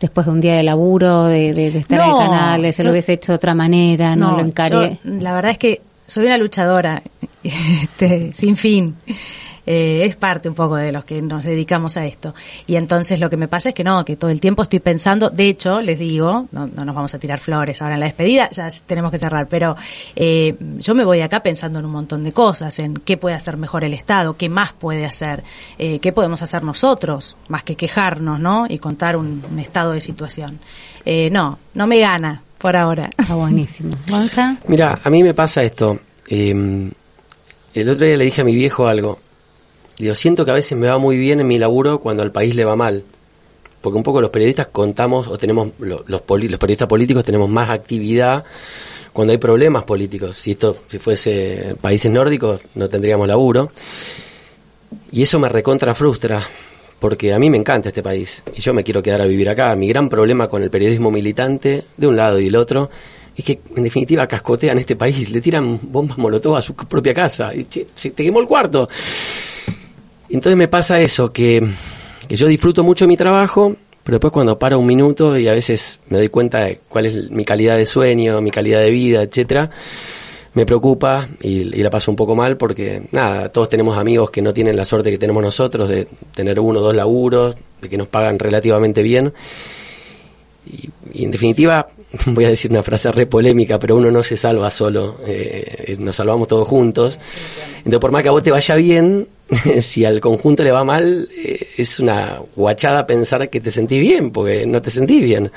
después 0.00 0.26
de 0.26 0.32
un 0.32 0.40
día 0.40 0.54
de 0.54 0.62
laburo, 0.64 1.24
de, 1.24 1.54
de- 1.54 1.70
de 1.70 1.78
estar 1.78 1.98
en 1.98 2.10
el 2.10 2.16
canal, 2.16 2.60
de 2.62 2.72
se 2.72 2.82
yo- 2.82 2.88
lo 2.88 2.90
hubiese 2.92 3.12
hecho 3.14 3.32
de 3.32 3.36
otra 3.36 3.54
manera, 3.54 4.14
no, 4.14 4.36
lo 4.36 4.40
encaré? 4.44 4.98
yo, 5.02 5.10
la 5.18 5.32
verdad 5.32 5.52
es 5.52 5.58
que 5.58 5.80
soy 6.06 6.26
una 6.26 6.36
luchadora, 6.36 7.02
este, 7.42 8.32
sin 8.32 8.56
fin. 8.56 8.96
Eh, 9.66 10.04
es 10.04 10.16
parte 10.16 10.48
un 10.48 10.54
poco 10.54 10.76
de 10.76 10.92
los 10.92 11.04
que 11.04 11.20
nos 11.22 11.44
dedicamos 11.44 11.96
a 11.96 12.06
esto. 12.06 12.34
Y 12.66 12.76
entonces 12.76 13.20
lo 13.20 13.30
que 13.30 13.36
me 13.36 13.48
pasa 13.48 13.70
es 13.70 13.74
que 13.74 13.84
no, 13.84 14.04
que 14.04 14.16
todo 14.16 14.30
el 14.30 14.40
tiempo 14.40 14.62
estoy 14.62 14.80
pensando, 14.80 15.30
de 15.30 15.48
hecho, 15.48 15.80
les 15.80 15.98
digo, 15.98 16.46
no, 16.52 16.66
no 16.66 16.84
nos 16.84 16.94
vamos 16.94 17.14
a 17.14 17.18
tirar 17.18 17.38
flores 17.38 17.80
ahora 17.82 17.94
en 17.94 18.00
la 18.00 18.06
despedida, 18.06 18.50
ya 18.50 18.68
tenemos 18.86 19.10
que 19.10 19.18
cerrar, 19.18 19.46
pero 19.48 19.76
eh, 20.16 20.54
yo 20.78 20.94
me 20.94 21.04
voy 21.04 21.18
de 21.18 21.24
acá 21.24 21.42
pensando 21.42 21.78
en 21.78 21.84
un 21.86 21.92
montón 21.92 22.24
de 22.24 22.32
cosas, 22.32 22.78
en 22.78 22.94
qué 22.94 23.16
puede 23.16 23.36
hacer 23.36 23.56
mejor 23.56 23.84
el 23.84 23.94
Estado, 23.94 24.36
qué 24.36 24.48
más 24.48 24.72
puede 24.72 25.04
hacer, 25.04 25.42
eh, 25.78 25.98
qué 25.98 26.12
podemos 26.12 26.42
hacer 26.42 26.62
nosotros, 26.62 27.36
más 27.48 27.62
que 27.62 27.76
quejarnos, 27.76 28.40
¿no? 28.40 28.66
Y 28.68 28.78
contar 28.78 29.16
un, 29.16 29.42
un 29.50 29.58
estado 29.58 29.92
de 29.92 30.00
situación. 30.00 30.58
Eh, 31.04 31.30
no, 31.30 31.58
no 31.74 31.86
me 31.86 31.98
gana 31.98 32.42
por 32.58 32.76
ahora. 32.76 33.10
Está 33.16 33.34
buenísimo. 33.34 33.94
¿Gonza? 34.08 34.56
Mira, 34.68 34.98
a 35.02 35.10
mí 35.10 35.22
me 35.22 35.34
pasa 35.34 35.62
esto. 35.62 35.98
Eh, 36.28 36.90
el 37.74 37.88
otro 37.88 38.06
día 38.06 38.16
le 38.16 38.24
dije 38.24 38.40
a 38.40 38.44
mi 38.44 38.54
viejo 38.54 38.86
algo. 38.86 39.18
Digo, 39.98 40.14
siento 40.14 40.44
que 40.44 40.50
a 40.50 40.54
veces 40.54 40.76
me 40.76 40.88
va 40.88 40.98
muy 40.98 41.16
bien 41.18 41.40
en 41.40 41.46
mi 41.46 41.58
laburo 41.58 42.00
cuando 42.00 42.22
al 42.22 42.32
país 42.32 42.54
le 42.54 42.64
va 42.64 42.76
mal. 42.76 43.04
Porque 43.80 43.96
un 43.96 44.02
poco 44.02 44.20
los 44.20 44.30
periodistas 44.30 44.68
contamos, 44.68 45.28
o 45.28 45.36
tenemos, 45.38 45.68
lo- 45.78 46.04
los, 46.06 46.22
los 46.26 46.58
periodistas 46.58 46.88
políticos 46.88 47.22
tenemos 47.24 47.48
más 47.50 47.70
actividad 47.70 48.44
cuando 49.12 49.32
hay 49.32 49.38
problemas 49.38 49.84
políticos. 49.84 50.36
Si 50.38 50.52
esto 50.52 50.74
si 50.88 50.98
fuese 50.98 51.76
países 51.80 52.10
nórdicos, 52.10 52.62
no 52.74 52.88
tendríamos 52.88 53.28
laburo. 53.28 53.70
Y 55.12 55.22
eso 55.22 55.38
me 55.38 55.48
recontra 55.48 55.94
frustra, 55.94 56.42
porque 56.98 57.32
a 57.34 57.38
mí 57.38 57.50
me 57.50 57.56
encanta 57.56 57.90
este 57.90 58.02
país 58.02 58.42
y 58.56 58.60
yo 58.60 58.72
me 58.74 58.82
quiero 58.82 59.02
quedar 59.02 59.20
a 59.22 59.26
vivir 59.26 59.48
acá. 59.48 59.74
Mi 59.76 59.86
gran 59.88 60.08
problema 60.08 60.48
con 60.48 60.62
el 60.62 60.70
periodismo 60.70 61.10
militante, 61.10 61.84
de 61.96 62.06
un 62.06 62.16
lado 62.16 62.40
y 62.40 62.44
del 62.46 62.56
otro, 62.56 62.90
es 63.36 63.44
que 63.44 63.60
en 63.76 63.84
definitiva 63.84 64.26
cascotean 64.26 64.78
este 64.78 64.96
país, 64.96 65.30
le 65.30 65.40
tiran 65.40 65.78
bombas 65.82 66.18
molotov 66.18 66.56
a 66.56 66.62
su 66.62 66.74
propia 66.74 67.12
casa 67.14 67.52
y 67.54 67.64
te 67.64 67.86
quemó 68.24 68.40
el 68.40 68.46
cuarto. 68.46 68.88
Entonces 70.34 70.56
me 70.56 70.66
pasa 70.68 71.00
eso, 71.00 71.32
que, 71.32 71.64
yo 72.28 72.46
disfruto 72.48 72.82
mucho 72.82 73.06
mi 73.06 73.16
trabajo, 73.16 73.76
pero 74.02 74.16
después 74.16 74.32
cuando 74.32 74.58
paro 74.58 74.80
un 74.80 74.86
minuto 74.86 75.38
y 75.38 75.46
a 75.46 75.52
veces 75.52 76.00
me 76.08 76.18
doy 76.18 76.28
cuenta 76.28 76.64
de 76.64 76.80
cuál 76.88 77.06
es 77.06 77.30
mi 77.30 77.44
calidad 77.44 77.76
de 77.76 77.86
sueño, 77.86 78.40
mi 78.40 78.50
calidad 78.50 78.80
de 78.80 78.90
vida, 78.90 79.22
etcétera, 79.22 79.70
me 80.54 80.66
preocupa 80.66 81.28
y, 81.40 81.78
y 81.78 81.82
la 81.82 81.90
paso 81.90 82.10
un 82.10 82.16
poco 82.16 82.34
mal 82.34 82.56
porque, 82.56 83.02
nada, 83.12 83.48
todos 83.50 83.68
tenemos 83.68 83.96
amigos 83.96 84.30
que 84.30 84.42
no 84.42 84.52
tienen 84.52 84.76
la 84.76 84.84
suerte 84.84 85.12
que 85.12 85.18
tenemos 85.18 85.40
nosotros 85.40 85.88
de 85.88 86.08
tener 86.34 86.58
uno 86.58 86.80
o 86.80 86.82
dos 86.82 86.96
laburos, 86.96 87.54
de 87.80 87.88
que 87.88 87.96
nos 87.96 88.08
pagan 88.08 88.36
relativamente 88.38 89.02
bien. 89.02 89.32
y, 90.66 91.22
en 91.22 91.30
definitiva, 91.30 91.86
voy 92.26 92.44
a 92.44 92.48
decir 92.48 92.72
una 92.72 92.82
frase 92.82 93.12
re 93.12 93.26
polémica, 93.26 93.78
pero 93.78 93.94
uno 93.94 94.10
no 94.10 94.22
se 94.24 94.36
salva 94.36 94.68
solo, 94.70 95.18
eh, 95.26 95.94
nos 96.00 96.16
salvamos 96.16 96.48
todos 96.48 96.66
juntos. 96.66 97.20
Entonces, 97.78 98.00
por 98.00 98.10
más 98.10 98.22
que 98.22 98.30
a 98.30 98.32
vos 98.32 98.42
te 98.42 98.50
vaya 98.50 98.74
bien, 98.74 99.28
si 99.80 100.04
al 100.04 100.20
conjunto 100.20 100.62
le 100.62 100.72
va 100.72 100.84
mal, 100.84 101.28
eh, 101.36 101.66
es 101.76 102.00
una 102.00 102.40
guachada 102.56 103.06
pensar 103.06 103.48
que 103.50 103.60
te 103.60 103.70
sentís 103.70 104.00
bien, 104.00 104.30
porque 104.30 104.66
no 104.66 104.80
te 104.80 104.90
sentís 104.90 105.22
bien. 105.22 105.50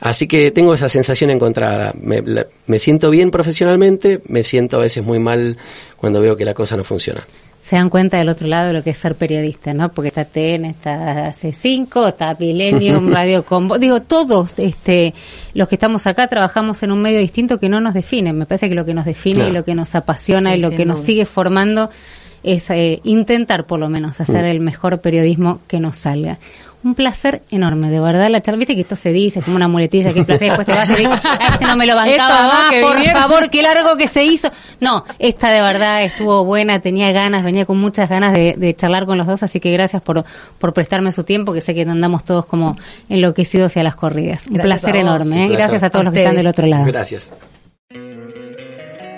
Así 0.00 0.28
que 0.28 0.50
tengo 0.52 0.74
esa 0.74 0.88
sensación 0.88 1.30
encontrada. 1.30 1.92
Me, 2.00 2.22
me 2.66 2.78
siento 2.78 3.10
bien 3.10 3.30
profesionalmente, 3.30 4.20
me 4.28 4.44
siento 4.44 4.76
a 4.76 4.80
veces 4.80 5.04
muy 5.04 5.18
mal 5.18 5.56
cuando 5.96 6.20
veo 6.20 6.36
que 6.36 6.44
la 6.44 6.54
cosa 6.54 6.76
no 6.76 6.84
funciona 6.84 7.24
se 7.60 7.76
dan 7.76 7.90
cuenta 7.90 8.16
del 8.16 8.28
otro 8.28 8.46
lado 8.46 8.68
de 8.68 8.72
lo 8.72 8.82
que 8.82 8.90
es 8.90 8.96
ser 8.96 9.14
periodista, 9.16 9.74
¿no? 9.74 9.90
Porque 9.90 10.08
está 10.08 10.24
TN, 10.24 10.64
está 10.64 11.34
C5, 11.34 12.08
está 12.08 12.34
Millennium, 12.38 13.08
Radio 13.12 13.44
Combo. 13.44 13.78
Digo, 13.78 14.00
todos 14.00 14.58
este, 14.58 15.12
los 15.52 15.68
que 15.68 15.74
estamos 15.74 16.06
acá 16.06 16.28
trabajamos 16.28 16.82
en 16.82 16.92
un 16.92 17.02
medio 17.02 17.18
distinto 17.18 17.58
que 17.58 17.68
no 17.68 17.80
nos 17.80 17.92
define. 17.92 18.32
Me 18.32 18.46
parece 18.46 18.70
que 18.70 18.74
lo 18.74 18.86
que 18.86 18.94
nos 18.94 19.04
define 19.04 19.48
y 19.48 19.52
lo 19.52 19.64
que 19.64 19.74
nos 19.74 19.94
apasiona 19.94 20.56
y 20.56 20.60
lo 20.60 20.70
que 20.70 20.86
nos 20.86 21.00
sigue 21.00 21.26
formando 21.26 21.90
es 22.42 22.70
eh, 22.70 23.00
intentar 23.04 23.66
por 23.66 23.80
lo 23.80 23.88
menos 23.88 24.20
hacer 24.20 24.44
mm. 24.44 24.48
el 24.48 24.60
mejor 24.60 25.00
periodismo 25.00 25.60
que 25.66 25.80
nos 25.80 25.96
salga 25.96 26.38
un 26.84 26.94
placer 26.94 27.42
enorme, 27.50 27.90
de 27.90 28.00
verdad, 28.00 28.30
la 28.30 28.40
charla. 28.40 28.58
Viste 28.58 28.74
que 28.74 28.82
esto 28.82 28.96
se 28.96 29.12
dice 29.12 29.42
como 29.42 29.56
una 29.56 29.66
muletilla, 29.66 30.12
que 30.12 30.24
placer, 30.24 30.48
después 30.48 30.66
te 30.66 30.72
vas 30.72 30.88
a 30.88 30.92
decir, 30.92 31.08
este 31.52 31.64
no 31.64 31.76
me 31.76 31.86
lo 31.86 31.96
bancaba 31.96 32.70
por 32.80 33.02
favor, 33.04 33.50
qué 33.50 33.62
largo 33.62 33.96
que 33.96 34.08
se 34.08 34.24
hizo. 34.24 34.48
No, 34.80 35.04
esta 35.18 35.50
de 35.50 35.60
verdad 35.60 36.04
estuvo 36.04 36.44
buena, 36.44 36.80
tenía 36.80 37.10
ganas, 37.12 37.44
venía 37.44 37.66
con 37.66 37.78
muchas 37.78 38.08
ganas 38.08 38.32
de, 38.32 38.74
charlar 38.76 39.06
con 39.06 39.18
los 39.18 39.26
dos, 39.26 39.42
así 39.42 39.60
que 39.60 39.72
gracias 39.72 40.02
por, 40.02 40.24
por 40.58 40.72
prestarme 40.72 41.10
su 41.12 41.24
tiempo, 41.24 41.52
que 41.52 41.60
sé 41.60 41.74
que 41.74 41.82
andamos 41.82 42.24
todos 42.24 42.46
como 42.46 42.76
enloquecidos 43.08 43.72
hacia 43.72 43.82
las 43.82 43.96
corridas. 43.96 44.46
Un 44.46 44.58
placer 44.58 44.96
enorme, 44.96 45.46
¿eh? 45.46 45.48
gracias 45.48 45.82
a 45.82 45.90
todos 45.90 46.04
los 46.06 46.14
que 46.14 46.20
están 46.20 46.36
del 46.36 46.46
otro 46.46 46.66
lado. 46.66 46.84
Gracias. 46.84 47.32